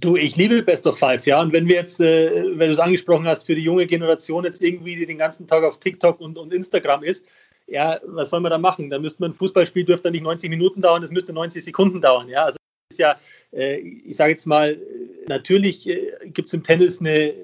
Du, 0.00 0.16
ich 0.16 0.36
liebe 0.36 0.62
Best 0.62 0.86
of 0.86 0.98
Five, 0.98 1.24
ja. 1.26 1.40
Und 1.40 1.52
wenn 1.52 1.66
wir 1.66 1.76
jetzt, 1.76 2.00
äh, 2.00 2.58
wenn 2.58 2.68
du 2.68 2.72
es 2.72 2.78
angesprochen 2.78 3.26
hast, 3.26 3.46
für 3.46 3.54
die 3.54 3.62
junge 3.62 3.86
Generation 3.86 4.44
jetzt 4.44 4.60
irgendwie, 4.60 4.96
die 4.96 5.06
den 5.06 5.18
ganzen 5.18 5.46
Tag 5.46 5.64
auf 5.64 5.80
TikTok 5.80 6.20
und, 6.20 6.36
und 6.36 6.52
Instagram 6.52 7.02
ist, 7.02 7.24
ja, 7.66 8.00
was 8.04 8.30
soll 8.30 8.40
man 8.40 8.50
da 8.50 8.58
machen? 8.58 8.90
Da 8.90 8.98
müsste 8.98 9.24
ein 9.24 9.32
Fußballspiel 9.32 9.84
dürfte 9.84 10.10
nicht 10.10 10.24
90 10.24 10.50
Minuten 10.50 10.82
dauern, 10.82 11.00
das 11.00 11.10
müsste 11.10 11.32
90 11.32 11.64
Sekunden 11.64 12.02
dauern, 12.02 12.28
ja. 12.28 12.44
Also 12.44 12.56
ist 12.90 12.98
ja, 12.98 13.18
äh, 13.52 13.78
ich 13.78 14.16
sage 14.16 14.32
jetzt 14.32 14.46
mal, 14.46 14.78
natürlich 15.26 15.88
äh, 15.88 16.12
gibt 16.24 16.48
es 16.48 16.54
im 16.54 16.62
Tennis 16.64 17.00
eine, 17.00 17.34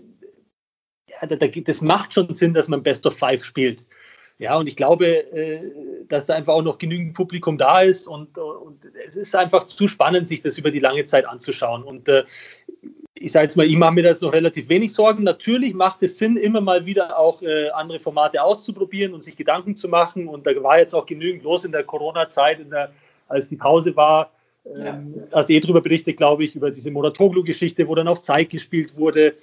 ja, 1.09 1.27
da, 1.27 1.37
da, 1.37 1.47
das 1.47 1.81
macht 1.81 2.13
schon 2.13 2.35
Sinn, 2.35 2.53
dass 2.53 2.69
man 2.69 2.83
Best 2.83 3.07
of 3.07 3.17
Five 3.17 3.43
spielt. 3.43 3.87
Ja, 4.39 4.57
und 4.57 4.69
ich 4.69 4.77
glaube, 4.77 5.07
äh, 5.33 5.73
dass 6.09 6.27
da 6.27 6.35
einfach 6.35 6.55
auch 6.55 6.63
noch 6.63 6.79
genügend 6.79 7.15
Publikum 7.15 7.59
da 7.59 7.83
ist 7.83 8.07
und, 8.07 8.39
und 8.39 8.89
es 9.05 9.17
ist 9.17 9.35
einfach 9.35 9.65
zu 9.67 9.89
spannend, 9.89 10.29
sich 10.29 10.43
das 10.43 10.57
über 10.59 10.71
die 10.71 10.79
lange 10.79 11.05
Zeit 11.07 11.27
anzuschauen. 11.27 11.83
Und 11.83 12.09
äh, 12.09 12.25
ich 13.15 13.33
sage 13.33 13.47
jetzt 13.47 13.57
mal, 13.57 13.67
ich 13.67 13.77
mache 13.77 13.95
mir 13.95 14.05
da 14.05 14.11
jetzt 14.11 14.23
noch 14.23 14.33
relativ 14.33 14.69
wenig 14.69 14.93
Sorgen. 14.93 15.25
Natürlich 15.25 15.75
macht 15.75 16.05
es 16.05 16.19
Sinn, 16.19 16.37
immer 16.37 16.61
mal 16.61 16.87
wieder 16.87 17.19
auch 17.19 17.43
äh, 17.43 17.71
andere 17.71 17.99
Formate 17.99 18.41
auszuprobieren 18.41 19.13
und 19.13 19.25
sich 19.25 19.37
Gedanken 19.37 19.75
zu 19.75 19.89
machen. 19.89 20.29
Und 20.29 20.47
da 20.47 20.51
war 20.63 20.79
jetzt 20.79 20.95
auch 20.95 21.07
genügend 21.07 21.43
los 21.43 21.65
in 21.65 21.73
der 21.73 21.83
Corona-Zeit, 21.83 22.61
als 23.27 23.49
die 23.49 23.57
Pause 23.57 23.97
war. 23.97 24.31
Ähm, 24.77 25.15
ja. 25.17 25.23
Hast 25.33 25.51
eh 25.51 25.59
drüber 25.59 25.81
berichtet, 25.81 26.17
glaube 26.17 26.45
ich, 26.45 26.55
über 26.55 26.71
diese 26.71 26.93
Moratoglu-Geschichte, 26.93 27.89
wo 27.89 27.97
dann 27.97 28.07
auf 28.07 28.23
Zeit 28.23 28.51
gespielt 28.51 28.97
wurde. 28.97 29.35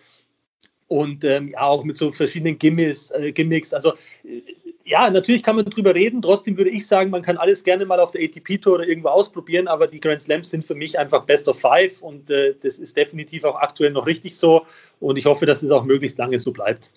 Und 0.87 1.25
ähm, 1.25 1.49
ja, 1.49 1.61
auch 1.61 1.83
mit 1.83 1.97
so 1.97 2.11
verschiedenen 2.11 2.57
Gimmicks. 2.57 3.11
Äh, 3.11 3.31
Gimmicks. 3.31 3.73
Also 3.73 3.93
äh, 4.23 4.41
ja, 4.85 5.09
natürlich 5.09 5.41
kann 5.41 5.55
man 5.55 5.65
drüber 5.65 5.95
reden. 5.95 6.21
Trotzdem 6.21 6.57
würde 6.57 6.69
ich 6.69 6.87
sagen, 6.87 7.09
man 7.09 7.23
kann 7.23 7.37
alles 7.37 7.63
gerne 7.63 7.85
mal 7.85 7.99
auf 7.99 8.11
der 8.11 8.21
ATP-Tour 8.21 8.75
oder 8.75 8.87
irgendwo 8.87 9.09
ausprobieren, 9.09 9.67
aber 9.67 9.87
die 9.87 9.99
Grand 9.99 10.21
Slams 10.21 10.51
sind 10.51 10.63
für 10.63 10.75
mich 10.75 10.99
einfach 10.99 11.23
Best 11.23 11.47
of 11.47 11.59
Five 11.59 12.01
und 12.01 12.29
äh, 12.29 12.53
das 12.61 12.77
ist 12.77 12.95
definitiv 12.95 13.43
auch 13.45 13.55
aktuell 13.55 13.91
noch 13.91 14.05
richtig 14.05 14.37
so. 14.37 14.65
Und 14.99 15.17
ich 15.17 15.25
hoffe, 15.25 15.47
dass 15.47 15.63
es 15.63 15.71
auch 15.71 15.83
möglichst 15.83 16.19
lange 16.19 16.37
so 16.37 16.51
bleibt. 16.51 16.91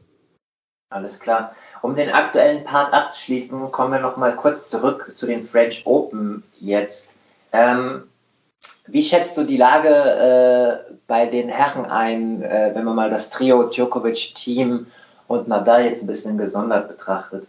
Alles 0.91 1.19
klar. 1.19 1.55
Um 1.81 1.97
den 1.97 2.11
aktuellen 2.11 2.63
Part 2.65 2.93
abzuschließen, 2.93 3.73
kommen 3.73 3.93
wir 3.93 4.01
noch 4.01 4.19
mal 4.19 4.37
kurz 4.37 4.69
zurück 4.69 5.13
zu 5.17 5.27
den 5.27 5.43
French 5.43 5.87
Open 5.87 6.43
jetzt. 6.61 7.13
Ähm, 7.53 8.03
wie 8.87 9.03
schätzt 9.03 9.37
du 9.37 9.45
die 9.45 9.57
Lage 9.57 9.89
äh, 10.89 10.93
bei 11.07 11.25
den 11.25 11.49
Herren 11.49 11.87
ein, 11.87 12.43
äh, 12.43 12.73
wenn 12.75 12.85
man 12.85 12.97
mal 12.97 13.11
das 13.11 13.31
Trio 13.31 13.65
Djokovic-Team 13.65 14.87
und 15.27 15.49
Nadal 15.49 15.87
jetzt 15.87 16.03
ein 16.03 16.07
bisschen 16.07 16.37
gesondert 16.37 16.89
betrachtet? 16.89 17.47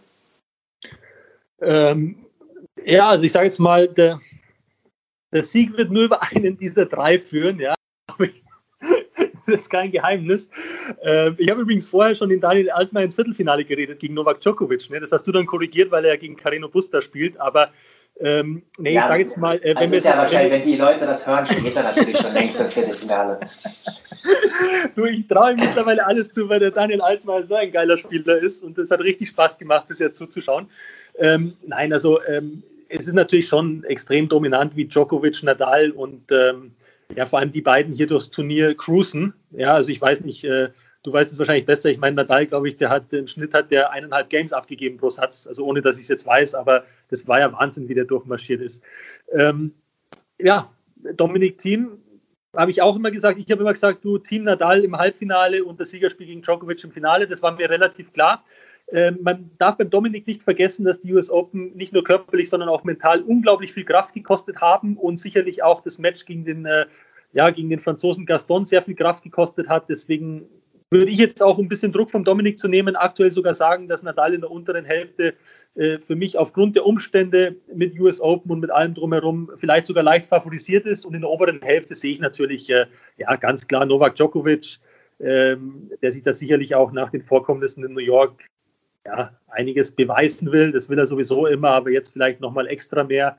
Ähm, 1.60 2.16
ja, 2.84 3.08
also 3.08 3.24
ich 3.24 3.32
sage 3.32 3.46
jetzt 3.46 3.58
mal, 3.58 3.88
der, 3.88 4.20
der, 5.32 5.42
Sieg 5.42 5.76
wird 5.76 5.90
nur 5.90 6.04
über 6.04 6.22
einen 6.22 6.56
dieser 6.56 6.86
drei 6.86 7.18
führen, 7.18 7.58
ja. 7.58 7.74
das 8.78 9.60
ist 9.60 9.70
kein 9.70 9.90
Geheimnis. 9.90 10.48
Ähm, 11.02 11.34
ich 11.38 11.50
habe 11.50 11.62
übrigens 11.62 11.88
vorher 11.88 12.14
schon 12.14 12.30
in 12.30 12.40
Daniel 12.40 12.70
Altmaier 12.70 13.04
ins 13.04 13.14
Viertelfinale 13.14 13.64
geredet 13.64 14.00
gegen 14.00 14.14
Novak 14.14 14.40
Djokovic. 14.40 14.88
Ne? 14.90 15.00
Das 15.00 15.12
hast 15.12 15.26
du 15.26 15.32
dann 15.32 15.46
korrigiert, 15.46 15.90
weil 15.90 16.04
er 16.04 16.16
gegen 16.16 16.36
Carino 16.36 16.68
Busta 16.68 17.02
spielt. 17.02 17.38
Aber 17.38 17.70
Ähm, 18.22 18.62
nee, 18.78 18.92
ja, 18.92 19.00
ich 19.00 19.06
sage 19.06 19.22
jetzt 19.22 19.38
mal, 19.38 19.56
äh, 19.58 19.70
wenn 19.70 19.76
also 19.78 19.92
wir. 19.92 19.98
Ist 19.98 20.04
ja 20.04 20.18
wahrscheinlich, 20.18 20.52
wenn 20.52 20.70
die 20.70 20.76
Leute 20.76 21.06
das 21.06 21.26
hören, 21.26 21.46
steht 21.46 21.74
er 21.74 21.84
natürlich 21.84 22.18
schon 22.18 22.34
längst 22.34 22.60
im 22.60 22.70
Viertelfinale. 22.70 23.40
du, 24.94 25.06
ich 25.06 25.26
traue 25.26 25.52
ihm 25.52 25.56
mittlerweile 25.56 26.04
alles 26.04 26.30
zu, 26.30 26.46
weil 26.48 26.60
der 26.60 26.70
Daniel 26.70 27.00
Altmaier 27.00 27.46
so 27.46 27.54
ein 27.54 27.72
geiler 27.72 27.96
Spieler 27.96 28.36
ist 28.36 28.62
und 28.62 28.76
es 28.76 28.90
hat 28.90 29.00
richtig 29.00 29.28
Spaß 29.28 29.56
gemacht, 29.56 29.88
bis 29.88 30.00
jetzt 30.00 30.18
zuzuschauen. 30.18 30.68
Ähm, 31.18 31.54
nein, 31.66 31.92
also 31.92 32.22
ähm, 32.24 32.62
es 32.88 33.06
ist 33.06 33.14
natürlich 33.14 33.48
schon 33.48 33.84
extrem 33.84 34.28
dominant, 34.28 34.76
wie 34.76 34.86
Djokovic, 34.86 35.42
Nadal 35.42 35.90
und 35.90 36.32
ähm, 36.32 36.72
ja, 37.16 37.26
vor 37.26 37.38
allem 37.38 37.50
die 37.50 37.62
beiden 37.62 37.92
hier 37.92 38.06
durchs 38.06 38.30
Turnier 38.30 38.74
cruisen. 38.74 39.34
Ja, 39.50 39.74
also 39.74 39.90
ich 39.90 40.00
weiß 40.00 40.22
nicht, 40.22 40.44
äh, 40.44 40.70
du 41.02 41.12
weißt 41.12 41.32
es 41.32 41.38
wahrscheinlich 41.38 41.66
besser. 41.66 41.90
Ich 41.90 41.98
meine, 41.98 42.16
Nadal, 42.16 42.46
glaube 42.46 42.68
ich, 42.68 42.76
der 42.76 42.90
hat 42.90 43.12
im 43.12 43.26
Schnitt 43.26 43.54
hat 43.54 43.70
der 43.70 43.90
eineinhalb 43.92 44.30
Games 44.30 44.52
abgegeben 44.52 44.98
pro 44.98 45.10
Satz, 45.10 45.46
also 45.46 45.64
ohne 45.64 45.82
dass 45.82 45.96
ich 45.96 46.02
es 46.02 46.08
jetzt 46.08 46.26
weiß, 46.26 46.54
aber 46.54 46.84
das 47.08 47.26
war 47.26 47.40
ja 47.40 47.52
Wahnsinn, 47.52 47.88
wie 47.88 47.94
der 47.94 48.04
durchmarschiert 48.04 48.60
ist. 48.60 48.82
Ähm, 49.32 49.74
ja, 50.38 50.70
Dominik 51.16 51.58
Thiem 51.58 51.98
habe 52.56 52.70
ich 52.70 52.82
auch 52.82 52.96
immer 52.96 53.10
gesagt, 53.10 53.38
ich 53.38 53.50
habe 53.50 53.62
immer 53.62 53.72
gesagt, 53.72 54.04
du 54.04 54.18
Team 54.18 54.44
Nadal 54.44 54.84
im 54.84 54.96
Halbfinale 54.96 55.64
und 55.64 55.80
das 55.80 55.90
Siegerspiel 55.90 56.26
gegen 56.26 56.42
Djokovic 56.42 56.82
im 56.82 56.90
Finale, 56.90 57.26
das 57.28 57.42
war 57.42 57.52
mir 57.52 57.70
relativ 57.70 58.12
klar. 58.12 58.44
Ähm, 58.92 59.18
man 59.22 59.50
darf 59.58 59.76
beim 59.76 59.90
Dominik 59.90 60.26
nicht 60.26 60.42
vergessen, 60.42 60.84
dass 60.84 61.00
die 61.00 61.12
US 61.14 61.30
Open 61.30 61.76
nicht 61.76 61.92
nur 61.92 62.02
körperlich, 62.02 62.48
sondern 62.48 62.68
auch 62.68 62.84
mental 62.84 63.22
unglaublich 63.22 63.72
viel 63.72 63.84
Kraft 63.84 64.14
gekostet 64.14 64.60
haben 64.60 64.96
und 64.96 65.18
sicherlich 65.18 65.62
auch 65.62 65.82
das 65.82 65.98
Match 65.98 66.24
gegen 66.24 66.44
den, 66.44 66.66
äh, 66.66 66.86
ja, 67.32 67.50
gegen 67.50 67.70
den 67.70 67.80
Franzosen 67.80 68.26
Gaston 68.26 68.64
sehr 68.64 68.82
viel 68.82 68.96
Kraft 68.96 69.22
gekostet 69.22 69.68
hat. 69.68 69.88
Deswegen 69.88 70.48
würde 70.90 71.12
ich 71.12 71.18
jetzt 71.18 71.40
auch 71.40 71.58
ein 71.58 71.68
bisschen 71.68 71.92
Druck 71.92 72.10
vom 72.10 72.24
Dominik 72.24 72.58
zu 72.58 72.66
nehmen, 72.66 72.96
aktuell 72.96 73.30
sogar 73.30 73.54
sagen, 73.54 73.86
dass 73.86 74.02
Nadal 74.02 74.34
in 74.34 74.40
der 74.40 74.50
unteren 74.50 74.84
Hälfte 74.84 75.34
äh, 75.76 75.98
für 75.98 76.16
mich 76.16 76.36
aufgrund 76.36 76.74
der 76.74 76.84
Umstände 76.84 77.54
mit 77.72 77.98
US 78.00 78.20
Open 78.20 78.50
und 78.50 78.60
mit 78.60 78.72
allem 78.72 78.94
drumherum 78.94 79.52
vielleicht 79.56 79.86
sogar 79.86 80.02
leicht 80.02 80.26
favorisiert 80.26 80.86
ist. 80.86 81.06
Und 81.06 81.14
in 81.14 81.20
der 81.20 81.30
oberen 81.30 81.62
Hälfte 81.62 81.94
sehe 81.94 82.12
ich 82.12 82.18
natürlich 82.18 82.68
äh, 82.70 82.86
ja 83.18 83.36
ganz 83.36 83.68
klar 83.68 83.86
Novak 83.86 84.16
Djokovic, 84.16 84.78
ähm, 85.20 85.92
der 86.02 86.10
sich 86.10 86.24
da 86.24 86.32
sicherlich 86.32 86.74
auch 86.74 86.90
nach 86.90 87.10
den 87.10 87.22
Vorkommnissen 87.22 87.84
in 87.84 87.92
New 87.92 88.00
York 88.00 88.49
ja, 89.06 89.32
einiges 89.48 89.92
beweisen 89.92 90.52
will. 90.52 90.72
Das 90.72 90.88
will 90.88 90.98
er 90.98 91.06
sowieso 91.06 91.46
immer, 91.46 91.70
aber 91.70 91.90
jetzt 91.90 92.12
vielleicht 92.12 92.40
nochmal 92.40 92.66
extra 92.66 93.04
mehr. 93.04 93.38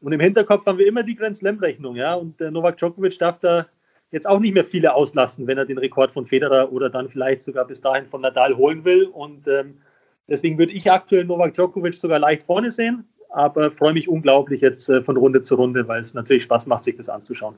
Und 0.00 0.12
im 0.12 0.20
Hinterkopf 0.20 0.66
haben 0.66 0.78
wir 0.78 0.86
immer 0.86 1.02
die 1.02 1.16
Grand 1.16 1.36
Slam-Rechnung, 1.36 1.96
ja. 1.96 2.14
Und 2.14 2.40
äh, 2.40 2.50
Novak 2.50 2.76
Djokovic 2.76 3.18
darf 3.18 3.38
da 3.40 3.66
jetzt 4.10 4.26
auch 4.26 4.38
nicht 4.38 4.54
mehr 4.54 4.64
viele 4.64 4.94
auslassen, 4.94 5.46
wenn 5.46 5.58
er 5.58 5.64
den 5.64 5.78
Rekord 5.78 6.12
von 6.12 6.26
Federer 6.26 6.72
oder 6.72 6.90
dann 6.90 7.08
vielleicht 7.08 7.42
sogar 7.42 7.66
bis 7.66 7.80
dahin 7.80 8.06
von 8.06 8.20
Nadal 8.20 8.56
holen 8.56 8.84
will. 8.84 9.06
Und 9.06 9.48
ähm, 9.48 9.78
deswegen 10.28 10.58
würde 10.58 10.72
ich 10.72 10.90
aktuell 10.90 11.24
Novak 11.24 11.54
Djokovic 11.54 11.94
sogar 11.94 12.18
leicht 12.18 12.44
vorne 12.44 12.70
sehen, 12.70 13.08
aber 13.30 13.70
freue 13.70 13.92
mich 13.92 14.08
unglaublich 14.08 14.60
jetzt 14.60 14.88
äh, 14.88 15.02
von 15.02 15.16
Runde 15.16 15.42
zu 15.42 15.54
Runde, 15.56 15.88
weil 15.88 16.00
es 16.00 16.14
natürlich 16.14 16.44
Spaß 16.44 16.66
macht, 16.66 16.84
sich 16.84 16.96
das 16.96 17.08
anzuschauen. 17.08 17.56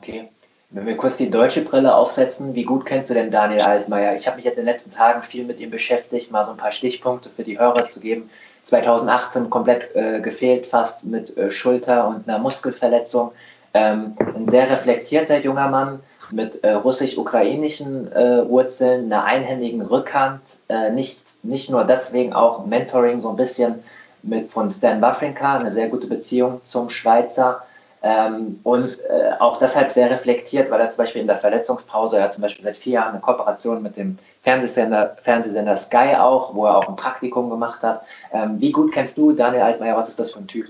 Okay. 0.00 0.28
Wenn 0.74 0.86
wir 0.86 0.96
kurz 0.96 1.18
die 1.18 1.28
deutsche 1.28 1.60
Brille 1.60 1.94
aufsetzen, 1.94 2.54
wie 2.54 2.64
gut 2.64 2.86
kennst 2.86 3.10
du 3.10 3.14
denn 3.14 3.30
Daniel 3.30 3.60
Altmaier? 3.60 4.14
Ich 4.14 4.26
habe 4.26 4.36
mich 4.36 4.46
jetzt 4.46 4.56
in 4.56 4.64
den 4.64 4.72
letzten 4.72 4.90
Tagen 4.90 5.22
viel 5.22 5.44
mit 5.44 5.60
ihm 5.60 5.70
beschäftigt, 5.70 6.32
mal 6.32 6.46
so 6.46 6.52
ein 6.52 6.56
paar 6.56 6.72
Stichpunkte 6.72 7.28
für 7.28 7.42
die 7.42 7.58
Hörer 7.58 7.90
zu 7.90 8.00
geben. 8.00 8.30
2018 8.62 9.50
komplett 9.50 9.94
äh, 9.94 10.20
gefehlt, 10.20 10.66
fast 10.66 11.04
mit 11.04 11.36
äh, 11.36 11.50
Schulter- 11.50 12.08
und 12.08 12.26
einer 12.26 12.38
Muskelverletzung. 12.38 13.32
Ähm, 13.74 14.16
ein 14.34 14.48
sehr 14.48 14.70
reflektierter 14.70 15.40
junger 15.40 15.68
Mann 15.68 16.00
mit 16.30 16.64
äh, 16.64 16.72
russisch-ukrainischen 16.72 18.10
äh, 18.10 18.48
Wurzeln, 18.48 19.12
einer 19.12 19.24
einhändigen 19.24 19.82
Rückhand, 19.82 20.40
äh, 20.70 20.88
nicht, 20.88 21.20
nicht 21.42 21.68
nur 21.68 21.84
deswegen 21.84 22.32
auch 22.32 22.64
Mentoring 22.64 23.20
so 23.20 23.28
ein 23.28 23.36
bisschen 23.36 23.82
mit 24.22 24.50
von 24.50 24.70
Stan 24.70 25.02
Wawrinka, 25.02 25.58
eine 25.58 25.70
sehr 25.70 25.88
gute 25.88 26.06
Beziehung 26.06 26.62
zum 26.64 26.88
Schweizer 26.88 27.62
ähm, 28.02 28.58
und 28.64 28.98
äh, 29.08 29.32
auch 29.38 29.58
deshalb 29.58 29.92
sehr 29.92 30.10
reflektiert, 30.10 30.70
weil 30.70 30.80
er 30.80 30.90
zum 30.90 30.98
Beispiel 30.98 31.20
in 31.20 31.28
der 31.28 31.38
Verletzungspause, 31.38 32.16
er 32.18 32.24
hat 32.24 32.34
zum 32.34 32.42
Beispiel 32.42 32.64
seit 32.64 32.76
vier 32.76 32.94
Jahren 32.94 33.10
eine 33.10 33.20
Kooperation 33.20 33.82
mit 33.82 33.96
dem 33.96 34.18
Fernsehsender, 34.42 35.16
Fernsehsender 35.22 35.76
Sky 35.76 36.16
auch, 36.18 36.54
wo 36.54 36.66
er 36.66 36.76
auch 36.76 36.88
ein 36.88 36.96
Praktikum 36.96 37.48
gemacht 37.48 37.82
hat. 37.82 38.02
Ähm, 38.32 38.60
wie 38.60 38.72
gut 38.72 38.92
kennst 38.92 39.16
du 39.16 39.32
Daniel 39.32 39.62
Altmaier? 39.62 39.96
Was 39.96 40.08
ist 40.08 40.18
das 40.18 40.32
für 40.32 40.40
ein 40.40 40.48
Typ? 40.48 40.66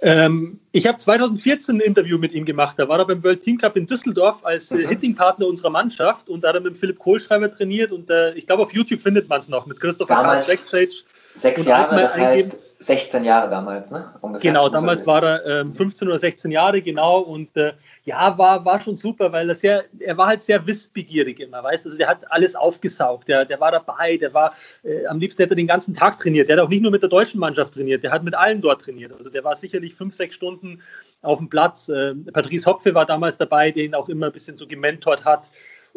Ähm, 0.00 0.60
ich 0.72 0.86
habe 0.86 0.98
2014 0.98 1.76
ein 1.76 1.80
Interview 1.80 2.18
mit 2.18 2.32
ihm 2.32 2.44
gemacht. 2.44 2.78
Da 2.78 2.88
war 2.88 2.98
er 2.98 3.06
beim 3.06 3.24
World 3.24 3.42
Team 3.42 3.58
Cup 3.58 3.76
in 3.76 3.86
Düsseldorf 3.86 4.44
als 4.44 4.70
äh, 4.70 4.76
mhm. 4.76 4.88
Hitting-Partner 4.88 5.46
unserer 5.46 5.70
Mannschaft 5.70 6.28
und 6.28 6.44
da 6.44 6.48
hat 6.48 6.54
er 6.54 6.60
mit 6.60 6.76
Philipp 6.76 6.98
Kohlschreiber 6.98 7.50
trainiert 7.50 7.90
und 7.90 8.08
äh, 8.10 8.34
ich 8.34 8.46
glaube 8.46 8.62
auf 8.62 8.72
YouTube 8.72 9.00
findet 9.00 9.28
man 9.28 9.40
es 9.40 9.48
noch 9.48 9.66
mit 9.66 9.80
Christopher 9.80 10.14
Damals 10.14 10.46
Backstage. 10.46 11.02
Sechs 11.34 11.64
Jahre, 11.64 12.00
das 12.00 12.16
heißt, 12.16 12.58
16 12.80 13.24
Jahre 13.24 13.50
damals, 13.50 13.90
ne? 13.90 14.14
Ungefähr. 14.20 14.50
Genau, 14.50 14.68
damals 14.68 15.04
war 15.04 15.22
er 15.22 15.60
ähm, 15.60 15.72
15 15.72 16.06
oder 16.06 16.18
16 16.18 16.52
Jahre, 16.52 16.80
genau. 16.80 17.18
Und 17.20 17.56
äh, 17.56 17.72
ja, 18.04 18.38
war, 18.38 18.64
war 18.64 18.80
schon 18.80 18.96
super, 18.96 19.32
weil 19.32 19.48
er 19.48 19.56
sehr, 19.56 19.84
er 19.98 20.16
war 20.16 20.28
halt 20.28 20.42
sehr 20.42 20.64
wissbegierig 20.64 21.40
immer, 21.40 21.62
weißt 21.64 21.84
du? 21.84 21.88
Also 21.88 21.98
der 21.98 22.08
hat 22.08 22.30
alles 22.30 22.54
aufgesaugt, 22.54 23.26
der, 23.26 23.44
der 23.44 23.58
war 23.58 23.72
dabei, 23.72 24.16
der 24.16 24.32
war, 24.32 24.54
äh, 24.84 25.06
am 25.06 25.18
liebsten 25.18 25.42
hätte 25.42 25.54
er 25.54 25.56
den 25.56 25.66
ganzen 25.66 25.92
Tag 25.92 26.18
trainiert. 26.18 26.48
Der 26.48 26.56
hat 26.56 26.64
auch 26.64 26.68
nicht 26.68 26.82
nur 26.82 26.92
mit 26.92 27.02
der 27.02 27.08
deutschen 27.08 27.40
Mannschaft 27.40 27.74
trainiert, 27.74 28.04
der 28.04 28.12
hat 28.12 28.22
mit 28.22 28.36
allen 28.36 28.60
dort 28.60 28.82
trainiert. 28.82 29.12
Also 29.12 29.28
der 29.28 29.42
war 29.42 29.56
sicherlich 29.56 29.96
fünf, 29.96 30.14
sechs 30.14 30.36
Stunden 30.36 30.80
auf 31.22 31.38
dem 31.38 31.48
Platz. 31.48 31.88
Äh, 31.88 32.14
Patrice 32.32 32.66
Hopfe 32.66 32.94
war 32.94 33.06
damals 33.06 33.38
dabei, 33.38 33.72
der 33.72 33.84
ihn 33.84 33.94
auch 33.94 34.08
immer 34.08 34.26
ein 34.26 34.32
bisschen 34.32 34.56
so 34.56 34.68
gementort 34.68 35.24
hat. 35.24 35.50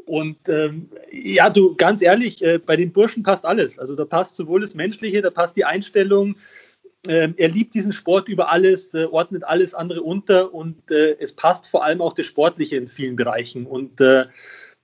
Und 0.08 0.38
ähm, 0.50 0.89
ja, 1.12 1.52
du, 1.52 1.76
ganz 1.76 2.02
ehrlich, 2.02 2.44
äh, 2.44 2.58
bei 2.58 2.76
den 2.76 2.91
Burschen 2.91 3.22
passt 3.22 3.46
alles. 3.46 3.78
Also 3.78 3.96
da 3.96 4.06
passt 4.06 4.36
sowohl 4.36 4.62
das 4.62 4.74
Menschliche, 4.74 5.22
da 5.22 5.30
passt 5.30 5.56
die 5.56 5.65
Einstellung, 5.65 6.36
er 7.08 7.50
liebt 7.50 7.74
diesen 7.74 7.94
Sport 7.94 8.30
über 8.30 8.52
alles, 8.52 8.94
äh, 8.94 9.06
ordnet 9.06 9.44
alles 9.44 9.74
andere 9.74 10.04
unter 10.04 10.54
und 10.54 10.92
äh, 10.92 11.18
es 11.20 11.34
passt 11.34 11.68
vor 11.68 11.84
allem 11.84 12.02
auch 12.02 12.14
das 12.14 12.28
Sportliche 12.28 12.78
in 12.78 12.88
vielen 12.88 13.16
Bereichen. 13.16 13.66
Und 13.66 14.00
äh, 14.02 14.26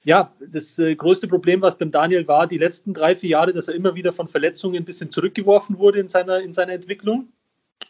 ja, 0.04 0.34
das 0.40 0.78
größte 0.78 1.28
Problem, 1.28 1.62
was 1.62 1.78
beim 1.78 1.92
Daniel 1.92 2.28
war, 2.28 2.48
die 2.48 2.58
letzten 2.58 2.94
drei, 2.94 3.16
vier 3.16 3.32
Jahre, 3.32 3.54
dass 3.54 3.68
er 3.68 3.76
immer 3.76 3.94
wieder 3.94 4.14
von 4.14 4.30
Verletzungen 4.30 4.78
ein 4.78 4.86
bisschen 4.86 5.12
zurückgeworfen 5.12 5.80
wurde 5.80 6.00
in 6.00 6.08
seiner, 6.08 6.40
in 6.40 6.54
seiner 6.54 6.72
Entwicklung. 6.72 7.28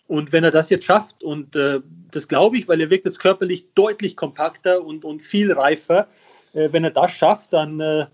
Und 0.08 0.32
wenn 0.32 0.44
er 0.44 0.52
das 0.52 0.72
jetzt 0.72 0.86
schafft, 0.86 1.24
und 1.24 1.56
das 1.56 2.28
glaube 2.28 2.58
ich, 2.58 2.68
weil 2.68 2.82
er 2.82 2.90
wirkt 2.90 3.06
jetzt 3.06 3.20
körperlich 3.20 3.68
deutlich 3.76 4.16
kompakter 4.16 4.84
und, 4.84 5.06
und 5.06 5.22
viel 5.22 5.52
reifer, 5.52 6.08
äh, 6.54 6.70
wenn 6.72 6.84
er 6.84 6.92
das 6.92 7.12
schafft, 7.12 7.54
dann 7.54 8.08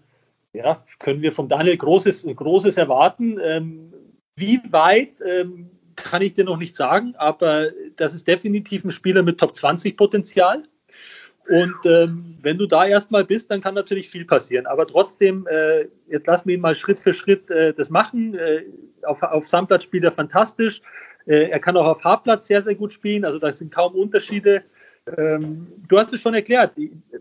ja, 0.54 0.84
können 1.00 1.22
wir 1.22 1.32
vom 1.32 1.48
Daniel 1.48 1.78
Großes, 1.78 2.26
Großes 2.36 2.78
erwarten. 2.78 3.40
Ähm, 3.42 3.94
wie 4.36 4.62
weit 4.70 5.22
ähm, 5.26 5.70
kann 5.96 6.22
ich 6.22 6.34
dir 6.34 6.44
noch 6.44 6.58
nicht 6.58 6.76
sagen, 6.76 7.16
aber 7.18 7.72
das 7.96 8.14
ist 8.14 8.28
definitiv 8.28 8.84
ein 8.84 8.92
Spieler 8.92 9.24
mit 9.24 9.40
Top 9.40 9.56
20 9.56 9.98
Potenzial. 9.98 10.64
Und 11.50 11.76
ähm, 11.86 12.38
wenn 12.42 12.58
du 12.58 12.68
da 12.68 12.86
erstmal 12.86 13.26
bist, 13.26 13.52
dann 13.52 13.60
kann 13.60 13.76
natürlich 13.76 14.10
viel 14.10 14.24
passieren. 14.24 14.66
Aber 14.66 14.88
trotzdem, 14.88 15.46
äh, 15.48 15.88
jetzt 16.08 16.26
lassen 16.26 16.48
wir 16.48 16.56
ihn 16.56 16.62
mal 16.62 16.76
Schritt 16.76 17.00
für 17.00 17.12
Schritt 17.12 17.50
äh, 17.50 17.74
das 17.74 17.90
machen. 17.90 18.34
Äh, 18.36 18.64
auf, 19.06 19.22
auf 19.24 19.48
Sandplatz 19.48 19.84
spielt 19.84 20.06
er 20.06 20.14
fantastisch. 20.14 20.82
Äh, 21.26 21.50
er 21.50 21.60
kann 21.60 21.76
auch 21.76 21.88
auf 21.88 22.04
Hartplatz 22.04 22.48
sehr, 22.48 22.62
sehr 22.62 22.76
gut 22.76 22.94
spielen. 22.94 23.26
Also 23.26 23.40
da 23.40 23.52
sind 23.52 23.74
kaum 23.74 23.94
Unterschiede. 23.96 24.64
Ähm, 25.18 25.68
du 25.90 25.98
hast 25.98 26.14
es 26.14 26.22
schon 26.22 26.34
erklärt. 26.34 26.74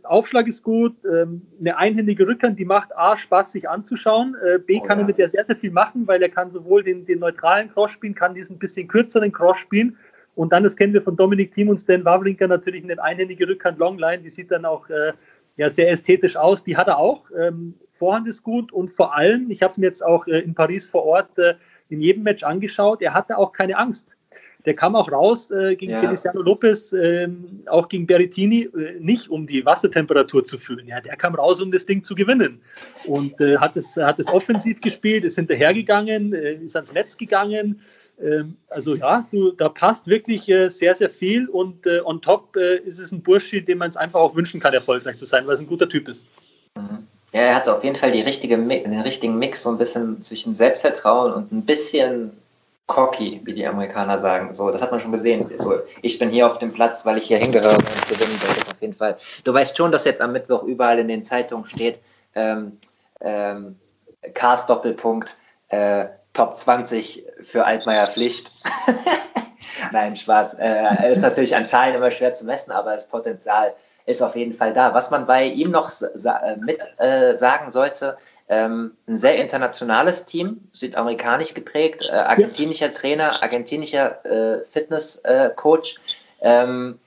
Aufschlag 0.04 0.46
ist 0.46 0.62
gut. 0.62 0.94
Ähm, 1.04 1.42
eine 1.58 1.76
einhändige 1.76 2.26
Rückhand, 2.26 2.58
die 2.58 2.64
macht 2.64 2.96
A, 2.96 3.16
Spaß, 3.16 3.52
sich 3.52 3.68
anzuschauen. 3.68 4.36
Äh, 4.44 4.58
B, 4.60 4.78
oh, 4.80 4.86
kann 4.86 4.98
ja. 4.98 5.04
er 5.04 5.06
mit 5.06 5.18
der 5.18 5.30
sehr, 5.30 5.44
sehr 5.44 5.56
viel 5.56 5.72
machen, 5.72 6.06
weil 6.06 6.22
er 6.22 6.28
kann 6.28 6.52
sowohl 6.52 6.84
den, 6.84 7.04
den 7.06 7.18
neutralen 7.18 7.72
Cross 7.72 7.92
spielen, 7.92 8.14
kann 8.14 8.34
diesen 8.34 8.58
bisschen 8.58 8.86
kürzeren 8.86 9.32
Cross 9.32 9.58
spielen. 9.58 9.96
Und 10.34 10.52
dann, 10.52 10.62
das 10.62 10.76
kennen 10.76 10.94
wir 10.94 11.02
von 11.02 11.16
Dominik 11.16 11.54
Thiem 11.54 11.68
und 11.68 11.78
Stan 11.78 12.04
Wawrinka, 12.04 12.46
natürlich 12.46 12.84
eine 12.84 13.02
einhändige 13.02 13.48
Rückhand 13.48 13.78
Longline. 13.78 14.22
Die 14.22 14.30
sieht 14.30 14.50
dann 14.50 14.64
auch 14.64 14.88
äh, 14.88 15.12
ja, 15.56 15.68
sehr 15.68 15.90
ästhetisch 15.90 16.36
aus. 16.36 16.64
Die 16.64 16.76
hat 16.76 16.86
er 16.86 16.98
auch. 16.98 17.30
Ähm, 17.36 17.74
Vorhand 17.92 18.26
ist 18.28 18.42
gut 18.42 18.72
und 18.72 18.90
vor 18.90 19.14
allem, 19.16 19.50
ich 19.50 19.62
habe 19.62 19.72
es 19.72 19.78
mir 19.78 19.86
jetzt 19.86 20.04
auch 20.04 20.26
äh, 20.26 20.40
in 20.40 20.54
Paris 20.54 20.86
vor 20.86 21.04
Ort 21.04 21.38
äh, 21.38 21.54
in 21.88 22.00
jedem 22.00 22.22
Match 22.22 22.42
angeschaut, 22.42 23.02
er 23.02 23.12
hatte 23.12 23.36
auch 23.36 23.52
keine 23.52 23.76
Angst. 23.76 24.16
Der 24.64 24.74
kam 24.74 24.94
auch 24.94 25.10
raus 25.10 25.50
äh, 25.50 25.74
gegen 25.74 25.92
ja. 25.92 26.00
Feliciano 26.00 26.40
Lopez, 26.40 26.92
äh, 26.92 27.28
auch 27.66 27.88
gegen 27.88 28.06
Berrettini, 28.06 28.68
äh, 28.76 28.98
nicht 29.00 29.28
um 29.28 29.46
die 29.46 29.64
Wassertemperatur 29.66 30.44
zu 30.44 30.58
fühlen. 30.58 30.86
Ja, 30.86 31.00
der 31.00 31.16
kam 31.16 31.34
raus, 31.34 31.60
um 31.60 31.72
das 31.72 31.84
Ding 31.84 32.02
zu 32.02 32.14
gewinnen. 32.14 32.60
Und 33.06 33.40
äh, 33.40 33.58
hat, 33.58 33.76
es, 33.76 33.96
hat 33.96 34.20
es 34.20 34.26
offensiv 34.28 34.80
gespielt, 34.80 35.24
ist 35.24 35.34
hinterhergegangen, 35.34 36.32
äh, 36.32 36.54
ist 36.54 36.76
ans 36.76 36.92
Netz 36.92 37.16
gegangen. 37.16 37.80
Ähm, 38.22 38.56
also 38.68 38.94
ja, 38.94 39.26
du, 39.32 39.50
da 39.50 39.68
passt 39.68 40.06
wirklich 40.06 40.48
äh, 40.48 40.68
sehr, 40.68 40.94
sehr 40.94 41.10
viel. 41.10 41.48
Und 41.48 41.86
on 42.04 42.22
top 42.22 42.56
ist 42.56 43.00
es 43.00 43.10
ein 43.10 43.22
Burschi, 43.22 43.64
dem 43.64 43.78
man 43.78 43.88
es 43.88 43.96
einfach 43.96 44.20
auch 44.20 44.36
wünschen 44.36 44.60
kann, 44.60 44.74
erfolgreich 44.74 45.16
zu 45.16 45.26
sein, 45.26 45.46
weil 45.46 45.54
es 45.54 45.60
ein 45.60 45.66
guter 45.66 45.88
Typ 45.88 46.08
ist. 46.08 46.24
Mhm. 46.76 47.08
Ja, 47.32 47.40
er 47.40 47.54
hat 47.54 47.68
auf 47.68 47.82
jeden 47.82 47.96
Fall 47.96 48.12
die 48.12 48.20
richtige, 48.20 48.58
den 48.58 49.00
richtigen 49.00 49.38
Mix, 49.38 49.62
so 49.62 49.70
ein 49.70 49.78
bisschen 49.78 50.22
zwischen 50.22 50.54
Selbstvertrauen 50.54 51.32
und 51.32 51.50
ein 51.50 51.64
bisschen 51.64 52.30
cocky, 52.86 53.40
wie 53.44 53.54
die 53.54 53.66
Amerikaner 53.66 54.18
sagen. 54.18 54.52
So, 54.54 54.70
das 54.70 54.82
hat 54.82 54.90
man 54.90 55.00
schon 55.00 55.12
gesehen. 55.12 55.42
So, 55.42 55.80
ich 56.02 56.18
bin 56.18 56.30
hier 56.30 56.46
auf 56.46 56.58
dem 56.58 56.72
Platz, 56.72 57.06
weil 57.06 57.18
ich 57.18 57.24
hier 57.24 57.38
hingehöre 57.38 57.76
und 57.76 58.08
gewinnen 58.08 58.40
wollte 58.42 58.70
auf 58.70 58.80
jeden 58.80 58.94
Fall. 58.94 59.16
Du 59.44 59.54
weißt 59.54 59.76
schon, 59.76 59.92
dass 59.92 60.04
jetzt 60.04 60.20
am 60.20 60.32
Mittwoch 60.32 60.62
überall 60.64 60.98
in 60.98 61.08
den 61.08 61.22
Zeitungen 61.22 61.64
steht, 61.64 62.00
ähm, 62.34 62.78
ähm, 63.20 63.76
Cars 64.34 64.66
Doppelpunkt, 64.66 65.36
äh, 65.68 66.06
Top 66.32 66.56
20 66.56 67.26
für 67.40 67.64
Altmaier 67.64 68.08
Pflicht. 68.08 68.50
Nein, 69.92 70.16
Spaß. 70.16 70.54
Äh, 70.54 71.12
ist 71.12 71.22
natürlich 71.22 71.54
an 71.54 71.66
Zahlen 71.66 71.94
immer 71.94 72.10
schwer 72.10 72.34
zu 72.34 72.44
messen, 72.44 72.72
aber 72.72 72.92
das 72.92 73.08
Potenzial 73.08 73.74
ist 74.06 74.22
auf 74.22 74.34
jeden 74.36 74.52
Fall 74.52 74.72
da. 74.72 74.94
Was 74.94 75.10
man 75.10 75.26
bei 75.26 75.44
ihm 75.44 75.70
noch 75.70 75.90
sa 75.90 76.56
mit 76.58 76.80
äh, 76.98 77.36
sagen 77.36 77.70
sollte, 77.70 78.16
ähm, 78.48 78.96
ein 79.06 79.16
sehr 79.16 79.36
internationales 79.36 80.24
Team, 80.24 80.68
südamerikanisch 80.72 81.54
geprägt, 81.54 82.08
äh, 82.12 82.16
argentinischer 82.16 82.92
Trainer, 82.92 83.42
argentinischer 83.42 84.24
äh, 84.24 84.64
Fitnesscoach. 84.64 85.96
Ähm, 86.40 86.98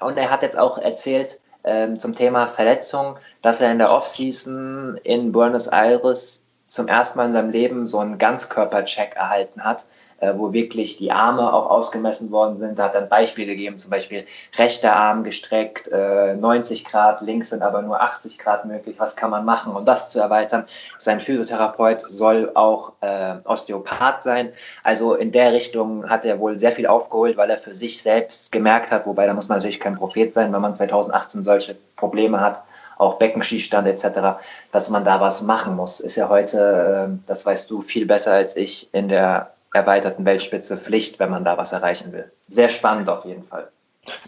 und 0.00 0.16
er 0.16 0.30
hat 0.30 0.42
jetzt 0.42 0.58
auch 0.58 0.78
erzählt 0.78 1.40
ähm, 1.64 1.98
zum 1.98 2.14
Thema 2.14 2.46
Verletzung, 2.46 3.16
dass 3.42 3.60
er 3.60 3.70
in 3.70 3.78
der 3.78 3.92
Offseason 3.92 4.98
in 5.02 5.32
Buenos 5.32 5.66
Aires 5.66 6.42
zum 6.68 6.88
ersten 6.88 7.18
Mal 7.18 7.26
in 7.26 7.32
seinem 7.32 7.50
Leben 7.50 7.86
so 7.86 7.98
einen 7.98 8.18
Ganzkörpercheck 8.18 9.16
erhalten 9.16 9.64
hat 9.64 9.84
äh, 10.20 10.32
wo 10.36 10.52
wirklich 10.52 10.96
die 10.98 11.12
Arme 11.12 11.52
auch 11.52 11.70
ausgemessen 11.70 12.30
worden 12.30 12.58
sind. 12.58 12.78
Da 12.78 12.84
hat 12.84 12.94
er 12.94 13.02
ein 13.02 13.08
Beispiel 13.08 13.46
gegeben, 13.46 13.78
zum 13.78 13.90
Beispiel 13.90 14.26
rechter 14.56 14.94
Arm 14.94 15.24
gestreckt, 15.24 15.88
äh, 15.88 16.34
90 16.34 16.84
Grad, 16.84 17.20
links 17.22 17.50
sind 17.50 17.62
aber 17.62 17.82
nur 17.82 18.00
80 18.00 18.38
Grad 18.38 18.66
möglich. 18.66 18.96
Was 18.98 19.16
kann 19.16 19.30
man 19.30 19.44
machen, 19.44 19.74
um 19.74 19.84
das 19.84 20.10
zu 20.10 20.20
erweitern? 20.20 20.64
Sein 20.98 21.20
Physiotherapeut 21.20 22.02
soll 22.02 22.50
auch 22.54 22.92
äh, 23.00 23.36
Osteopath 23.44 24.22
sein. 24.22 24.52
Also 24.84 25.14
in 25.14 25.32
der 25.32 25.52
Richtung 25.52 26.08
hat 26.08 26.24
er 26.24 26.38
wohl 26.38 26.58
sehr 26.58 26.72
viel 26.72 26.86
aufgeholt, 26.86 27.36
weil 27.36 27.50
er 27.50 27.58
für 27.58 27.74
sich 27.74 28.02
selbst 28.02 28.52
gemerkt 28.52 28.90
hat, 28.90 29.06
wobei 29.06 29.26
da 29.26 29.34
muss 29.34 29.48
man 29.48 29.58
natürlich 29.58 29.80
kein 29.80 29.96
Prophet 29.96 30.32
sein, 30.32 30.52
wenn 30.52 30.60
man 30.60 30.74
2018 30.74 31.44
solche 31.44 31.76
Probleme 31.96 32.40
hat, 32.40 32.62
auch 32.98 33.14
Beckenschießstand 33.14 33.86
etc., 33.88 34.40
dass 34.72 34.90
man 34.90 35.04
da 35.04 35.20
was 35.20 35.40
machen 35.40 35.74
muss. 35.76 36.00
Ist 36.00 36.16
ja 36.16 36.28
heute, 36.28 37.08
äh, 37.08 37.26
das 37.26 37.46
weißt 37.46 37.70
du 37.70 37.80
viel 37.80 38.04
besser 38.04 38.32
als 38.32 38.56
ich, 38.56 38.92
in 38.92 39.08
der 39.08 39.52
erweiterten 39.72 40.24
Weltspitze 40.24 40.76
Pflicht, 40.76 41.18
wenn 41.18 41.30
man 41.30 41.44
da 41.44 41.56
was 41.56 41.72
erreichen 41.72 42.12
will. 42.12 42.30
Sehr 42.48 42.68
spannend 42.68 43.08
auf 43.08 43.24
jeden 43.24 43.44
Fall. 43.44 43.68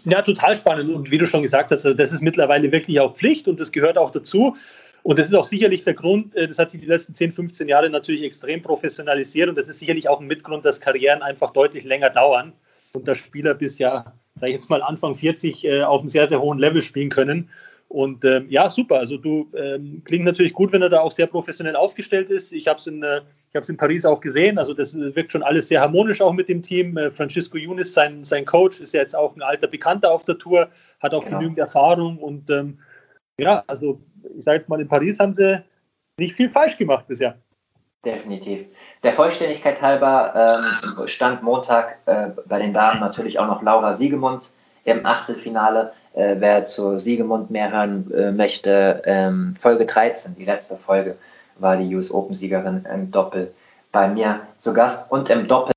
Ja, 0.05 0.21
total 0.21 0.55
spannend. 0.55 0.93
Und 0.93 1.11
wie 1.11 1.17
du 1.17 1.25
schon 1.25 1.41
gesagt 1.41 1.71
hast, 1.71 1.85
also 1.85 1.97
das 1.97 2.13
ist 2.13 2.21
mittlerweile 2.21 2.71
wirklich 2.71 2.99
auch 2.99 3.15
Pflicht 3.15 3.47
und 3.47 3.59
das 3.59 3.71
gehört 3.71 3.97
auch 3.97 4.11
dazu. 4.11 4.55
Und 5.01 5.19
das 5.19 5.27
ist 5.27 5.33
auch 5.33 5.43
sicherlich 5.43 5.83
der 5.83 5.95
Grund, 5.95 6.33
äh, 6.35 6.47
das 6.47 6.59
hat 6.59 6.71
sich 6.71 6.79
die 6.79 6.87
letzten 6.87 7.13
10, 7.13 7.33
15 7.33 7.67
Jahre 7.67 7.89
natürlich 7.89 8.23
extrem 8.23 8.61
professionalisiert 8.61 9.49
und 9.49 9.57
das 9.57 9.67
ist 9.67 9.79
sicherlich 9.79 10.07
auch 10.07 10.21
ein 10.21 10.27
Mitgrund, 10.27 10.63
dass 10.63 10.79
Karrieren 10.79 11.21
einfach 11.21 11.51
deutlich 11.51 11.83
länger 11.83 12.09
dauern 12.09 12.53
und 12.93 13.07
dass 13.07 13.17
Spieler 13.17 13.53
bis 13.53 13.79
ja, 13.79 14.13
sage 14.35 14.51
ich 14.51 14.55
jetzt 14.55 14.69
mal, 14.69 14.81
Anfang 14.81 15.15
40 15.15 15.65
äh, 15.65 15.83
auf 15.83 15.99
einem 15.99 16.09
sehr, 16.09 16.29
sehr 16.29 16.41
hohen 16.41 16.57
Level 16.57 16.81
spielen 16.81 17.09
können. 17.09 17.49
Und 17.93 18.25
ähm, 18.25 18.47
ja, 18.49 18.71
super. 18.71 18.97
Also 18.97 19.17
du 19.17 19.51
ähm, 19.55 20.01
klingt 20.03 20.25
natürlich 20.25 20.53
gut, 20.53 20.71
wenn 20.71 20.81
er 20.81 20.89
da 20.89 21.01
auch 21.01 21.11
sehr 21.11 21.27
professionell 21.27 21.75
aufgestellt 21.75 22.31
ist. 22.31 22.51
Ich 22.51 22.67
habe 22.67 22.79
es 22.79 22.87
in, 22.87 23.03
äh, 23.03 23.21
in 23.53 23.77
Paris 23.77 24.03
auch 24.03 24.19
gesehen. 24.19 24.57
Also 24.57 24.73
das 24.73 24.95
wirkt 24.95 25.31
schon 25.31 25.43
alles 25.43 25.67
sehr 25.67 25.79
harmonisch 25.79 26.19
auch 26.19 26.33
mit 26.33 26.49
dem 26.49 26.63
Team. 26.63 26.97
Äh, 26.97 27.11
Francisco 27.11 27.55
Yunis, 27.55 27.93
sein, 27.93 28.23
sein 28.23 28.45
Coach, 28.45 28.81
ist 28.81 28.95
ja 28.95 29.01
jetzt 29.01 29.15
auch 29.15 29.35
ein 29.35 29.43
alter 29.43 29.67
Bekannter 29.67 30.11
auf 30.11 30.25
der 30.25 30.39
Tour, 30.39 30.69
hat 31.01 31.13
auch 31.13 31.23
genau. 31.23 31.37
genügend 31.37 31.59
Erfahrung. 31.59 32.17
Und 32.17 32.49
ähm, 32.49 32.79
ja, 33.37 33.63
also 33.67 34.01
ich 34.35 34.43
sage 34.43 34.57
jetzt 34.57 34.69
mal, 34.69 34.81
in 34.81 34.87
Paris 34.87 35.19
haben 35.19 35.35
sie 35.35 35.63
nicht 36.17 36.33
viel 36.33 36.49
falsch 36.49 36.79
gemacht 36.79 37.05
bisher. 37.07 37.37
Definitiv. 38.03 38.65
Der 39.03 39.13
Vollständigkeit 39.13 39.83
halber 39.83 40.97
ähm, 40.97 41.07
stand 41.07 41.43
Montag 41.43 41.99
äh, 42.07 42.29
bei 42.47 42.57
den 42.57 42.73
Damen 42.73 42.99
natürlich 42.99 43.37
auch 43.37 43.47
noch 43.47 43.61
Laura 43.61 43.93
Siegemund 43.93 44.51
im 44.83 45.05
Achtelfinale. 45.05 45.93
Äh, 46.13 46.35
wer 46.39 46.65
zu 46.65 46.99
Siegemund 46.99 47.49
mehr 47.49 47.71
hören 47.71 48.11
äh, 48.13 48.31
möchte, 48.31 49.01
ähm, 49.05 49.55
Folge 49.59 49.85
13, 49.85 50.35
die 50.35 50.45
letzte 50.45 50.77
Folge, 50.77 51.17
war 51.57 51.77
die 51.77 51.95
US 51.95 52.11
Open-Siegerin 52.11 52.85
im 52.93 53.11
Doppel 53.11 53.53
bei 53.91 54.07
mir 54.07 54.41
zu 54.59 54.73
Gast 54.73 55.11
und 55.11 55.29
im 55.29 55.47
Doppel 55.47 55.73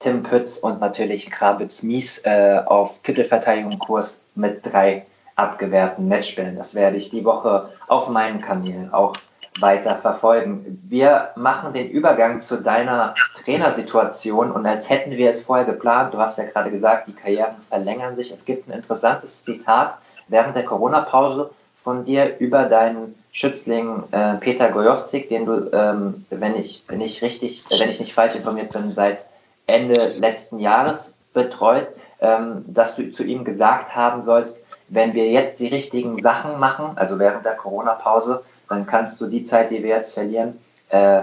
Tim 0.00 0.24
Pütz 0.24 0.58
und 0.58 0.80
natürlich 0.80 1.30
Krabitz 1.30 1.82
Mies 1.84 2.18
äh, 2.24 2.60
auf 2.64 3.02
Titelverteidigungskurs 3.02 4.18
mit 4.34 4.66
drei 4.66 5.06
abgewehrten 5.36 6.08
Matchspielen. 6.08 6.56
Das 6.56 6.74
werde 6.74 6.96
ich 6.96 7.10
die 7.10 7.24
Woche 7.24 7.70
auf 7.88 8.08
meinen 8.08 8.40
Kanälen 8.40 8.92
auch 8.92 9.14
weiter 9.60 9.96
verfolgen. 9.96 10.80
Wir 10.88 11.30
machen 11.36 11.74
den 11.74 11.90
Übergang 11.90 12.40
zu 12.40 12.62
deiner 12.62 13.14
Trainersituation 13.44 14.50
und 14.50 14.66
als 14.66 14.88
hätten 14.88 15.12
wir 15.12 15.30
es 15.30 15.44
vorher 15.44 15.66
geplant, 15.66 16.14
du 16.14 16.18
hast 16.18 16.38
ja 16.38 16.44
gerade 16.44 16.70
gesagt, 16.70 17.08
die 17.08 17.12
Karrieren 17.12 17.54
verlängern 17.68 18.16
sich. 18.16 18.32
Es 18.32 18.44
gibt 18.44 18.68
ein 18.68 18.72
interessantes 18.72 19.44
Zitat 19.44 19.98
während 20.28 20.56
der 20.56 20.64
Corona-Pause 20.64 21.50
von 21.82 22.04
dir 22.04 22.38
über 22.38 22.64
deinen 22.64 23.14
Schützling 23.32 24.04
äh, 24.12 24.34
Peter 24.34 24.70
Gojowczyk, 24.70 25.28
den 25.28 25.46
du, 25.46 25.70
ähm, 25.72 26.24
wenn 26.30 26.56
ich, 26.56 26.84
wenn 26.88 27.00
ich 27.00 27.22
richtig, 27.22 27.64
äh, 27.70 27.80
wenn 27.80 27.90
ich 27.90 28.00
nicht 28.00 28.14
falsch 28.14 28.34
informiert 28.34 28.72
bin, 28.72 28.92
seit 28.92 29.20
Ende 29.66 30.14
letzten 30.18 30.58
Jahres 30.58 31.14
betreut, 31.32 31.88
ähm, 32.20 32.64
dass 32.66 32.94
du 32.94 33.10
zu 33.10 33.24
ihm 33.24 33.44
gesagt 33.44 33.96
haben 33.96 34.22
sollst, 34.22 34.61
wenn 34.88 35.14
wir 35.14 35.30
jetzt 35.30 35.60
die 35.60 35.68
richtigen 35.68 36.20
Sachen 36.22 36.58
machen, 36.58 36.96
also 36.96 37.18
während 37.18 37.44
der 37.44 37.54
Corona-Pause, 37.54 38.42
dann 38.68 38.86
kannst 38.86 39.20
du 39.20 39.26
die 39.26 39.44
Zeit, 39.44 39.70
die 39.70 39.82
wir 39.82 39.90
jetzt 39.90 40.14
verlieren, 40.14 40.58
äh, 40.90 41.22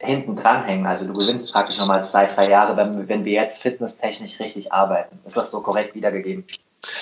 hinten 0.00 0.36
dranhängen. 0.36 0.86
Also 0.86 1.04
du 1.06 1.12
gewinnst 1.12 1.52
praktisch 1.52 1.76
nochmal 1.78 2.04
zwei, 2.04 2.26
drei 2.26 2.48
Jahre, 2.48 2.76
wenn, 2.76 3.08
wenn 3.08 3.24
wir 3.24 3.32
jetzt 3.32 3.62
fitnesstechnisch 3.62 4.38
richtig 4.38 4.72
arbeiten. 4.72 5.18
Ist 5.26 5.36
das 5.36 5.50
so 5.50 5.60
korrekt 5.60 5.94
wiedergegeben? 5.94 6.44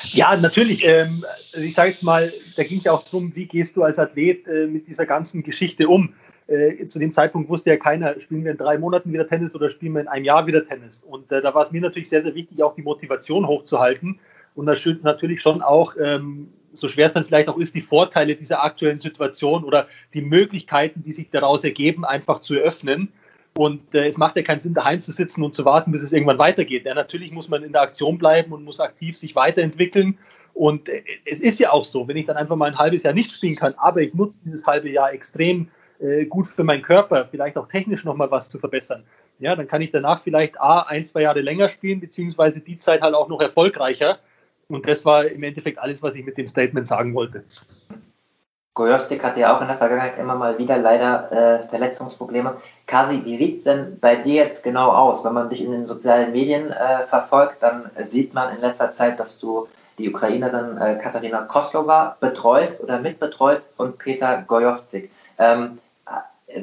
Ja, 0.05 0.37
natürlich. 0.37 0.85
Ähm, 0.85 1.25
ich 1.53 1.75
sage 1.75 1.91
jetzt 1.91 2.03
mal, 2.03 2.33
da 2.57 2.65
ging 2.65 2.79
es 2.79 2.85
ja 2.85 2.93
auch 2.93 3.05
darum, 3.05 3.35
wie 3.35 3.47
gehst 3.47 3.77
du 3.77 3.83
als 3.83 3.99
Athlet 3.99 4.47
äh, 4.47 4.67
mit 4.67 4.87
dieser 4.89 5.05
ganzen 5.05 5.43
Geschichte 5.43 5.89
um? 5.89 6.15
Äh, 6.49 6.87
zu 6.89 6.99
dem 6.99 7.13
Zeitpunkt 7.13 7.51
wusste 7.51 7.71
ja 7.71 7.77
keiner, 7.77 8.19
spielen 8.21 8.45
wir 8.45 8.53
in 8.53 8.57
drei 8.57 8.79
Monaten 8.79 9.13
wieder 9.13 9.27
Tennis 9.27 9.55
oder 9.55 9.69
spielen 9.69 9.95
wir 9.95 10.01
in 10.01 10.09
einem 10.09 10.25
Jahr 10.25 10.47
wieder 10.47 10.65
Tennis. 10.65 11.03
Und 11.03 11.31
äh, 11.33 11.43
da 11.43 11.53
war 11.55 11.63
es 11.63 11.73
mir 11.73 11.81
natürlich 11.83 12.09
sehr, 12.09 12.23
sehr 12.23 12.35
wichtig, 12.35 12.63
auch 12.63 12.75
die 12.75 12.83
Motivation 12.83 13.47
hochzuhalten 13.47 14.21
und 14.57 14.65
natürlich 14.65 15.41
schon 15.41 15.63
auch 15.63 15.95
ähm, 16.03 16.49
so 16.73 16.89
schwer 16.89 17.07
es 17.07 17.13
dann 17.13 17.25
vielleicht 17.25 17.49
auch 17.49 17.59
ist, 17.59 17.75
die 17.75 17.81
Vorteile 17.81 18.37
dieser 18.37 18.63
aktuellen 18.63 18.99
Situation 18.99 19.65
oder 19.65 19.87
die 20.15 20.23
Möglichkeiten, 20.23 21.03
die 21.03 21.13
sich 21.13 21.31
daraus 21.31 21.65
ergeben, 21.65 22.05
einfach 22.05 22.41
zu 22.41 22.55
eröffnen. 22.55 23.13
Und 23.55 23.95
äh, 23.95 24.07
es 24.07 24.19
macht 24.19 24.37
ja 24.37 24.43
keinen 24.43 24.61
Sinn, 24.61 24.75
daheim 24.75 25.01
zu 25.01 25.13
sitzen 25.13 25.43
und 25.43 25.55
zu 25.55 25.65
warten, 25.65 25.91
bis 25.91 26.03
es 26.03 26.13
irgendwann 26.13 26.39
weitergeht. 26.39 26.85
Ja, 26.85 26.95
natürlich 26.95 27.33
muss 27.33 27.49
man 27.49 27.63
in 27.63 27.73
der 27.73 27.81
Aktion 27.81 28.19
bleiben 28.19 28.53
und 28.53 28.65
muss 28.65 28.81
aktiv 28.81 29.17
sich 29.17 29.35
weiterentwickeln. 29.35 30.19
Und 30.53 30.91
äh, 30.91 31.03
es 31.25 31.41
ist 31.41 31.59
ja 31.59 31.73
auch 31.73 31.85
so, 31.85 32.07
wenn 32.07 32.19
ich 32.19 32.27
dann 32.27 32.37
einfach 32.37 32.57
mal 32.57 32.67
ein 32.67 32.79
halbes 32.79 33.03
Jahr 33.03 33.15
nicht 33.15 33.33
spielen 33.33 33.57
kann, 33.57 33.75
aber 33.79 34.03
ich 34.03 34.13
nutze 34.13 34.39
dieses 34.45 34.67
halbe 34.67 34.91
Jahr 34.91 35.13
extrem 35.13 35.69
äh, 36.01 36.27
gut 36.27 36.47
für 36.47 36.65
meinen 36.65 36.83
Körper, 36.83 37.29
vielleicht 37.31 37.57
auch 37.57 37.69
technisch 37.69 38.05
nochmal 38.05 38.31
was 38.31 38.51
zu 38.51 38.59
verbessern. 38.59 39.05
Ja, 39.39 39.57
dann 39.57 39.67
kann 39.67 39.81
ich 39.81 39.91
danach 39.91 40.23
vielleicht 40.23 40.61
A, 40.61 40.81
ein, 40.81 41.07
zwei 41.07 41.23
Jahre 41.23 41.41
länger 41.41 41.71
spielen, 41.71 42.01
beziehungsweise 42.01 42.61
die 42.61 42.79
Zeit 42.79 43.01
halt 43.01 43.15
auch 43.15 43.29
noch 43.29 43.41
erfolgreicher. 43.41 44.19
Und 44.69 44.89
das 44.89 45.05
war 45.05 45.25
im 45.25 45.43
Endeffekt 45.43 45.79
alles, 45.79 46.03
was 46.03 46.15
ich 46.17 46.25
mit 46.25 46.39
dem 46.39 46.49
Statement 46.49 46.87
sagen 46.87 47.15
wollte. 47.15 47.45
Gojovcik 48.75 49.25
hatte 49.25 49.41
ja 49.41 49.57
auch 49.57 49.63
in 49.63 49.69
der 49.69 49.77
Vergangenheit 49.79 50.19
immer 50.19 50.35
mal 50.35 50.59
wieder 50.59 50.77
leider 50.77 51.33
äh, 51.33 51.69
Verletzungsprobleme. 51.69 52.57
Kasi, 52.87 53.25
wie 53.25 53.37
sieht 53.37 53.59
es 53.59 53.65
denn 53.65 53.99
bei 54.01 54.17
dir 54.17 54.45
jetzt 54.45 54.63
genau 54.63 54.91
aus? 54.93 55.25
Wenn 55.25 55.33
man 55.33 55.49
dich 55.49 55.63
in 55.63 55.71
den 55.71 55.87
sozialen 55.87 56.33
Medien 56.33 56.71
äh, 56.71 57.07
verfolgt, 57.09 57.63
dann 57.63 57.91
sieht 58.11 58.35
man 58.35 58.55
in 58.55 58.61
letzter 58.61 58.93
Zeit, 58.93 59.19
dass 59.19 59.39
du 59.39 59.67
die 59.99 60.11
Ukrainerin 60.11 60.77
äh, 60.77 60.97
Katharina 61.03 61.43
Koslova 61.43 62.19
betreust 62.21 62.83
oder 62.83 63.01
mitbetreust 63.01 63.73
und 63.79 63.97
Peter 63.97 64.45
Gojovcik. 64.47 65.11
Ähm, 65.39 65.79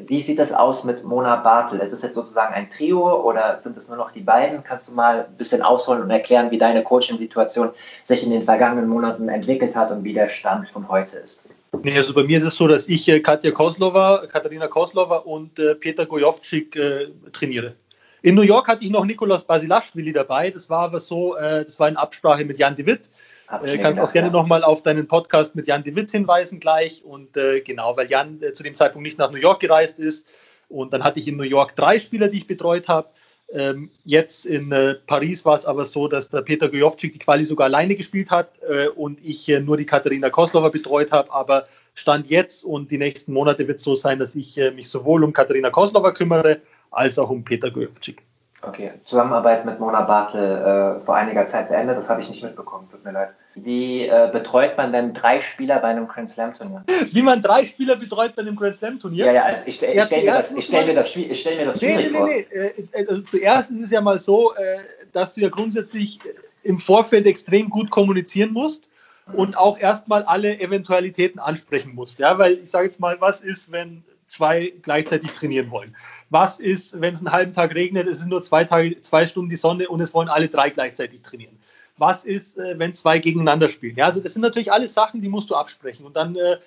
wie 0.07 0.21
sieht 0.21 0.39
das 0.39 0.53
aus 0.53 0.83
mit 0.83 1.03
Mona 1.03 1.35
Bartel? 1.35 1.79
Ist 1.79 1.91
es 1.91 2.01
jetzt 2.01 2.15
sozusagen 2.15 2.53
ein 2.53 2.69
Trio 2.69 3.21
oder 3.21 3.59
sind 3.61 3.75
es 3.77 3.89
nur 3.89 3.97
noch 3.97 4.11
die 4.11 4.21
beiden? 4.21 4.63
Kannst 4.63 4.87
du 4.87 4.93
mal 4.93 5.25
ein 5.25 5.37
bisschen 5.37 5.61
ausholen 5.61 6.01
und 6.01 6.09
erklären, 6.09 6.51
wie 6.51 6.57
deine 6.57 6.83
Coaching-Situation 6.83 7.71
sich 8.05 8.23
in 8.23 8.31
den 8.31 8.43
vergangenen 8.43 8.87
Monaten 8.87 9.27
entwickelt 9.27 9.75
hat 9.75 9.91
und 9.91 10.03
wie 10.03 10.13
der 10.13 10.29
Stand 10.29 10.69
von 10.69 10.87
heute 10.87 11.17
ist? 11.17 11.41
Nee, 11.81 11.97
also 11.97 12.13
bei 12.13 12.23
mir 12.23 12.37
ist 12.37 12.45
es 12.45 12.55
so, 12.55 12.67
dass 12.67 12.87
ich 12.87 13.09
äh, 13.09 13.19
Katja 13.19 13.51
Koslova, 13.51 14.25
Katharina 14.31 14.67
Koslova 14.67 15.17
und 15.17 15.59
äh, 15.59 15.75
Peter 15.75 16.05
Gojovcik 16.05 16.75
äh, 16.75 17.07
trainiere. 17.33 17.75
In 18.21 18.35
New 18.35 18.43
York 18.43 18.69
hatte 18.69 18.85
ich 18.85 18.89
noch 18.89 19.05
Nikolaus 19.05 19.43
Basilashvili 19.43 20.13
dabei. 20.13 20.49
Das 20.49 20.69
war 20.69 20.83
aber 20.83 21.01
so, 21.01 21.35
äh, 21.35 21.65
das 21.65 21.77
war 21.79 21.89
in 21.89 21.97
Absprache 21.97 22.45
mit 22.45 22.57
Jan 22.57 22.75
de 22.75 22.85
Witt. 22.85 23.09
Äh, 23.47 23.77
kannst 23.77 23.97
gedacht, 23.97 23.99
auch 23.99 24.11
gerne 24.11 24.29
ja. 24.29 24.33
nochmal 24.33 24.63
auf 24.63 24.81
deinen 24.81 25.07
Podcast 25.07 25.55
mit 25.55 25.67
Jan 25.67 25.83
de 25.83 25.95
Witt 25.95 26.11
hinweisen 26.11 26.59
gleich. 26.59 27.03
Und 27.03 27.37
äh, 27.37 27.61
genau, 27.61 27.95
weil 27.97 28.09
Jan 28.09 28.41
äh, 28.41 28.53
zu 28.53 28.63
dem 28.63 28.75
Zeitpunkt 28.75 29.05
nicht 29.05 29.17
nach 29.17 29.31
New 29.31 29.37
York 29.37 29.59
gereist 29.59 29.99
ist. 29.99 30.25
Und 30.69 30.93
dann 30.93 31.03
hatte 31.03 31.19
ich 31.19 31.27
in 31.27 31.37
New 31.37 31.43
York 31.43 31.75
drei 31.75 31.99
Spieler, 31.99 32.27
die 32.27 32.37
ich 32.37 32.47
betreut 32.47 32.87
habe. 32.87 33.09
Ähm, 33.51 33.91
jetzt 34.03 34.45
in 34.45 34.71
äh, 34.71 34.95
Paris 35.05 35.45
war 35.45 35.55
es 35.55 35.65
aber 35.65 35.85
so, 35.85 36.07
dass 36.07 36.29
der 36.29 36.41
Peter 36.41 36.69
Gojovcik 36.69 37.13
die 37.13 37.19
Quali 37.19 37.43
sogar 37.43 37.65
alleine 37.65 37.95
gespielt 37.95 38.31
hat 38.31 38.59
äh, 38.67 38.87
und 38.87 39.23
ich 39.23 39.47
äh, 39.49 39.59
nur 39.59 39.77
die 39.77 39.85
Katharina 39.85 40.29
Koslova 40.29 40.69
betreut 40.69 41.11
habe. 41.11 41.31
Aber 41.31 41.67
Stand 41.93 42.29
jetzt 42.29 42.63
und 42.63 42.89
die 42.89 42.97
nächsten 42.97 43.33
Monate 43.33 43.67
wird 43.67 43.77
es 43.77 43.83
so 43.83 43.95
sein, 43.95 44.17
dass 44.17 44.33
ich 44.33 44.59
mich 44.75 44.89
sowohl 44.89 45.23
um 45.23 45.31
Katharina 45.31 45.69
Koslova 45.69 46.11
kümmere, 46.11 46.61
als 46.89 47.19
auch 47.19 47.29
um 47.29 47.43
Peter 47.43 47.69
Gojovcik. 47.69 48.23
Okay, 48.65 48.91
Zusammenarbeit 49.03 49.65
mit 49.65 49.79
Mona 49.79 50.01
Bartel 50.01 50.97
äh, 50.97 51.05
vor 51.05 51.15
einiger 51.15 51.45
Zeit 51.47 51.67
beendet, 51.67 51.97
das 51.97 52.07
habe 52.07 52.21
ich 52.21 52.29
nicht 52.29 52.43
mitbekommen, 52.43 52.87
tut 52.89 53.03
mir 53.03 53.11
leid. 53.11 53.29
Wie 53.55 54.07
äh, 54.07 54.29
betreut 54.31 54.77
man 54.77 54.93
denn 54.93 55.13
drei 55.13 55.41
Spieler 55.41 55.79
bei 55.79 55.89
einem 55.89 56.07
Grand 56.07 56.29
Slam 56.29 56.55
Turnier? 56.55 56.83
Wie 57.11 57.21
man 57.21 57.41
drei 57.41 57.65
Spieler 57.65 57.97
betreut 57.97 58.35
bei 58.35 58.41
einem 58.41 58.55
Grand 58.55 58.75
Slam 58.77 58.99
Turnier? 58.99 59.25
Ja, 59.25 59.33
ja, 59.33 59.43
also 59.43 59.63
ich, 59.65 59.81
ich, 59.83 59.89
ich 59.89 60.03
stelle 60.03 60.23
mir 60.23 60.31
das, 60.31 60.51
ich 60.51 60.65
stell 60.65 60.85
mir 60.85 60.93
das, 60.95 61.15
ich 61.15 61.41
stell 61.41 61.57
mir 61.57 61.65
das 61.65 61.79
schwierig 61.79 61.95
nee, 61.97 62.03
nee, 62.03 62.09
nee, 62.09 62.17
vor. 62.17 62.27
Nee, 62.27 62.47
nee. 62.53 62.99
Äh, 62.99 63.07
also 63.07 63.21
zuerst 63.21 63.69
ist 63.69 63.81
es 63.81 63.91
ja 63.91 64.01
mal 64.01 64.17
so, 64.17 64.53
äh, 64.55 64.79
dass 65.11 65.33
du 65.33 65.41
ja 65.41 65.49
grundsätzlich 65.49 66.19
im 66.63 66.79
Vorfeld 66.79 67.27
extrem 67.27 67.69
gut 67.69 67.89
kommunizieren 67.91 68.53
musst 68.53 68.89
und 69.33 69.57
auch 69.57 69.77
erstmal 69.77 70.23
alle 70.23 70.59
Eventualitäten 70.59 71.39
ansprechen 71.39 71.93
musst. 71.95 72.19
Ja, 72.19 72.37
weil 72.37 72.59
ich 72.63 72.71
sage 72.71 72.85
jetzt 72.85 72.99
mal, 72.99 73.19
was 73.19 73.41
ist, 73.41 73.71
wenn 73.71 74.03
zwei 74.33 74.73
gleichzeitig 74.81 75.31
trainieren 75.31 75.71
wollen? 75.71 75.95
Was 76.29 76.59
ist, 76.59 76.99
wenn 76.99 77.13
es 77.13 77.19
einen 77.19 77.31
halben 77.31 77.53
Tag 77.53 77.75
regnet, 77.75 78.07
es 78.07 78.19
sind 78.19 78.29
nur 78.29 78.41
zwei 78.41 78.63
Tage, 78.63 78.99
zwei 79.01 79.27
Stunden 79.27 79.49
die 79.49 79.55
Sonne 79.55 79.87
und 79.87 80.01
es 80.01 80.13
wollen 80.13 80.29
alle 80.29 80.49
drei 80.49 80.69
gleichzeitig 80.69 81.21
trainieren? 81.21 81.57
Was 81.97 82.23
ist, 82.23 82.57
äh, 82.57 82.77
wenn 82.79 82.93
zwei 82.93 83.19
gegeneinander 83.19 83.69
spielen? 83.69 83.95
Ja, 83.95 84.05
also 84.05 84.19
das 84.19 84.33
sind 84.33 84.41
natürlich 84.41 84.71
alles 84.71 84.93
Sachen, 84.93 85.21
die 85.21 85.29
musst 85.29 85.49
du 85.49 85.55
absprechen. 85.55 86.05
Und 86.05 86.15
dann 86.15 86.35
äh, 86.35 86.57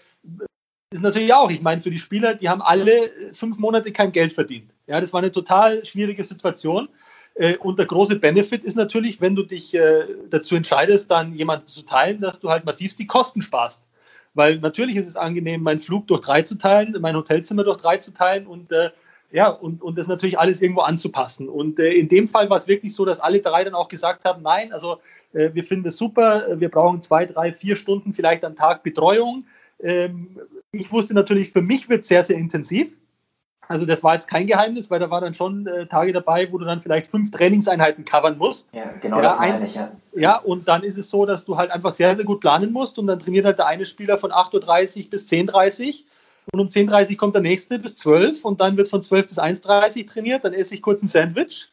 ist 0.90 1.02
natürlich 1.02 1.34
auch, 1.34 1.50
ich 1.50 1.62
meine, 1.62 1.80
für 1.80 1.90
die 1.90 1.98
Spieler, 1.98 2.34
die 2.34 2.48
haben 2.48 2.62
alle 2.62 3.10
fünf 3.32 3.58
Monate 3.58 3.92
kein 3.92 4.12
Geld 4.12 4.32
verdient. 4.32 4.72
Ja, 4.86 5.00
das 5.00 5.12
war 5.12 5.18
eine 5.18 5.32
total 5.32 5.84
schwierige 5.84 6.22
Situation. 6.22 6.88
Äh, 7.34 7.56
und 7.56 7.78
der 7.78 7.86
große 7.86 8.16
Benefit 8.16 8.64
ist 8.64 8.76
natürlich, 8.76 9.20
wenn 9.20 9.34
du 9.34 9.42
dich 9.42 9.74
äh, 9.74 10.04
dazu 10.30 10.54
entscheidest, 10.54 11.10
dann 11.10 11.32
jemanden 11.32 11.66
zu 11.66 11.82
teilen, 11.82 12.20
dass 12.20 12.38
du 12.38 12.50
halt 12.50 12.64
massiv 12.64 12.94
die 12.96 13.06
Kosten 13.06 13.42
sparst. 13.42 13.88
Weil 14.36 14.58
natürlich 14.58 14.96
ist 14.96 15.06
es 15.06 15.16
angenehm, 15.16 15.62
meinen 15.62 15.80
Flug 15.80 16.06
durch 16.06 16.20
drei 16.20 16.42
zu 16.42 16.56
teilen, 16.56 16.96
mein 17.00 17.16
Hotelzimmer 17.16 17.64
durch 17.64 17.78
drei 17.78 17.96
zu 17.96 18.12
teilen 18.12 18.46
und 18.46 18.70
äh, 18.70 18.90
ja, 19.32 19.48
und, 19.48 19.82
und 19.82 19.98
das 19.98 20.06
natürlich 20.06 20.38
alles 20.38 20.62
irgendwo 20.62 20.82
anzupassen. 20.82 21.48
Und 21.48 21.80
äh, 21.80 21.92
in 21.92 22.08
dem 22.08 22.28
Fall 22.28 22.48
war 22.48 22.56
es 22.56 22.68
wirklich 22.68 22.94
so, 22.94 23.04
dass 23.04 23.18
alle 23.18 23.40
drei 23.40 23.64
dann 23.64 23.74
auch 23.74 23.88
gesagt 23.88 24.24
haben, 24.24 24.42
nein, 24.42 24.72
also 24.72 25.00
äh, 25.32 25.52
wir 25.52 25.64
finden 25.64 25.88
es 25.88 25.96
super, 25.96 26.60
wir 26.60 26.68
brauchen 26.68 27.02
zwei, 27.02 27.26
drei, 27.26 27.52
vier 27.52 27.76
Stunden 27.76 28.14
vielleicht 28.14 28.44
am 28.44 28.54
Tag 28.54 28.82
Betreuung. 28.82 29.44
Ähm, 29.80 30.38
ich 30.70 30.92
wusste 30.92 31.14
natürlich, 31.14 31.50
für 31.50 31.62
mich 31.62 31.88
wird 31.88 32.02
es 32.02 32.08
sehr, 32.08 32.22
sehr 32.22 32.36
intensiv. 32.36 32.96
Also 33.68 33.84
das 33.84 34.02
war 34.04 34.14
jetzt 34.14 34.28
kein 34.28 34.46
Geheimnis, 34.46 34.90
weil 34.90 35.00
da 35.00 35.10
war 35.10 35.20
dann 35.20 35.34
schon 35.34 35.66
äh, 35.66 35.86
Tage 35.86 36.12
dabei, 36.12 36.50
wo 36.52 36.58
du 36.58 36.64
dann 36.64 36.80
vielleicht 36.80 37.08
fünf 37.08 37.30
Trainingseinheiten 37.30 38.04
covern 38.04 38.38
musst. 38.38 38.68
Ja, 38.72 38.92
genau 39.00 39.16
ja, 39.16 39.22
das 39.22 39.38
meine 39.38 39.66
ich, 39.66 39.74
ja. 39.74 39.92
Ja, 40.12 40.36
und 40.36 40.68
dann 40.68 40.82
ist 40.82 40.98
es 40.98 41.10
so, 41.10 41.26
dass 41.26 41.44
du 41.44 41.56
halt 41.56 41.70
einfach 41.70 41.92
sehr, 41.92 42.14
sehr 42.14 42.24
gut 42.24 42.40
planen 42.40 42.72
musst 42.72 42.98
und 42.98 43.06
dann 43.06 43.18
trainiert 43.18 43.44
halt 43.44 43.58
der 43.58 43.66
eine 43.66 43.84
Spieler 43.84 44.18
von 44.18 44.30
8.30 44.30 45.04
Uhr 45.04 45.10
bis 45.10 45.26
10.30 45.26 45.86
Uhr 45.86 45.94
und 46.52 46.60
um 46.60 46.68
10.30 46.68 47.10
Uhr 47.10 47.16
kommt 47.16 47.34
der 47.34 47.42
nächste 47.42 47.78
bis 47.78 47.96
12 47.96 48.44
und 48.44 48.60
dann 48.60 48.76
wird 48.76 48.88
von 48.88 49.02
12 49.02 49.26
bis 49.26 49.38
1.30 49.38 50.00
Uhr 50.00 50.06
trainiert, 50.06 50.44
dann 50.44 50.54
esse 50.54 50.74
ich 50.74 50.82
kurz 50.82 51.02
ein 51.02 51.08
Sandwich, 51.08 51.70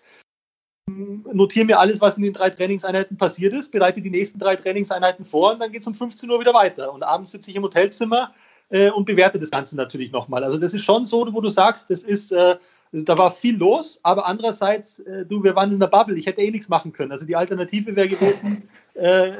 notiere 0.88 1.66
mir 1.66 1.80
alles, 1.80 2.02
was 2.02 2.18
in 2.18 2.24
den 2.24 2.34
drei 2.34 2.50
Trainingseinheiten 2.50 3.18
passiert 3.18 3.54
ist, 3.54 3.72
bereite 3.72 4.02
die 4.02 4.10
nächsten 4.10 4.40
drei 4.40 4.56
Trainingseinheiten 4.56 5.26
vor 5.26 5.54
und 5.54 5.60
dann 5.60 5.72
geht 5.72 5.82
es 5.82 5.88
um 5.88 5.96
15 5.96 6.30
Uhr 6.30 6.40
wieder 6.40 6.54
weiter. 6.54 6.92
Und 6.92 7.04
abends 7.04 7.32
sitze 7.32 7.50
ich 7.50 7.56
im 7.56 7.64
Hotelzimmer 7.64 8.34
äh, 8.74 8.90
und 8.90 9.06
bewerte 9.06 9.38
das 9.38 9.52
Ganze 9.52 9.78
natürlich 9.78 10.12
nochmal. 10.12 10.44
Also 10.44 10.58
das 10.58 10.74
ist 10.74 10.84
schon 10.84 11.06
so, 11.06 11.32
wo 11.32 11.42
du 11.42 11.50
sagst, 11.50 11.92
das 11.92 12.04
ist, 12.04 12.32
äh, 12.32 12.56
da 12.92 13.18
war 13.18 13.30
viel 13.30 13.56
los, 13.56 14.00
aber 14.02 14.26
andererseits, 14.26 14.98
äh, 15.00 15.26
du, 15.26 15.44
wir 15.44 15.56
waren 15.56 15.72
in 15.72 15.80
der 15.80 15.88
Bubble, 15.88 16.18
ich 16.18 16.26
hätte 16.26 16.42
eh 16.42 16.50
nichts 16.50 16.70
machen 16.70 16.92
können. 16.92 17.12
Also 17.12 17.26
die 17.28 17.36
Alternative 17.36 17.96
wäre 17.96 18.08
gewesen, 18.08 18.68
äh, 18.96 19.32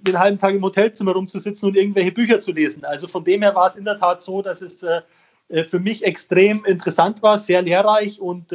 den 0.00 0.18
halben 0.18 0.38
Tag 0.38 0.54
im 0.54 0.62
Hotelzimmer 0.62 1.12
rumzusitzen 1.12 1.68
und 1.68 1.76
irgendwelche 1.76 2.12
Bücher 2.12 2.40
zu 2.40 2.52
lesen. 2.52 2.82
Also 2.86 3.08
von 3.08 3.24
dem 3.24 3.42
her 3.42 3.54
war 3.54 3.66
es 3.66 3.76
in 3.76 3.84
der 3.84 3.98
Tat 3.98 4.22
so, 4.22 4.40
dass 4.40 4.62
es 4.62 4.82
äh, 4.82 5.02
äh, 5.50 5.64
für 5.64 5.80
mich 5.80 6.02
extrem 6.02 6.64
interessant 6.64 7.22
war, 7.22 7.36
sehr 7.38 7.60
lehrreich 7.60 8.20
und 8.20 8.52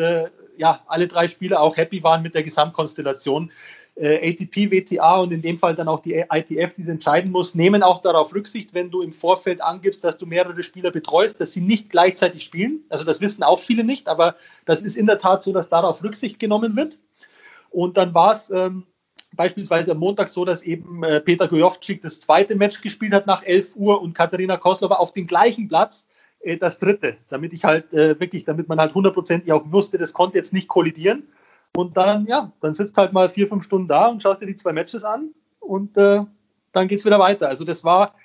ja, 0.55 0.81
alle 0.86 1.07
drei 1.07 1.27
Spieler 1.27 1.61
auch 1.61 1.77
happy 1.77 2.03
waren 2.03 2.21
mit 2.21 2.36
der 2.36 2.43
Gesamtkonstellation 2.43 3.51
ATP, 3.95 4.71
WTA 4.71 5.19
und 5.19 5.31
in 5.31 5.41
dem 5.41 5.59
Fall 5.59 5.75
dann 5.75 5.87
auch 5.87 6.01
die 6.01 6.13
ITF, 6.13 6.73
die 6.73 6.81
es 6.81 6.87
entscheiden 6.87 7.31
muss, 7.31 7.53
nehmen 7.53 7.83
auch 7.83 7.99
darauf 7.99 8.33
Rücksicht, 8.33 8.73
wenn 8.73 8.89
du 8.89 9.01
im 9.01 9.13
Vorfeld 9.13 9.61
angibst, 9.61 10.03
dass 10.03 10.17
du 10.17 10.25
mehrere 10.25 10.63
Spieler 10.63 10.89
betreust, 10.89 11.39
dass 11.39 11.53
sie 11.53 11.61
nicht 11.61 11.91
gleichzeitig 11.91 12.43
spielen. 12.43 12.83
Also 12.89 13.03
das 13.03 13.21
wissen 13.21 13.43
auch 13.43 13.59
viele 13.59 13.83
nicht, 13.83 14.07
aber 14.07 14.35
das 14.65 14.81
ist 14.81 14.97
in 14.97 15.05
der 15.05 15.19
Tat 15.19 15.43
so, 15.43 15.53
dass 15.53 15.69
darauf 15.69 16.03
Rücksicht 16.03 16.39
genommen 16.39 16.75
wird. 16.75 16.97
Und 17.69 17.97
dann 17.97 18.13
war 18.13 18.31
es 18.31 18.49
ähm, 18.49 18.85
beispielsweise 19.35 19.91
am 19.91 19.99
Montag 19.99 20.29
so, 20.29 20.45
dass 20.45 20.61
eben 20.61 21.03
äh, 21.03 21.19
Peter 21.19 21.47
Gojovcik 21.47 22.01
das 22.01 22.19
zweite 22.19 22.55
Match 22.55 22.81
gespielt 22.81 23.13
hat 23.13 23.27
nach 23.27 23.43
11 23.43 23.75
Uhr 23.75 24.01
und 24.01 24.13
Katharina 24.13 24.57
Koslova 24.57 24.95
auf 24.95 25.13
dem 25.13 25.27
gleichen 25.27 25.67
Platz 25.67 26.05
äh, 26.39 26.57
das 26.57 26.79
dritte, 26.79 27.17
damit 27.29 27.53
ich 27.53 27.63
halt 27.63 27.93
äh, 27.93 28.19
wirklich, 28.19 28.45
damit 28.45 28.69
man 28.69 28.79
halt 28.79 28.93
hundertprozentig 28.93 29.51
auch 29.51 29.71
wusste, 29.71 29.97
das 29.97 30.13
konnte 30.13 30.37
jetzt 30.37 30.53
nicht 30.53 30.67
kollidieren. 30.67 31.27
Und 31.76 31.97
dann, 31.97 32.26
ja, 32.28 32.51
dann 32.61 32.74
sitzt 32.74 32.97
halt 32.97 33.13
mal 33.13 33.30
vier, 33.30 33.47
fünf 33.47 33.63
Stunden 33.63 33.88
da 33.88 34.07
und 34.07 34.21
schaust 34.21 34.41
dir 34.41 34.45
die 34.45 34.55
zwei 34.55 34.74
Matches 34.74 35.03
an 35.03 35.34
und 35.59 35.97
äh, 35.97 36.21
dann 36.71 36.88
geht 36.88 36.99
es 36.99 37.05
wieder 37.05 37.19
weiter. 37.19 37.47
Also 37.47 37.65
das 37.65 37.84
war 37.84 38.15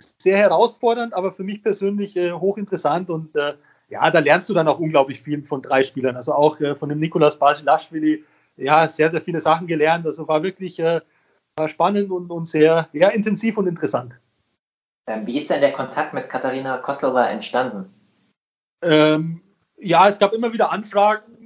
sehr 0.00 0.38
herausfordernd, 0.38 1.14
aber 1.14 1.32
für 1.32 1.44
mich 1.44 1.62
persönlich 1.62 2.16
äh, 2.16 2.32
hochinteressant 2.32 3.10
und 3.10 3.34
äh, 3.36 3.54
ja, 3.88 4.10
da 4.10 4.18
lernst 4.18 4.48
du 4.48 4.54
dann 4.54 4.68
auch 4.68 4.78
unglaublich 4.78 5.22
viel 5.22 5.44
von 5.44 5.62
drei 5.62 5.82
Spielern. 5.82 6.16
Also 6.16 6.32
auch 6.32 6.60
äh, 6.60 6.74
von 6.74 6.88
dem 6.88 6.98
Nikolas 6.98 7.38
Basilashvili, 7.38 8.24
ja, 8.56 8.88
sehr, 8.88 9.10
sehr 9.10 9.20
viele 9.20 9.40
Sachen 9.40 9.66
gelernt. 9.66 10.04
Also 10.04 10.26
war 10.28 10.42
wirklich 10.42 10.78
äh, 10.80 11.00
war 11.56 11.68
spannend 11.68 12.10
und, 12.10 12.30
und 12.30 12.46
sehr 12.46 12.88
ja, 12.92 13.08
intensiv 13.08 13.58
und 13.58 13.66
interessant. 13.66 14.14
Ähm, 15.06 15.26
wie 15.26 15.38
ist 15.38 15.50
denn 15.50 15.60
der 15.60 15.72
Kontakt 15.72 16.14
mit 16.14 16.28
Katharina 16.28 16.78
Koslova 16.78 17.26
entstanden? 17.26 17.92
Ähm, 18.82 19.40
ja, 19.76 20.08
es 20.08 20.18
gab 20.18 20.32
immer 20.32 20.52
wieder 20.52 20.70
Anfragen 20.70 21.37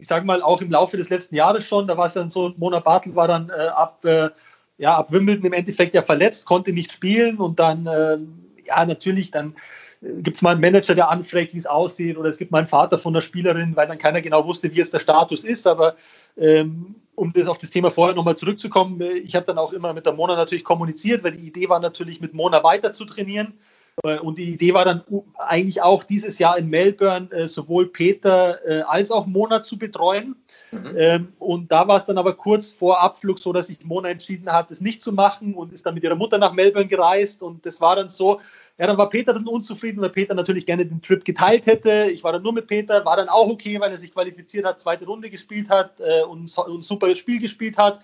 ich 0.00 0.06
sage 0.06 0.24
mal, 0.24 0.42
auch 0.42 0.62
im 0.62 0.70
Laufe 0.70 0.96
des 0.96 1.10
letzten 1.10 1.34
Jahres 1.34 1.64
schon, 1.64 1.86
da 1.86 1.96
war 1.96 2.06
es 2.06 2.14
dann 2.14 2.30
so, 2.30 2.52
Mona 2.56 2.80
Bartel 2.80 3.14
war 3.14 3.28
dann 3.28 3.50
äh, 3.50 3.68
ab, 3.68 4.04
äh, 4.04 4.30
ja, 4.78 4.96
ab 4.96 5.12
Wimbledon 5.12 5.44
im 5.44 5.52
Endeffekt 5.52 5.94
ja 5.94 6.02
verletzt, 6.02 6.46
konnte 6.46 6.72
nicht 6.72 6.90
spielen 6.90 7.36
und 7.36 7.60
dann, 7.60 7.86
äh, 7.86 8.18
ja, 8.66 8.84
natürlich, 8.86 9.30
dann 9.30 9.54
äh, 10.00 10.22
gibt 10.22 10.36
es 10.36 10.42
mal 10.42 10.52
einen 10.52 10.60
Manager, 10.62 10.94
der 10.94 11.10
anfragt, 11.10 11.52
wie 11.52 11.58
es 11.58 11.66
aussieht, 11.66 12.16
oder 12.16 12.30
es 12.30 12.38
gibt 12.38 12.50
mal 12.50 12.58
einen 12.58 12.66
Vater 12.66 12.98
von 12.98 13.12
der 13.12 13.20
Spielerin, 13.20 13.76
weil 13.76 13.86
dann 13.86 13.98
keiner 13.98 14.22
genau 14.22 14.44
wusste, 14.46 14.74
wie 14.74 14.80
es 14.80 14.90
der 14.90 15.00
Status 15.00 15.44
ist. 15.44 15.66
Aber 15.66 15.96
ähm, 16.38 16.94
um 17.14 17.32
das 17.34 17.46
auf 17.46 17.58
das 17.58 17.70
Thema 17.70 17.90
vorher 17.90 18.16
nochmal 18.16 18.36
zurückzukommen, 18.36 19.00
äh, 19.02 19.18
ich 19.18 19.34
habe 19.34 19.44
dann 19.44 19.58
auch 19.58 19.74
immer 19.74 19.92
mit 19.92 20.06
der 20.06 20.14
Mona 20.14 20.34
natürlich 20.34 20.64
kommuniziert, 20.64 21.22
weil 21.22 21.32
die 21.32 21.46
Idee 21.46 21.68
war 21.68 21.80
natürlich, 21.80 22.20
mit 22.20 22.32
Mona 22.32 22.64
weiter 22.64 22.92
zu 22.92 23.04
trainieren. 23.04 23.54
Äh, 24.04 24.18
und 24.18 24.38
die 24.38 24.52
Idee 24.52 24.74
war 24.74 24.84
dann 24.84 25.04
eigentlich 25.38 25.82
auch 25.82 26.04
dieses 26.04 26.38
Jahr 26.38 26.58
in 26.58 26.68
Melbourne 26.68 27.30
äh, 27.32 27.46
sowohl 27.46 27.86
Peter 27.86 28.58
äh, 28.66 28.82
als 28.82 29.10
auch 29.10 29.26
Mona 29.26 29.62
zu 29.62 29.78
betreuen. 29.78 30.36
Mhm. 30.70 30.94
Ähm, 30.96 31.32
und 31.38 31.72
da 31.72 31.86
war 31.88 31.96
es 31.96 32.04
dann 32.04 32.18
aber 32.18 32.34
kurz 32.34 32.70
vor 32.70 33.00
Abflug 33.00 33.38
so, 33.38 33.52
dass 33.52 33.66
sich 33.68 33.84
Mona 33.84 34.10
entschieden 34.10 34.50
hat, 34.50 34.70
das 34.70 34.80
nicht 34.80 35.00
zu 35.00 35.12
machen 35.12 35.54
und 35.54 35.72
ist 35.72 35.86
dann 35.86 35.94
mit 35.94 36.04
ihrer 36.04 36.16
Mutter 36.16 36.38
nach 36.38 36.52
Melbourne 36.52 36.88
gereist. 36.88 37.42
Und 37.42 37.66
das 37.66 37.80
war 37.80 37.96
dann 37.96 38.08
so, 38.08 38.40
ja, 38.78 38.86
dann 38.86 38.96
war 38.96 39.08
Peter 39.08 39.32
ein 39.32 39.36
bisschen 39.36 39.48
unzufrieden, 39.48 40.00
weil 40.00 40.10
Peter 40.10 40.34
natürlich 40.34 40.66
gerne 40.66 40.86
den 40.86 41.02
Trip 41.02 41.24
geteilt 41.24 41.66
hätte. 41.66 42.10
Ich 42.10 42.24
war 42.24 42.32
dann 42.32 42.42
nur 42.42 42.52
mit 42.52 42.66
Peter, 42.66 43.04
war 43.04 43.16
dann 43.16 43.28
auch 43.28 43.48
okay, 43.48 43.78
weil 43.80 43.90
er 43.90 43.98
sich 43.98 44.12
qualifiziert 44.12 44.64
hat, 44.64 44.80
zweite 44.80 45.04
Runde 45.04 45.28
gespielt 45.28 45.68
hat 45.68 46.00
und, 46.28 46.56
und 46.56 46.78
ein 46.78 46.82
super 46.82 47.14
Spiel 47.14 47.40
gespielt 47.40 47.76
hat. 47.76 48.00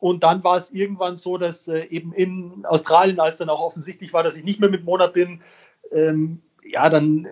Und 0.00 0.24
dann 0.24 0.42
war 0.42 0.56
es 0.56 0.70
irgendwann 0.70 1.16
so, 1.16 1.36
dass 1.36 1.68
äh, 1.68 1.84
eben 1.84 2.12
in 2.12 2.64
Australien, 2.64 3.20
als 3.20 3.36
dann 3.36 3.50
auch 3.50 3.60
offensichtlich 3.60 4.12
war, 4.12 4.22
dass 4.22 4.36
ich 4.36 4.44
nicht 4.44 4.58
mehr 4.58 4.70
mit 4.70 4.84
Mona 4.84 5.06
bin, 5.06 5.42
ähm, 5.92 6.40
ja, 6.64 6.88
dann 6.88 7.28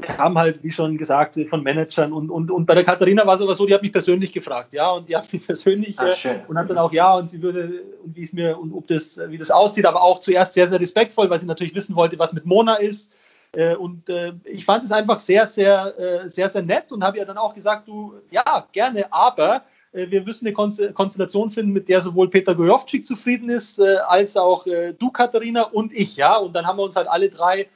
kam 0.00 0.36
halt, 0.38 0.62
wie 0.62 0.72
schon 0.72 0.98
gesagt, 0.98 1.38
von 1.48 1.62
Managern 1.62 2.12
und, 2.12 2.30
und, 2.30 2.50
und 2.50 2.66
bei 2.66 2.74
der 2.74 2.84
Katharina 2.84 3.26
war 3.26 3.36
es 3.36 3.40
aber 3.40 3.54
so, 3.54 3.66
die 3.66 3.74
hat 3.74 3.82
mich 3.82 3.92
persönlich 3.92 4.32
gefragt, 4.32 4.72
ja, 4.74 4.90
und 4.90 5.08
die 5.08 5.16
hat 5.16 5.32
mich 5.32 5.46
persönlich 5.46 5.96
Ach, 5.98 6.24
äh, 6.24 6.40
und 6.48 6.58
hat 6.58 6.68
dann 6.68 6.78
auch 6.78 6.92
ja, 6.92 7.14
und 7.14 7.30
sie 7.30 7.42
würde, 7.42 7.82
und 8.02 8.16
wie 8.16 8.22
es 8.22 8.32
mir, 8.32 8.58
und 8.58 8.72
ob 8.72 8.86
das, 8.86 9.18
wie 9.28 9.38
das 9.38 9.50
aussieht, 9.50 9.86
aber 9.86 10.02
auch 10.02 10.20
zuerst 10.20 10.54
sehr, 10.54 10.68
sehr 10.68 10.80
respektvoll, 10.80 11.30
weil 11.30 11.40
sie 11.40 11.46
natürlich 11.46 11.74
wissen 11.74 11.96
wollte, 11.96 12.18
was 12.18 12.32
mit 12.32 12.44
Mona 12.44 12.76
ist. 12.76 13.10
Äh, 13.52 13.76
und 13.76 14.08
äh, 14.08 14.32
ich 14.44 14.64
fand 14.64 14.84
es 14.84 14.90
einfach 14.90 15.18
sehr, 15.18 15.46
sehr, 15.46 15.98
äh, 15.98 16.28
sehr, 16.28 16.50
sehr 16.50 16.62
nett 16.62 16.90
und 16.90 17.04
habe 17.04 17.18
ihr 17.18 17.24
dann 17.24 17.38
auch 17.38 17.54
gesagt, 17.54 17.86
du, 17.86 18.14
ja, 18.30 18.66
gerne, 18.72 19.12
aber 19.12 19.62
wir 19.94 20.22
müssen 20.22 20.46
eine 20.46 20.54
Konstellation 20.92 21.50
finden, 21.50 21.72
mit 21.72 21.88
der 21.88 22.02
sowohl 22.02 22.28
Peter 22.28 22.54
Gojovcik 22.54 23.06
zufrieden 23.06 23.48
ist, 23.48 23.78
äh, 23.78 23.96
als 24.08 24.36
auch 24.36 24.66
äh, 24.66 24.92
du, 24.92 25.10
Katharina, 25.10 25.62
und 25.62 25.92
ich. 25.92 26.16
Ja, 26.16 26.36
und 26.36 26.52
dann 26.52 26.66
haben 26.66 26.78
wir 26.78 26.82
uns 26.82 26.96
halt 26.96 27.08
alle 27.08 27.30
drei 27.30 27.68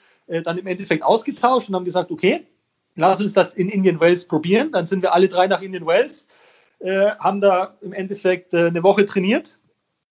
dann 0.45 0.59
im 0.59 0.67
Endeffekt 0.67 1.03
ausgetauscht 1.03 1.71
und 1.71 1.75
haben 1.75 1.87
gesagt, 1.87 2.11
okay, 2.11 2.47
lass 2.97 3.19
uns 3.19 3.33
das 3.33 3.55
in 3.55 3.71
Indian 3.71 3.99
Wells 3.99 4.27
probieren. 4.27 4.73
Dann 4.73 4.87
sind 4.87 5.01
wir 5.01 5.15
alle 5.15 5.27
drei 5.27 5.47
nach 5.47 5.63
Indian 5.63 5.87
Wells, 5.87 6.27
haben 7.19 7.41
da 7.41 7.79
im 7.81 7.95
Endeffekt 7.95 8.55
eine 8.55 8.83
Woche 8.83 9.07
trainiert. 9.07 9.59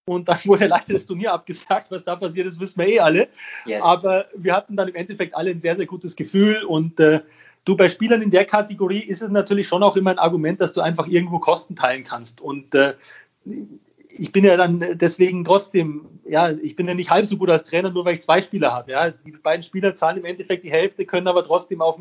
Und 0.07 0.27
dann 0.27 0.39
wurde 0.45 0.65
leider 0.65 0.93
das 0.93 1.05
Turnier 1.05 1.33
abgesagt. 1.33 1.91
Was 1.91 2.03
da 2.03 2.15
passiert 2.15 2.47
ist, 2.47 2.59
wissen 2.59 2.79
wir 2.79 2.87
eh 2.87 2.99
alle. 2.99 3.27
Yes. 3.65 3.83
Aber 3.83 4.25
wir 4.35 4.55
hatten 4.55 4.75
dann 4.75 4.87
im 4.87 4.95
Endeffekt 4.95 5.35
alle 5.35 5.51
ein 5.51 5.61
sehr, 5.61 5.75
sehr 5.75 5.85
gutes 5.85 6.15
Gefühl. 6.15 6.63
Und 6.63 6.99
äh, 6.99 7.19
Du, 7.67 7.75
bei 7.75 7.89
Spielern 7.89 8.21
in 8.21 8.31
der 8.31 8.45
Kategorie 8.45 9.01
ist 9.01 9.21
es 9.21 9.29
natürlich 9.29 9.67
schon 9.67 9.83
auch 9.83 9.97
immer 9.97 10.11
ein 10.11 10.19
Argument, 10.19 10.61
dass 10.61 10.71
du 10.71 10.79
einfach 10.79 11.05
irgendwo 11.05 11.39
Kosten 11.39 11.75
teilen 11.75 12.05
kannst. 12.05 12.39
Und 12.39 12.73
äh, 12.73 12.93
ich 14.09 14.31
bin 14.31 14.45
ja 14.45 14.55
dann 14.55 14.79
deswegen 14.93 15.43
trotzdem, 15.43 16.05
ja, 16.23 16.51
ich 16.51 16.77
bin 16.77 16.87
ja 16.87 16.93
nicht 16.93 17.09
halb 17.09 17.25
so 17.25 17.35
gut 17.35 17.49
als 17.49 17.65
Trainer, 17.65 17.89
nur 17.89 18.05
weil 18.05 18.13
ich 18.13 18.21
zwei 18.21 18.41
Spieler 18.41 18.73
habe. 18.73 18.93
Ja. 18.93 19.09
Die 19.09 19.33
beiden 19.33 19.63
Spieler 19.63 19.97
zahlen 19.97 20.15
im 20.15 20.23
Endeffekt 20.23 20.63
die 20.63 20.71
Hälfte, 20.71 21.05
können 21.05 21.27
aber 21.27 21.43
trotzdem 21.43 21.81
auf, 21.81 21.99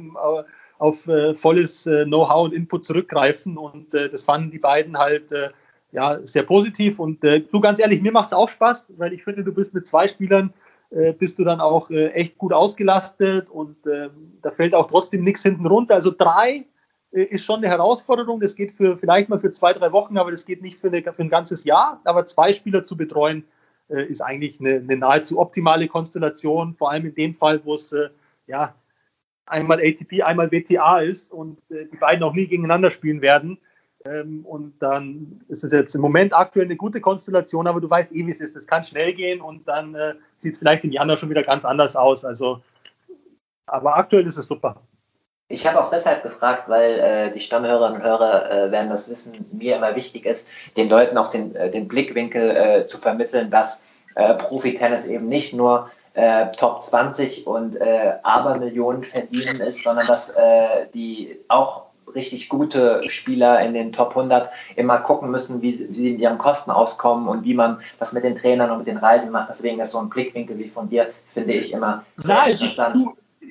auf 0.78 1.08
äh, 1.08 1.34
volles 1.34 1.84
äh, 1.88 2.04
Know-how 2.04 2.44
und 2.44 2.54
Input 2.54 2.84
zurückgreifen. 2.84 3.58
Und 3.58 3.92
äh, 3.92 4.08
das 4.08 4.22
fanden 4.22 4.52
die 4.52 4.60
beiden 4.60 4.96
halt 4.96 5.32
äh, 5.32 5.48
ja, 5.90 6.24
sehr 6.24 6.44
positiv. 6.44 7.00
Und 7.00 7.24
äh, 7.24 7.40
du 7.40 7.58
ganz 7.58 7.80
ehrlich, 7.80 8.02
mir 8.02 8.12
macht 8.12 8.28
es 8.28 8.34
auch 8.34 8.50
Spaß, 8.50 8.86
weil 8.98 9.12
ich 9.12 9.24
finde, 9.24 9.42
du 9.42 9.52
bist 9.52 9.74
mit 9.74 9.84
zwei 9.88 10.06
Spielern 10.06 10.52
äh, 10.90 11.12
bist 11.12 11.38
du 11.38 11.44
dann 11.44 11.60
auch 11.60 11.90
äh, 11.90 12.08
echt 12.12 12.38
gut 12.38 12.52
ausgelastet 12.52 13.50
und 13.50 13.86
äh, 13.86 14.08
da 14.42 14.50
fällt 14.50 14.74
auch 14.74 14.88
trotzdem 14.88 15.24
nichts 15.24 15.42
hinten 15.42 15.66
runter. 15.66 15.94
Also 15.94 16.12
drei 16.16 16.66
äh, 17.12 17.22
ist 17.22 17.44
schon 17.44 17.56
eine 17.56 17.68
Herausforderung. 17.68 18.40
Das 18.40 18.54
geht 18.54 18.72
für 18.72 18.96
vielleicht 18.96 19.28
mal 19.28 19.38
für 19.38 19.52
zwei, 19.52 19.72
drei 19.72 19.92
Wochen, 19.92 20.16
aber 20.16 20.30
das 20.30 20.44
geht 20.44 20.62
nicht 20.62 20.78
für, 20.78 20.88
eine, 20.88 21.02
für 21.02 21.22
ein 21.22 21.28
ganzes 21.28 21.64
Jahr. 21.64 22.00
Aber 22.04 22.26
zwei 22.26 22.52
Spieler 22.52 22.84
zu 22.84 22.96
betreuen, 22.96 23.44
äh, 23.88 24.04
ist 24.04 24.20
eigentlich 24.20 24.60
eine, 24.60 24.76
eine, 24.76 24.96
nahezu 24.96 25.38
optimale 25.38 25.88
Konstellation, 25.88 26.74
vor 26.74 26.90
allem 26.90 27.06
in 27.06 27.14
dem 27.14 27.34
Fall, 27.34 27.64
wo 27.64 27.74
es 27.74 27.92
äh, 27.92 28.10
ja 28.46 28.74
einmal 29.46 29.80
ATP, 29.80 30.22
einmal 30.22 30.50
WTA 30.50 31.00
ist 31.00 31.30
und 31.32 31.58
die 31.70 31.96
beiden 31.96 32.24
auch 32.24 32.32
nie 32.32 32.48
gegeneinander 32.48 32.90
spielen 32.90 33.22
werden. 33.22 33.58
Ähm, 34.06 34.44
und 34.44 34.74
dann 34.80 35.40
ist 35.48 35.64
es 35.64 35.72
jetzt 35.72 35.94
im 35.94 36.00
Moment 36.00 36.34
aktuell 36.34 36.66
eine 36.66 36.76
gute 36.76 37.00
Konstellation, 37.00 37.66
aber 37.66 37.80
du 37.80 37.90
weißt 37.90 38.12
eh, 38.12 38.26
wie 38.26 38.30
es 38.30 38.40
ist. 38.40 38.56
Es 38.56 38.66
kann 38.66 38.84
schnell 38.84 39.12
gehen 39.12 39.40
und 39.40 39.66
dann 39.66 39.94
äh, 39.94 40.14
sieht 40.38 40.54
es 40.54 40.58
vielleicht 40.58 40.84
im 40.84 40.92
Januar 40.92 41.18
schon 41.18 41.30
wieder 41.30 41.42
ganz 41.42 41.64
anders 41.64 41.96
aus. 41.96 42.24
Also, 42.24 42.60
aber 43.66 43.96
aktuell 43.96 44.26
ist 44.26 44.36
es 44.36 44.46
super. 44.46 44.76
Ich 45.48 45.66
habe 45.66 45.80
auch 45.80 45.90
deshalb 45.90 46.24
gefragt, 46.24 46.68
weil 46.68 46.98
äh, 46.98 47.30
die 47.32 47.40
Stammhörerinnen 47.40 48.00
und 48.00 48.06
Hörer 48.06 48.50
äh, 48.50 48.72
werden 48.72 48.90
das 48.90 49.08
wissen, 49.08 49.46
mir 49.52 49.76
immer 49.76 49.94
wichtig 49.94 50.26
ist, 50.26 50.46
den 50.76 50.88
Leuten 50.88 51.16
auch 51.16 51.28
den, 51.28 51.54
äh, 51.54 51.70
den 51.70 51.86
Blickwinkel 51.86 52.50
äh, 52.50 52.86
zu 52.88 52.98
vermitteln, 52.98 53.50
dass 53.50 53.80
äh, 54.16 54.34
Profi-Tennis 54.34 55.06
eben 55.06 55.28
nicht 55.28 55.54
nur 55.54 55.88
äh, 56.14 56.46
Top 56.56 56.82
20 56.82 57.46
und 57.46 57.78
Abermillionen 57.80 59.04
verdienen 59.04 59.60
ist, 59.60 59.84
sondern 59.84 60.06
dass 60.06 60.34
die 60.94 61.38
auch 61.48 61.85
richtig 62.14 62.48
gute 62.48 63.02
Spieler 63.08 63.64
in 63.64 63.74
den 63.74 63.92
Top 63.92 64.10
100 64.10 64.50
immer 64.76 64.98
gucken 64.98 65.30
müssen, 65.30 65.62
wie, 65.62 65.78
wie 65.90 65.94
sie 65.94 66.12
mit 66.12 66.20
ihren 66.20 66.38
Kosten 66.38 66.70
auskommen 66.70 67.28
und 67.28 67.44
wie 67.44 67.54
man 67.54 67.78
das 67.98 68.12
mit 68.12 68.24
den 68.24 68.36
Trainern 68.36 68.70
und 68.70 68.78
mit 68.78 68.86
den 68.86 68.98
Reisen 68.98 69.30
macht. 69.30 69.48
Deswegen 69.50 69.80
ist 69.80 69.90
so 69.90 69.98
ein 69.98 70.08
Blickwinkel 70.08 70.58
wie 70.58 70.68
von 70.68 70.88
dir, 70.88 71.08
finde 71.32 71.54
ich 71.54 71.72
immer 71.72 72.04
sehr 72.16 72.34
Na, 72.34 72.46
interessant 72.50 73.06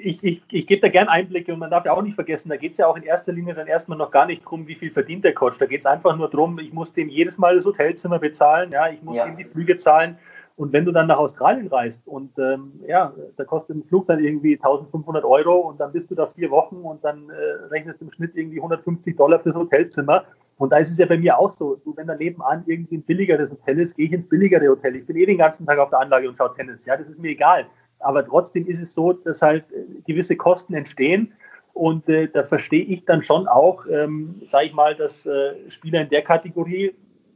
ich, 0.06 0.24
ich, 0.24 0.41
ich 0.51 0.68
gebe 0.68 0.82
da 0.82 0.89
gerne 0.89 1.10
Einblicke 1.10 1.53
und 1.53 1.60
man 1.60 1.70
darf 1.70 1.86
ja 1.86 1.93
auch 1.93 2.01
nicht 2.01 2.16
vergessen, 2.16 2.49
da 2.49 2.58
geht 2.58 2.74
es 2.74 2.78
ja 2.78 2.88
auch 2.88 2.95
in 2.95 3.03
erster 3.03 3.32
Linie 3.32 3.53
dann 3.53 3.68
erstmal 3.68 3.97
noch 3.97 4.12
gar 4.12 4.26
nicht 4.26 4.43
darum, 4.43 4.68
wie 4.68 4.76
viel 4.76 4.91
verdient 4.91 5.24
der 5.24 5.34
Coach. 5.34 5.58
Da 5.58 5.66
geht 5.66 5.82
es 5.82 5.86
einfach 5.86 6.16
nur 6.16 6.30
darum, 6.30 6.60
ich 6.60 6.74
muss 6.74 6.93
dem 6.93 7.10
jedes 7.10 7.38
Mal 7.38 7.56
das 7.56 7.66
Hotelzimmer 7.66 8.20
bezahlen, 8.20 8.72
ja, 8.72 8.89
ich 8.89 9.01
muss 9.01 9.18
ja. 9.18 9.26
ihm 9.26 9.38
die 9.38 9.45
Flüge 9.45 9.78
zahlen. 9.78 10.18
Und 10.58 10.72
wenn 10.72 10.86
du 10.86 10.93
dann 10.93 11.08
nach 11.08 11.18
Australien 11.18 11.68
reist 11.68 12.08
und 12.08 12.32
ähm, 12.39 12.80
ja, 12.88 13.14
da 13.36 13.43
kostet 13.43 13.76
ein 13.76 13.84
Flug 13.84 14.08
dann 14.08 14.24
irgendwie 14.24 14.56
1500 14.56 15.26
Euro 15.26 15.60
und 15.60 15.82
dann 15.82 15.91
bist 15.91 16.10
du 16.10 16.16
da 16.16 16.28
vier 16.28 16.49
Wochen 16.49 16.78
und 16.78 17.03
dann 17.03 17.30
äh, 17.30 17.66
rechnest 17.72 18.01
im 18.01 18.10
Schnitt 18.10 18.36
irgendwie 18.36 18.60
150 18.60 19.18
Dollar 19.18 19.39
fürs 19.39 19.56
Hotelzimmer. 19.56 20.24
Und 20.58 20.72
da 20.72 20.78
ist 20.78 20.91
es 20.91 20.97
ja 20.97 21.08
bei 21.08 21.18
mir 21.18 21.38
auch 21.38 21.51
so. 21.51 21.76
Du, 21.84 21.93
wenn 21.97 22.08
da 22.08 22.16
nebenan 22.16 22.64
irgendwie 22.68 22.97
ein 22.97 23.01
billigeres 23.01 23.51
Hotel 23.51 23.82
ist, 23.82 23.97
gehe 23.97 24.06
ich 24.06 24.14
ins 24.14 24.30
billigere 24.30 24.70
Hotel. 24.70 24.95
Ich 24.95 25.06
bin 25.06 25.18
eh 25.18 25.26
den 25.26 25.39
ganzen 25.39 25.66
Tag 25.66 25.78
auf 25.78 25.89
der 25.89 25.99
Anlage 25.99 26.30
und 26.30 26.38
schaue 26.38 26.53
Tennis. 26.56 26.86
Ja, 26.86 26.95
das 26.95 27.10
ist 27.10 27.20
mir 27.20 27.32
egal. 27.32 27.66
Aber 27.99 28.26
trotzdem 28.26 28.66
ist 28.66 28.82
es 28.82 28.93
so, 28.93 29.12
dass 29.12 29.41
halt 29.41 29.66
äh, 29.74 29.84
gewisse 30.08 30.38
Kosten 30.38 30.74
entstehen. 30.74 31.34
Und 31.74 32.08
äh, 32.08 32.30
da 32.30 32.43
verstehe 32.43 32.86
ich 32.86 33.03
dann 33.03 33.22
schon 33.22 33.49
auch, 33.49 33.86
ähm, 33.88 34.36
sage 34.47 34.68
ich 34.68 34.74
mal, 34.74 34.95
dass 34.95 35.26
äh, 35.26 35.70
Spieler 35.70 35.99
in 35.99 36.10
der 36.10 36.22
Kategorie, 36.22 36.95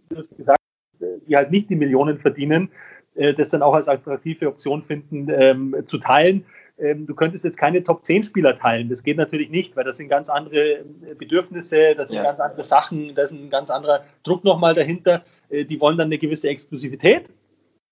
wie 0.10 0.38
gesagt 0.38 0.60
äh, 1.02 1.06
die 1.28 1.36
halt 1.36 1.52
nicht 1.52 1.70
die 1.70 1.76
Millionen 1.76 2.18
verdienen, 2.18 2.70
äh, 3.20 3.34
das 3.34 3.50
dann 3.50 3.62
auch 3.62 3.74
als 3.74 3.88
attraktive 3.88 4.48
Option 4.48 4.82
finden, 4.82 5.28
ähm, 5.30 5.76
zu 5.86 5.98
teilen. 5.98 6.46
Ähm, 6.78 7.06
du 7.06 7.14
könntest 7.14 7.44
jetzt 7.44 7.58
keine 7.58 7.84
Top 7.84 8.06
10 8.06 8.24
Spieler 8.24 8.58
teilen. 8.58 8.90
Das 8.90 9.04
geht 9.04 9.18
natürlich 9.18 9.50
nicht, 9.50 9.76
weil 9.76 9.84
das 9.84 9.98
sind 9.98 10.10
ganz 10.10 10.30
andere 10.30 10.80
äh, 10.80 10.84
Bedürfnisse, 11.18 11.96
das 11.96 12.10
sind 12.10 12.18
ja. 12.18 12.24
ganz 12.24 12.40
andere 12.40 12.64
Sachen, 12.64 13.14
da 13.16 13.24
ist 13.24 13.32
ein 13.32 13.50
ganz 13.50 13.70
anderer 13.70 14.04
Druck 14.24 14.44
nochmal 14.44 14.74
dahinter. 14.74 15.24
die 15.52 15.80
wollen 15.80 15.98
dann 15.98 16.08
eine 16.08 16.18
gewisse 16.18 16.48
Exklusivität 16.48 17.30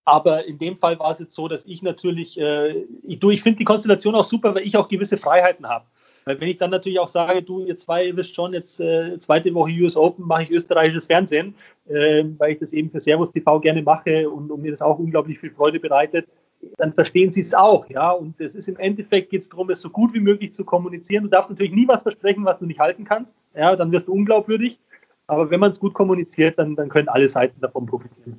aber 0.07 0.45
in 0.45 0.57
dem 0.57 0.77
Fall 0.77 0.97
war 0.99 1.11
es 1.11 1.19
jetzt 1.19 1.35
so, 1.35 1.49
dass 1.49 1.65
ich 1.65 1.83
natürlich, 1.83 2.39
äh, 2.39 2.85
ich, 3.03 3.19
du, 3.19 3.29
ich 3.29 3.43
finde 3.43 3.57
die 3.57 3.65
Konstellation 3.65 4.15
auch 4.15 4.23
super, 4.23 4.55
weil 4.55 4.65
ich 4.65 4.77
auch 4.77 4.87
gewisse 4.87 5.17
Freiheiten 5.17 5.67
habe. 5.67 5.83
Weil 6.27 6.41
wenn 6.41 6.49
ich 6.49 6.57
dann 6.57 6.71
natürlich 6.71 6.99
auch 6.99 7.07
sage, 7.07 7.41
du, 7.41 7.61
ihr 7.61 7.77
zwei 7.77 8.13
wisst 8.17 8.35
schon, 8.35 8.51
jetzt 8.53 8.81
äh, 8.81 9.17
zweite 9.17 9.53
Woche 9.53 9.71
US 9.81 9.95
Open 9.95 10.27
mache 10.27 10.43
ich 10.43 10.51
österreichisches 10.51 11.05
Fernsehen, 11.05 11.55
äh, 11.87 12.25
weil 12.37 12.51
ich 12.51 12.59
das 12.59 12.73
eben 12.73 12.91
für 12.91 12.99
Servus 12.99 13.31
TV 13.31 13.61
gerne 13.61 13.81
mache 13.81 14.29
und, 14.29 14.51
und 14.51 14.61
mir 14.61 14.71
das 14.71 14.81
auch 14.81 14.99
unglaublich 14.99 15.39
viel 15.39 15.51
Freude 15.51 15.79
bereitet, 15.79 16.27
dann 16.75 16.91
verstehen 16.91 17.31
sie 17.31 17.39
es 17.39 17.53
auch, 17.53 17.89
ja. 17.89 18.11
Und 18.11 18.41
es 18.41 18.55
ist 18.55 18.67
im 18.67 18.77
Endeffekt 18.77 19.29
geht 19.29 19.43
es 19.43 19.47
darum, 19.47 19.69
es 19.69 19.79
so 19.79 19.89
gut 19.89 20.13
wie 20.13 20.19
möglich 20.19 20.53
zu 20.53 20.65
kommunizieren. 20.65 21.23
Du 21.23 21.29
darfst 21.29 21.49
natürlich 21.49 21.71
nie 21.71 21.87
was 21.87 22.01
versprechen, 22.01 22.43
was 22.43 22.59
du 22.59 22.65
nicht 22.65 22.81
halten 22.81 23.05
kannst. 23.05 23.33
Ja, 23.55 23.77
dann 23.77 23.93
wirst 23.93 24.09
du 24.09 24.13
unglaubwürdig. 24.13 24.79
Aber 25.27 25.49
wenn 25.49 25.61
man 25.61 25.71
es 25.71 25.79
gut 25.79 25.93
kommuniziert, 25.93 26.59
dann, 26.59 26.75
dann 26.75 26.89
können 26.89 27.07
alle 27.07 27.29
Seiten 27.29 27.61
davon 27.61 27.85
profitieren. 27.85 28.37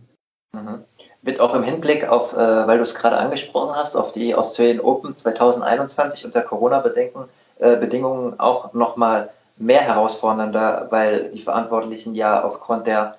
Mhm 0.52 0.84
wird 1.22 1.40
auch 1.40 1.54
im 1.54 1.62
Hinblick 1.62 2.08
auf, 2.08 2.32
äh, 2.32 2.36
weil 2.36 2.78
du 2.78 2.82
es 2.82 2.94
gerade 2.94 3.16
angesprochen 3.16 3.74
hast, 3.76 3.96
auf 3.96 4.12
die 4.12 4.34
Australian 4.34 4.80
Open 4.80 5.16
2021 5.16 6.24
unter 6.24 6.42
Corona-Bedingungen 6.42 7.28
äh, 7.58 8.02
auch 8.38 8.72
nochmal 8.72 9.30
mehr 9.56 9.80
herausfordernder, 9.80 10.88
weil 10.90 11.30
die 11.32 11.40
Verantwortlichen 11.40 12.14
ja 12.14 12.42
aufgrund 12.42 12.86
der 12.86 13.16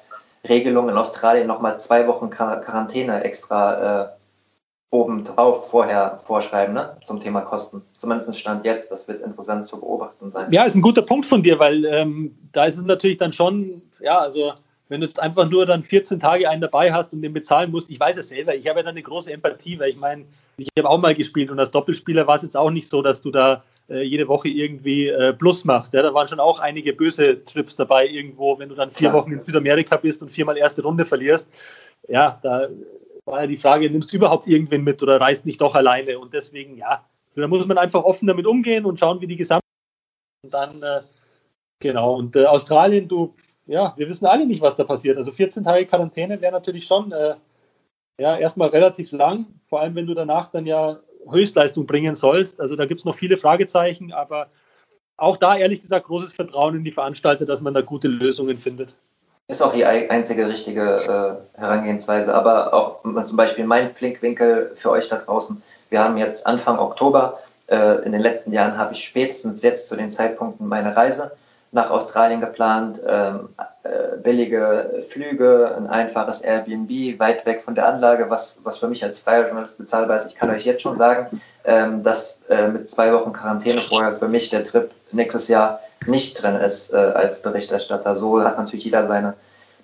Regelung 0.48 0.90
in 0.90 0.96
Australien 0.96 1.48
nochmal 1.48 1.80
zwei 1.80 2.08
Wochen 2.08 2.30
Quarantäne 2.30 3.24
extra 3.24 4.04
äh, 4.04 4.08
obendrauf 4.92 5.70
vorher 5.70 6.18
vorschreiben, 6.18 6.74
ne? 6.74 6.98
zum 7.06 7.20
Thema 7.20 7.42
Kosten. 7.42 7.84
Zumindest 8.00 8.40
Stand 8.40 8.66
jetzt, 8.66 8.92
das 8.92 9.08
wird 9.08 9.22
interessant 9.22 9.68
zu 9.68 9.80
beobachten 9.80 10.32
sein. 10.32 10.52
Ja, 10.52 10.64
ist 10.64 10.76
ein 10.76 10.82
guter 10.82 11.04
Punkt 11.04 11.26
von 11.26 11.44
dir, 11.44 11.60
weil 11.60 11.86
ähm, 11.86 12.36
da 12.52 12.66
ist 12.66 12.78
es 12.78 12.84
natürlich 12.84 13.18
dann 13.18 13.32
schon, 13.32 13.82
ja, 14.00 14.18
also 14.18 14.54
wenn 14.88 15.02
du 15.02 15.08
jetzt 15.08 15.22
einfach 15.22 15.48
nur 15.48 15.68
dann 15.68 15.84
14 15.84 16.20
Tage 16.20 16.50
einen 16.50 16.62
dabei 16.62 16.92
hast 16.92 17.14
und 17.14 17.22
den 17.22 17.34
bezahlen 17.34 17.70
musst, 17.70 17.92
ich 17.92 18.00
weiß 18.00 18.18
es 18.18 18.30
selber, 18.30 18.56
ich 18.56 18.68
habe 18.68 18.80
ja 18.80 18.84
dann 18.84 18.96
eine 18.96 19.04
große 19.04 19.32
Empathie, 19.32 19.78
weil 19.80 19.90
ich 19.90 19.98
meine, 19.98 20.26
ich 20.58 20.70
habe 20.78 20.90
auch 20.90 20.98
mal 20.98 21.14
gespielt 21.14 21.52
und 21.52 21.60
als 21.60 21.70
Doppelspieler 21.70 22.26
war 22.26 22.38
es 22.38 22.42
jetzt 22.42 22.58
auch 22.58 22.72
nicht 22.72 22.90
so, 22.90 23.04
dass 23.04 23.22
du 23.22 23.30
da 23.30 23.64
äh, 23.90 24.02
jede 24.02 24.28
Woche 24.28 24.50
irgendwie 24.50 25.08
äh, 25.08 25.34
Plus 25.34 25.66
machst. 25.66 25.94
Ja? 25.94 26.02
Da 26.02 26.14
waren 26.14 26.28
schon 26.28 26.40
auch 26.40 26.60
einige 26.60 26.94
böse 26.94 27.44
Trips 27.46 27.76
dabei 27.76 28.08
irgendwo, 28.08 28.58
wenn 28.60 28.70
du 28.70 28.76
dann 28.76 28.92
vier. 28.92 29.14
Wochen 29.14 29.32
in 29.32 29.42
Südamerika 29.42 29.98
bist 29.98 30.22
und 30.22 30.30
viermal 30.30 30.58
erste 30.58 30.84
Runde 30.84 31.06
verlierst. 31.06 31.48
Ja, 32.08 32.40
da 32.44 32.70
war 33.26 33.42
ja 33.42 33.48
die 33.48 33.58
Frage, 33.58 33.90
nimmst 33.90 34.12
du 34.12 34.18
überhaupt 34.18 34.48
irgendwen 34.48 34.84
mit 34.84 35.02
oder 35.04 35.20
reist 35.20 35.46
nicht 35.46 35.62
doch 35.62 35.76
alleine? 35.76 36.20
Und 36.20 36.34
deswegen, 36.34 36.78
ja, 36.78 37.06
da 37.36 37.48
muss 37.48 37.66
man 37.66 37.78
einfach 37.78 38.04
offen 38.04 38.28
damit 38.28 38.46
umgehen 38.46 38.86
und 38.86 39.00
schauen, 39.00 39.22
wie 39.22 39.28
die 39.28 39.38
Gesamt 39.38 39.64
und 40.44 40.54
dann, 40.54 40.82
äh, 40.82 41.02
genau, 41.80 42.16
und 42.16 42.36
äh, 42.36 42.46
Australien, 42.46 43.08
du, 43.08 43.36
ja, 43.68 43.94
wir 43.98 44.08
wissen 44.08 44.26
alle 44.26 44.46
nicht, 44.46 44.62
was 44.62 44.76
da 44.76 44.84
passiert. 44.84 45.18
Also 45.18 45.32
14 45.32 45.64
Tage 45.64 45.86
Quarantäne 45.86 46.42
wäre 46.42 46.54
natürlich 46.54 46.86
schon 46.86 47.12
äh, 47.12 47.36
ja, 48.20 48.38
erstmal 48.38 48.70
relativ 48.70 49.12
lang, 49.12 49.48
vor 49.68 49.82
allem 49.82 49.96
wenn 49.96 50.08
du 50.08 50.14
danach 50.14 50.52
dann 50.52 50.66
ja 50.66 51.00
Höchstleistung 51.32 51.86
bringen 51.86 52.16
sollst. 52.16 52.62
Also 52.62 52.76
da 52.76 52.86
gibt 52.86 53.02
es 53.02 53.06
noch 53.06 53.16
viele 53.16 53.38
Fragezeichen, 53.38 54.12
aber 54.12 54.48
auch 55.18 55.38
da 55.38 55.58
ehrlich 55.58 55.82
gesagt 55.82 56.08
großes 56.08 56.34
Vertrauen 56.34 56.76
in 56.76 56.84
die 56.84 56.92
Veranstalter, 56.92 57.46
dass 57.46 57.62
man 57.62 57.74
da 57.74 57.82
gute 57.82 58.08
Lösungen 58.08 58.58
findet. 58.58 58.96
Ist 59.48 59.64
auch 59.64 59.74
die 59.74 59.84
einzige 59.84 60.48
richtige 60.48 61.42
äh, 61.56 61.60
Herangehensweise, 61.60 62.34
aber 62.36 62.74
auch 62.74 63.02
zum 63.26 63.36
Beispiel 63.36 63.66
mein 63.66 63.94
Blickwinkel 63.94 64.72
für 64.76 64.92
euch 64.92 65.08
da 65.08 65.18
draußen. 65.18 65.62
Wir 65.90 66.04
haben 66.04 66.18
jetzt 66.18 66.46
Anfang 66.46 66.78
Oktober. 66.78 67.40
Äh, 67.68 68.04
in 68.06 68.12
den 68.12 68.22
letzten 68.22 68.54
Jahren 68.54 68.78
habe 68.78 68.94
ich 68.94 69.04
spätestens 69.04 69.64
jetzt 69.64 69.88
zu 69.88 69.96
den 69.96 70.12
Zeitpunkten 70.12 70.68
meine 70.68 70.96
Reise 70.96 71.32
nach 71.72 71.90
Australien 71.90 72.42
geplant, 72.42 73.02
ähm, 73.06 73.50
äh, 73.90 74.18
billige 74.18 75.04
Flüge, 75.10 75.76
ein 75.76 75.88
einfaches 75.88 76.42
Airbnb, 76.42 77.20
weit 77.20 77.46
weg 77.46 77.62
von 77.62 77.76
der 77.76 77.88
Anlage, 77.88 78.30
was, 78.30 78.58
was 78.64 78.78
für 78.78 78.88
mich 78.88 79.04
als 79.04 79.20
freier 79.20 79.48
Journalist 79.48 79.78
bezahlbar 79.78 80.18
ist. 80.18 80.28
Ich 80.28 80.36
kann 80.36 80.50
euch 80.50 80.66
jetzt 80.66 80.82
schon 80.82 80.98
sagen, 80.98 81.42
ähm, 81.66 82.04
dass 82.04 82.42
äh, 82.50 82.68
mit 82.68 82.90
zwei 82.90 83.12
Wochen 83.14 83.34
Quarantäne 83.34 83.80
vorher 83.82 84.14
für 84.14 84.28
mich 84.28 84.50
der 84.50 84.64
Trip 84.64 84.92
nächstes 85.12 85.48
Jahr 85.48 85.80
nicht 86.06 86.42
drin 86.42 86.56
ist 86.56 86.94
äh, 86.94 86.98
als 86.98 87.42
Berichterstatter. 87.42 88.16
So 88.16 88.44
hat 88.44 88.58
natürlich 88.58 88.86
jeder 88.86 89.08
seine 89.08 89.34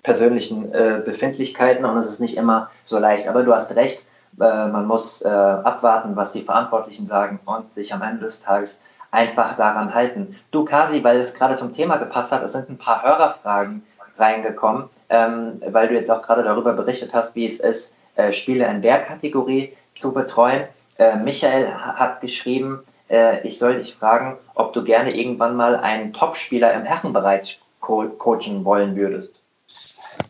persönlichen 0.02 0.72
äh, 0.72 1.02
Befindlichkeiten 1.04 1.84
und 1.84 1.98
es 1.98 2.06
ist 2.06 2.20
nicht 2.20 2.36
immer 2.36 2.70
so 2.84 2.98
leicht. 2.98 3.28
Aber 3.28 3.42
du 3.42 3.52
hast 3.54 3.74
recht, 3.74 4.04
äh, 4.38 4.68
man 4.68 4.86
muss 4.86 5.22
äh, 5.22 5.28
abwarten, 5.28 6.14
was 6.14 6.32
die 6.32 6.42
Verantwortlichen 6.42 7.06
sagen 7.06 7.40
und 7.44 7.72
sich 7.74 7.92
am 7.92 8.02
Ende 8.02 8.26
des 8.26 8.40
Tages 8.40 8.80
einfach 9.10 9.56
daran 9.56 9.94
halten. 9.94 10.36
Du, 10.50 10.64
Kasi, 10.64 11.02
weil 11.02 11.18
es 11.18 11.34
gerade 11.34 11.56
zum 11.56 11.74
Thema 11.74 11.96
gepasst 11.96 12.32
hat, 12.32 12.42
es 12.42 12.52
sind 12.52 12.68
ein 12.68 12.78
paar 12.78 13.02
Hörerfragen 13.02 13.82
reingekommen, 14.18 14.84
ähm, 15.08 15.60
weil 15.66 15.88
du 15.88 15.94
jetzt 15.94 16.10
auch 16.10 16.22
gerade 16.22 16.42
darüber 16.42 16.72
berichtet 16.72 17.12
hast, 17.12 17.34
wie 17.34 17.46
es 17.46 17.60
ist, 17.60 17.94
äh, 18.16 18.32
Spiele 18.32 18.66
in 18.66 18.82
der 18.82 19.00
Kategorie 19.00 19.72
zu 19.94 20.12
betreuen. 20.12 20.64
Äh, 20.98 21.16
Michael 21.16 21.68
hat 21.72 22.20
geschrieben, 22.20 22.80
äh, 23.08 23.46
ich 23.46 23.58
soll 23.58 23.76
dich 23.76 23.94
fragen, 23.94 24.38
ob 24.54 24.72
du 24.72 24.82
gerne 24.82 25.14
irgendwann 25.14 25.56
mal 25.56 25.76
einen 25.76 26.12
Topspieler 26.12 26.72
im 26.74 26.84
Herrenbereich 26.84 27.60
co 27.80 28.08
coachen 28.08 28.64
wollen 28.64 28.96
würdest. 28.96 29.34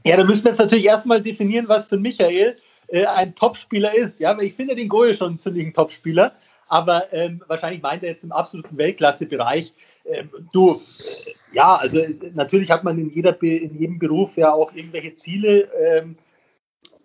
Ja, 0.04 0.16
da 0.16 0.24
müssen 0.24 0.44
wir 0.44 0.50
jetzt 0.50 0.58
natürlich 0.58 0.86
erstmal 0.86 1.22
definieren, 1.22 1.68
was 1.68 1.86
für 1.86 1.96
Michael 1.96 2.56
äh, 2.88 3.06
ein 3.06 3.34
Topspieler 3.34 3.94
ist. 3.94 4.20
Ja, 4.20 4.38
ich 4.38 4.54
finde 4.54 4.74
den 4.74 4.88
Goje 4.88 5.14
schon 5.14 5.28
einen 5.28 5.38
ziemlichen 5.38 5.72
Topspieler 5.72 6.32
aber 6.68 7.12
ähm, 7.12 7.42
wahrscheinlich 7.46 7.82
meint 7.82 8.02
er 8.02 8.10
jetzt 8.10 8.24
im 8.24 8.32
absoluten 8.32 8.76
Weltklasse-Bereich. 8.76 9.72
Ähm, 10.04 10.30
du, 10.52 10.74
äh, 10.74 11.32
ja, 11.52 11.76
also 11.76 12.00
natürlich 12.34 12.70
hat 12.70 12.84
man 12.84 12.98
in, 12.98 13.10
jeder, 13.10 13.40
in 13.42 13.78
jedem 13.78 13.98
Beruf 13.98 14.36
ja 14.36 14.52
auch 14.52 14.72
irgendwelche 14.72 15.14
Ziele. 15.16 15.68
Ähm, 15.80 16.16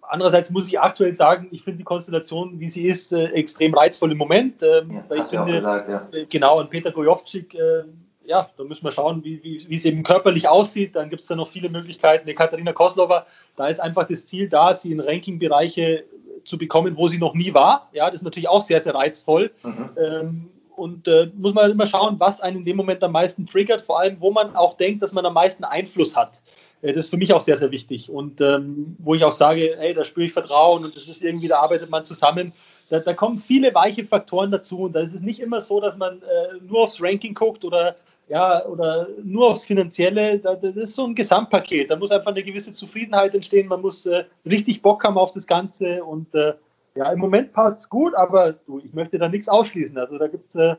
andererseits 0.02 0.50
muss 0.50 0.68
ich 0.68 0.80
aktuell 0.80 1.16
sagen, 1.16 1.48
ich 1.52 1.64
finde 1.64 1.80
die 1.80 1.84
Konstellation, 1.84 2.60
wie 2.60 2.70
sie 2.70 2.88
ist, 2.88 3.14
äh, 3.14 3.28
extrem 3.28 3.74
reizvoll 3.74 4.12
im 4.12 4.18
Moment. 4.18 4.64
Ähm, 4.64 4.92
ja, 4.92 5.06
weil 5.08 5.20
ich 5.20 5.26
finde, 5.26 5.54
gesagt, 5.54 5.90
ja. 5.90 6.10
äh, 6.12 6.26
genau, 6.26 6.60
und 6.60 6.70
Peter 6.70 6.92
Gojovcik, 6.92 7.54
äh, 7.56 7.84
ja, 8.26 8.50
da 8.56 8.64
müssen 8.64 8.84
wir 8.84 8.92
schauen, 8.92 9.24
wie, 9.24 9.44
wie, 9.44 9.64
wie 9.68 9.76
es 9.76 9.86
eben 9.86 10.04
körperlich 10.04 10.48
aussieht. 10.48 10.96
Dann 10.96 11.10
gibt 11.10 11.22
es 11.22 11.28
da 11.28 11.36
noch 11.36 11.48
viele 11.48 11.70
Möglichkeiten. 11.70 12.28
Die 12.28 12.36
Katharina 12.36 12.74
Koslova, 12.74 13.26
da 13.56 13.68
ist 13.68 13.80
einfach 13.80 14.08
das 14.08 14.26
Ziel 14.26 14.48
da, 14.48 14.74
sie 14.74 14.92
in 14.92 15.00
Rankingbereiche 15.00 16.04
zu 16.46 16.58
bekommen, 16.58 16.98
wo 16.98 17.08
sie 17.08 17.18
noch 17.18 17.34
nie 17.34 17.54
war. 17.54 17.90
Ja, 17.94 18.08
das 18.08 18.18
ist 18.18 18.24
natürlich 18.24 18.50
auch 18.50 18.62
sehr, 18.62 18.82
sehr 18.82 18.96
reizvoll. 18.96 19.52
Mhm. 19.64 19.90
Ähm, 19.98 20.50
und 20.76 21.08
äh, 21.08 21.30
muss 21.36 21.54
man 21.54 21.70
immer 21.70 21.86
schauen, 21.86 22.20
was 22.20 22.42
einen 22.42 22.58
in 22.58 22.66
dem 22.66 22.78
Moment 22.78 23.04
am 23.04 23.12
meisten 23.12 23.46
triggert, 23.46 23.82
vor 23.82 24.00
allem, 24.00 24.20
wo 24.20 24.32
man 24.32 24.56
auch 24.56 24.78
denkt, 24.78 25.04
dass 25.04 25.12
man 25.12 25.26
am 25.26 25.34
meisten 25.34 25.64
Einfluss 25.64 26.16
hat. 26.16 26.42
Äh, 26.82 26.94
das 26.94 27.06
ist 27.06 27.10
für 27.10 27.18
mich 27.18 27.34
auch 27.34 27.42
sehr, 27.42 27.56
sehr 27.56 27.72
wichtig. 27.72 28.10
Und 28.10 28.42
ähm, 28.42 28.96
wo 29.00 29.14
ich 29.14 29.24
auch 29.24 29.32
sage, 29.32 29.76
hey, 29.78 29.94
da 29.94 30.04
spüre 30.04 30.26
ich 30.26 30.34
Vertrauen 30.34 30.84
und 30.84 30.96
das 30.96 31.08
ist 31.08 31.22
irgendwie, 31.22 31.48
da 31.48 31.60
arbeitet 31.60 31.90
man 31.90 32.06
zusammen. 32.06 32.54
Da, 32.90 33.00
da 33.00 33.14
kommen 33.14 33.40
viele 33.40 33.74
weiche 33.74 34.06
Faktoren 34.06 34.52
dazu. 34.52 34.80
Und 34.80 34.94
da 34.94 35.02
ist 35.02 35.14
es 35.14 35.22
nicht 35.22 35.40
immer 35.40 35.62
so, 35.62 35.80
dass 35.80 35.98
man 35.98 36.22
äh, 36.22 36.58
nur 36.68 36.84
aufs 36.84 37.02
Ranking 37.02 37.34
guckt 37.34 37.64
oder 37.64 37.96
ja, 38.32 38.66
oder 38.66 39.10
nur 39.22 39.50
aufs 39.50 39.66
Finanzielle, 39.66 40.40
das 40.40 40.78
ist 40.78 40.94
so 40.94 41.06
ein 41.06 41.16
Gesamtpaket. 41.16 41.92
Da 41.92 41.98
muss 41.98 42.12
einfach 42.12 42.32
eine 42.32 42.44
gewisse 42.44 42.72
Zufriedenheit 42.72 43.36
entstehen, 43.36 43.68
man 43.68 43.82
muss 43.82 44.06
äh, 44.06 44.24
richtig 44.46 44.82
Bock 44.82 45.04
haben 45.04 45.18
auf 45.18 45.34
das 45.34 45.46
Ganze 45.46 46.02
und 46.02 46.34
äh, 46.34 46.54
ja, 46.96 47.12
im 47.12 47.20
Moment 47.20 47.52
passt 47.52 47.80
es 47.80 47.90
gut, 47.90 48.16
aber 48.16 48.54
du, 48.54 48.80
ich 48.80 48.94
möchte 48.94 49.18
da 49.18 49.28
nichts 49.28 49.50
ausschließen. 49.50 49.98
Also 49.98 50.18
da 50.18 50.28
gibt 50.28 50.48
es 50.48 50.56
äh, 50.56 50.76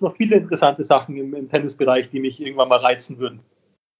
noch 0.00 0.14
viele 0.14 0.36
interessante 0.36 0.84
Sachen 0.84 1.16
im, 1.16 1.34
im, 1.34 1.48
Tennisbereich, 1.48 2.10
die 2.10 2.20
mich 2.20 2.38
irgendwann 2.38 2.68
mal 2.68 2.80
reizen 2.80 3.18
würden. 3.18 3.40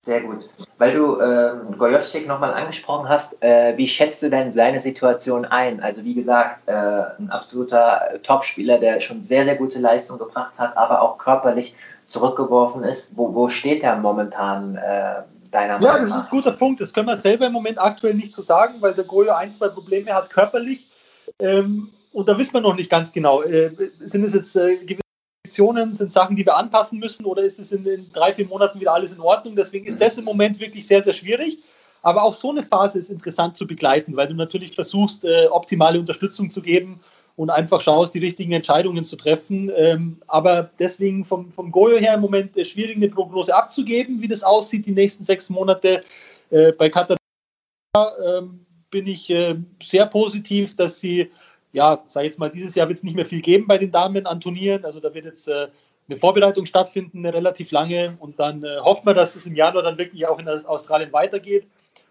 Sehr 0.03 0.20
gut. 0.20 0.51
Weil 0.76 0.92
du 0.92 1.20
ähm, 1.20 1.78
Gojovcik 1.78 2.26
nochmal 2.26 2.53
angesprochen 2.53 3.09
hast, 3.09 3.42
äh, 3.42 3.78
wie 3.78 3.88
schätzt 3.88 4.22
du 4.22 4.28
denn 4.28 4.53
seine 4.53 4.80
Situation 4.80 5.46
ein? 5.46 5.80
Also 5.80 6.05
wie 6.05 6.14
gesagt, 6.14 6.68
äh, 6.68 6.72
ein 6.72 7.30
absoluter 7.30 8.18
Topspieler, 8.22 8.78
der 8.78 9.01
schon 9.01 9.22
sehr, 9.22 9.44
sehr 9.44 9.57
gute 9.57 9.78
Leistung 9.78 10.18
gebracht 10.18 10.53
hat, 10.59 10.76
aber 10.76 11.01
auch 11.01 11.16
körperlich 11.16 11.74
zurückgeworfen 12.11 12.83
ist. 12.83 13.17
Wo, 13.17 13.35
wo 13.35 13.49
steht 13.49 13.83
er 13.83 13.97
momentan 13.97 14.77
äh, 14.77 15.23
deiner 15.51 15.79
Meinung 15.79 15.81
nach? 15.81 15.95
Ja, 15.95 15.99
das 16.01 16.09
ist 16.11 16.15
ein 16.15 16.27
guter 16.31 16.53
Punkt. 16.53 16.81
Das 16.81 16.93
können 16.93 17.07
wir 17.07 17.17
selber 17.17 17.47
im 17.47 17.53
Moment 17.53 17.79
aktuell 17.79 18.15
nicht 18.15 18.33
so 18.33 18.43
sagen, 18.43 18.75
weil 18.81 18.95
der 18.95 19.05
Goyo 19.05 19.33
ein, 19.33 19.53
zwei 19.53 19.69
Probleme 19.69 20.13
hat 20.13 20.31
körperlich. 20.31 20.89
Ähm, 21.39 21.91
und 22.13 22.29
da 22.29 22.37
wissen 22.37 22.55
wir 22.55 22.61
noch 22.61 22.77
nicht 22.77 22.91
ganz 22.91 23.13
genau. 23.13 23.43
Äh, 23.43 23.71
sind 24.01 24.25
es 24.25 24.35
jetzt 24.35 24.57
äh, 24.57 24.77
gewisse 24.77 25.01
Restriktionen, 25.45 25.95
sind 25.95 26.13
Sachen, 26.13 26.37
die 26.37 26.45
wir 26.45 26.57
anpassen 26.57 26.99
müssen 26.99 27.25
oder 27.25 27.43
ist 27.43 27.61
es 27.61 27.71
in, 27.71 27.87
in 27.87 28.11
drei, 28.13 28.35
vier 28.35 28.47
Monaten 28.47 28.81
wieder 28.81 28.93
alles 28.93 29.13
in 29.13 29.21
Ordnung? 29.21 29.55
Deswegen 29.55 29.87
ist 29.87 30.01
das 30.01 30.19
im 30.19 30.25
Moment 30.25 30.59
wirklich 30.59 30.87
sehr, 30.87 31.03
sehr 31.03 31.15
schwierig. 31.15 31.59
Aber 32.03 32.23
auch 32.23 32.35
so 32.35 32.51
eine 32.51 32.63
Phase 32.63 32.99
ist 32.99 33.11
interessant 33.11 33.57
zu 33.57 33.67
begleiten, 33.67 34.17
weil 34.17 34.27
du 34.27 34.35
natürlich 34.35 34.75
versuchst, 34.75 35.25
äh, 35.25 35.47
optimale 35.49 36.01
Unterstützung 36.01 36.51
zu 36.51 36.63
geben 36.63 37.01
und 37.41 37.49
einfach 37.49 37.80
schaust, 37.80 38.12
die 38.12 38.18
richtigen 38.18 38.53
Entscheidungen 38.53 39.03
zu 39.03 39.16
treffen. 39.16 39.72
Ähm, 39.74 40.18
aber 40.26 40.68
deswegen 40.78 41.24
vom, 41.24 41.51
vom 41.51 41.72
Goyo 41.72 41.97
her 41.97 42.12
im 42.12 42.20
Moment 42.20 42.55
äh, 42.55 42.66
schwierig, 42.66 42.97
eine 42.97 43.09
Prognose 43.09 43.55
abzugeben, 43.55 44.20
wie 44.20 44.28
das 44.28 44.43
aussieht 44.43 44.84
die 44.84 44.93
nächsten 44.93 45.24
sechs 45.24 45.49
Monate. 45.49 46.05
Äh, 46.51 46.72
bei 46.72 46.91
Katharina 46.91 47.16
ähm, 48.22 48.66
bin 48.91 49.07
ich 49.07 49.30
äh, 49.30 49.55
sehr 49.82 50.05
positiv, 50.05 50.76
dass 50.76 51.01
sie, 51.01 51.30
ja, 51.72 52.05
sag 52.09 52.24
jetzt 52.24 52.38
mal, 52.38 52.51
dieses 52.51 52.74
Jahr 52.74 52.88
wird 52.88 52.99
es 52.99 53.05
nicht 53.05 53.16
mehr 53.16 53.24
viel 53.24 53.41
geben 53.41 53.66
bei 53.66 53.78
den 53.78 53.91
Damen 53.91 54.26
an 54.26 54.43
Turnieren. 54.43 54.84
Also 54.84 55.01
da 55.01 55.14
wird 55.14 55.24
jetzt 55.24 55.49
äh, 55.49 55.68
eine 56.09 56.18
Vorbereitung 56.18 56.66
stattfinden, 56.66 57.20
eine 57.20 57.32
relativ 57.32 57.70
lange. 57.70 58.18
Und 58.20 58.38
dann 58.38 58.62
äh, 58.64 58.80
hoffen 58.80 59.07
wir, 59.07 59.14
dass 59.14 59.34
es 59.34 59.47
im 59.47 59.57
Januar 59.57 59.82
dann 59.82 59.97
wirklich 59.97 60.26
auch 60.26 60.38
in 60.38 60.47
Australien 60.47 61.14
weitergeht. 61.14 61.66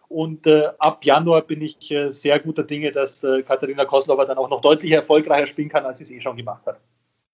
Und 0.09 0.47
äh, 0.47 0.69
ab 0.79 1.05
Januar 1.05 1.43
bin 1.43 1.61
ich 1.61 1.91
äh, 1.91 2.09
sehr 2.09 2.39
guter 2.39 2.63
Dinge, 2.63 2.91
dass 2.91 3.23
äh, 3.23 3.43
Katharina 3.43 3.85
Koslova 3.85 4.25
dann 4.25 4.39
auch 4.39 4.49
noch 4.49 4.59
deutlich 4.59 4.91
erfolgreicher 4.91 5.45
spielen 5.45 5.69
kann, 5.69 5.85
als 5.85 5.99
sie 5.99 6.03
es 6.03 6.11
eh 6.11 6.19
schon 6.19 6.35
gemacht 6.35 6.65
hat. 6.65 6.77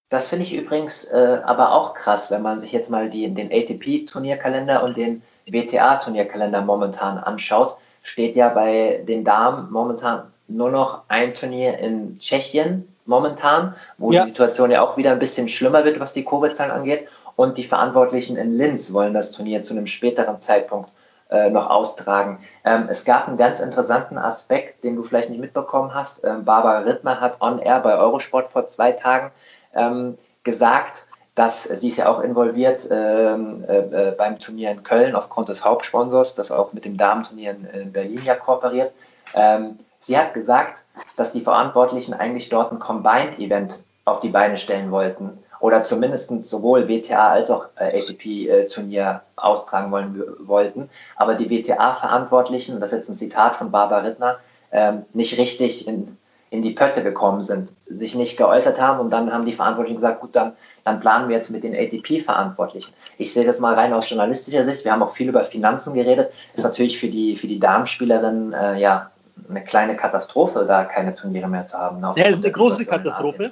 Das 0.10 0.28
finde 0.28 0.46
ich 0.46 0.54
übrigens 0.54 1.06
äh, 1.06 1.40
aber 1.46 1.72
auch 1.72 1.94
krass, 1.94 2.30
wenn 2.32 2.42
man 2.42 2.60
sich 2.60 2.74
jetzt 2.74 2.92
mal 2.92 3.10
die, 3.10 3.34
den 3.34 3.50
ATP-Turnierkalender 3.52 4.84
und 4.84 4.98
den 4.98 5.24
WTA-Turnierkalender 5.48 6.62
momentan 6.62 7.18
anschaut. 7.18 7.78
Steht 8.04 8.36
ja 8.36 8.50
bei 8.50 9.04
den 9.08 9.24
Damen 9.24 9.72
momentan 9.72 10.32
nur 10.48 10.70
noch 10.70 11.04
ein 11.08 11.34
Turnier 11.34 11.80
in 11.80 12.20
Tschechien 12.20 12.88
momentan, 13.06 13.74
wo 13.98 14.12
ja. 14.12 14.22
die 14.22 14.30
Situation 14.30 14.70
ja 14.70 14.82
auch 14.82 14.98
wieder 14.98 15.12
ein 15.12 15.20
bisschen 15.20 15.48
schlimmer 15.48 15.86
wird, 15.86 16.00
was 16.00 16.14
die 16.14 16.26
Covid-Zahlen 16.26 16.72
angeht. 16.72 17.08
Und 17.36 17.58
die 17.58 17.64
Verantwortlichen 17.64 18.38
in 18.38 18.56
Linz 18.56 18.94
wollen 18.94 19.14
das 19.14 19.32
Turnier 19.32 19.64
zu 19.64 19.74
einem 19.74 19.88
späteren 19.88 20.40
Zeitpunkt 20.42 20.90
äh, 21.30 21.50
noch 21.50 21.70
austragen. 21.70 22.40
Ähm, 22.64 22.88
es 22.90 23.04
gab 23.04 23.28
einen 23.28 23.38
ganz 23.38 23.60
interessanten 23.60 24.18
Aspekt, 24.18 24.84
den 24.84 24.96
du 24.96 25.04
vielleicht 25.04 25.30
nicht 25.30 25.42
mitbekommen 25.42 25.94
hast. 25.94 26.24
Ähm, 26.24 26.46
Barbara 26.46 26.80
Rittner 26.80 27.20
hat 27.20 27.42
on 27.42 27.60
air 27.60 27.80
bei 27.80 27.98
Eurosport 27.98 28.50
vor 28.50 28.68
zwei 28.68 28.92
Tagen 28.92 29.32
ähm, 29.74 30.18
gesagt, 30.44 31.08
dass 31.34 31.64
sie 31.64 31.90
ist 31.90 31.98
ja 31.98 32.08
auch 32.08 32.22
involviert 32.22 32.88
ähm, 32.90 33.66
äh, 33.68 33.78
äh, 33.80 34.12
beim 34.12 34.40
Turnier 34.40 34.72
in 34.72 34.84
Köln 34.84 35.16
aufgrund 35.16 35.50
des 35.50 35.66
Hauptsponsors, 35.66 36.36
das 36.36 36.52
auch 36.52 36.72
mit 36.72 36.86
dem 36.86 36.96
Damenturnier 36.96 37.52
in, 37.52 37.66
in 37.66 37.92
Berlin 37.92 38.22
ja 38.24 38.36
kooperiert. 38.36 38.94
Ähm, 39.34 39.80
sie 40.00 40.18
hat 40.18 40.34
gesagt, 40.34 40.86
dass 41.18 41.34
die 41.34 41.42
Verantwortlichen 41.42 42.14
eigentlich 42.14 42.50
dort 42.50 42.72
ein 42.72 42.80
Combined-Event 42.80 43.80
auf 44.06 44.22
die 44.22 44.30
Beine 44.30 44.58
stellen 44.58 44.92
wollten 44.92 45.40
oder 45.60 45.84
zumindest 45.84 46.30
sowohl 46.44 46.88
WTA 46.88 47.30
als 47.30 47.50
auch 47.50 47.68
äh, 47.76 48.02
ATP-Turnier 48.02 49.22
äh, 49.22 49.42
austragen 49.42 49.92
wollen, 49.92 50.24
wollten. 50.40 50.90
Aber 51.16 51.36
die 51.36 51.50
WTA-Verantwortlichen, 51.50 52.80
das 52.80 52.92
ist 52.92 53.00
jetzt 53.00 53.10
ein 53.10 53.16
Zitat 53.16 53.56
von 53.56 53.72
Barbara 53.72 54.02
Rittner, 54.02 54.38
ähm, 54.72 55.04
nicht 55.14 55.38
richtig 55.38 55.88
in, 55.88 56.18
in 56.50 56.62
die 56.62 56.72
Pötte 56.72 57.04
gekommen 57.04 57.44
sind, 57.44 57.72
sich 57.88 58.16
nicht 58.16 58.38
geäußert 58.38 58.80
haben 58.80 59.00
und 59.00 59.10
dann 59.10 59.32
haben 59.32 59.46
die 59.46 59.54
Verantwortlichen 59.54 59.98
gesagt, 59.98 60.22
gut, 60.22 60.36
dann, 60.36 60.54
dann 60.84 61.00
planen 61.00 61.30
wir 61.30 61.36
jetzt 61.36 61.50
mit 61.50 61.64
den 61.64 61.76
ATP-Verantwortlichen. 61.76 62.94
Ich 63.18 63.34
sehe 63.34 63.46
das 63.46 63.60
mal 63.60 63.74
rein 63.74 63.94
aus 63.94 64.10
journalistischer 64.10 64.66
Sicht, 64.66 64.86
wir 64.86 64.92
haben 64.92 65.04
auch 65.04 65.12
viel 65.12 65.30
über 65.30 65.44
Finanzen 65.44 65.94
geredet, 65.94 66.32
ist 66.54 66.64
natürlich 66.64 67.00
für 67.00 67.08
die, 67.08 67.36
für 67.36 67.48
die 67.48 67.60
Damenspielerinnen 67.60 68.54
äh, 68.54 68.80
ja 68.80 69.12
eine 69.50 69.64
kleine 69.64 69.96
Katastrophe, 69.96 70.66
da 70.66 70.86
keine 70.86 71.14
Turniere 71.14 71.48
mehr 71.48 71.68
zu 71.68 71.78
haben. 71.78 72.02
Ja, 72.16 72.26
ist 72.26 72.38
eine 72.38 72.52
große 72.52 72.86
Katastrophe. 72.86 73.52